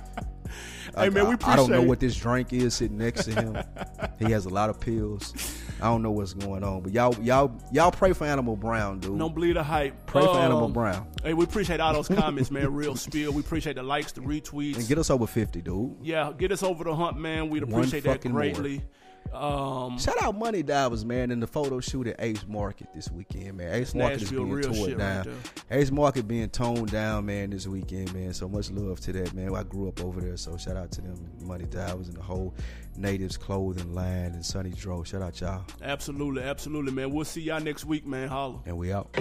Hey, 0.96 1.10
man, 1.10 1.28
we 1.28 1.34
I, 1.42 1.52
I 1.52 1.56
don't 1.56 1.70
know 1.70 1.82
what 1.82 2.00
this 2.00 2.16
drink 2.16 2.52
is 2.54 2.74
sitting 2.74 2.96
next 2.96 3.24
to 3.24 3.32
him. 3.32 3.58
he 4.18 4.30
has 4.30 4.46
a 4.46 4.48
lot 4.48 4.70
of 4.70 4.80
pills. 4.80 5.34
I 5.78 5.84
don't 5.88 6.02
know 6.02 6.10
what's 6.10 6.32
going 6.32 6.64
on, 6.64 6.80
but 6.80 6.92
y'all, 6.92 7.14
y'all, 7.20 7.52
y'all 7.70 7.90
pray 7.90 8.14
for 8.14 8.24
Animal 8.24 8.56
Brown, 8.56 9.00
dude. 9.00 9.18
Don't 9.18 9.34
believe 9.34 9.54
the 9.54 9.62
hype. 9.62 10.06
Pray 10.06 10.22
for 10.22 10.30
Um, 10.30 10.36
Animal 10.38 10.68
Brown 10.70 11.06
Hey, 11.22 11.34
we 11.34 11.44
appreciate 11.44 11.80
all 11.80 11.92
those 11.92 12.08
comments, 12.08 12.50
man. 12.50 12.72
Real 12.72 12.96
spill. 12.96 13.32
We 13.32 13.40
appreciate 13.40 13.76
the 13.76 13.82
likes, 13.82 14.12
the 14.12 14.22
retweets. 14.22 14.76
and 14.78 14.88
get 14.88 14.96
us 14.96 15.10
over 15.10 15.26
fifty, 15.26 15.60
dude. 15.60 15.96
yeah, 16.02 16.32
get 16.38 16.50
us 16.50 16.62
over 16.62 16.84
the 16.84 16.94
hump, 16.94 17.18
man. 17.18 17.50
We'd 17.50 17.64
appreciate 17.64 18.04
that 18.04 18.22
fucking 18.22 18.32
more. 18.32 18.40
Greatly. 19.38 19.56
Um, 19.56 19.98
Shout 19.98 20.22
out 20.22 20.36
Money 20.36 20.62
Divers, 20.62 21.04
man, 21.04 21.30
in 21.30 21.40
the 21.40 21.46
photo 21.46 21.80
shoot 21.80 22.06
at 22.06 22.16
Ace 22.18 22.44
Market 22.48 22.88
this 22.94 23.10
weekend, 23.10 23.58
man. 23.58 23.74
Ace 23.74 23.94
Market 23.94 24.22
is 24.22 24.30
being 24.30 24.50
real 24.50 24.72
torn 24.72 24.98
down. 24.98 25.26
right 25.26 25.36
Ace 25.70 25.90
Market 25.90 26.26
being 26.28 26.48
toned 26.48 26.90
down, 26.90 27.26
man, 27.26 27.50
this 27.50 27.66
weekend, 27.66 28.12
man. 28.14 28.32
So 28.32 28.48
much 28.48 28.70
love 28.70 29.00
to 29.00 29.12
that, 29.12 29.34
man. 29.34 29.54
I 29.54 29.62
grew 29.62 29.88
up 29.88 30.02
over 30.02 30.20
there, 30.20 30.36
so 30.36 30.56
shout 30.56 30.76
out 30.76 30.90
to 30.92 31.02
them, 31.02 31.16
Money 31.42 31.66
Divers, 31.66 32.08
and 32.08 32.16
the 32.16 32.22
whole 32.22 32.54
Natives 32.96 33.36
clothing 33.36 33.94
line 33.94 34.32
and 34.32 34.44
Sunny 34.44 34.70
Dro. 34.70 35.02
Shout 35.04 35.22
out 35.22 35.40
y'all, 35.40 35.64
absolutely, 35.82 36.42
absolutely, 36.42 36.92
man. 36.92 37.12
We'll 37.12 37.24
see 37.24 37.42
y'all 37.42 37.60
next 37.60 37.84
week, 37.84 38.06
man. 38.06 38.28
Holla. 38.28 38.60
and 38.66 38.76
we 38.78 38.92
out. 38.92 39.14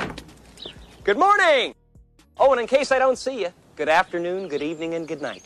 Good 1.03 1.17
morning! 1.17 1.75
Oh, 2.37 2.51
and 2.51 2.59
in 2.59 2.67
case 2.67 2.91
I 2.91 2.99
don't 2.99 3.17
see 3.17 3.41
you, 3.41 3.49
good 3.75 3.89
afternoon, 3.89 4.47
good 4.47 4.61
evening, 4.61 4.93
and 4.95 5.07
good 5.07 5.21
night. 5.21 5.43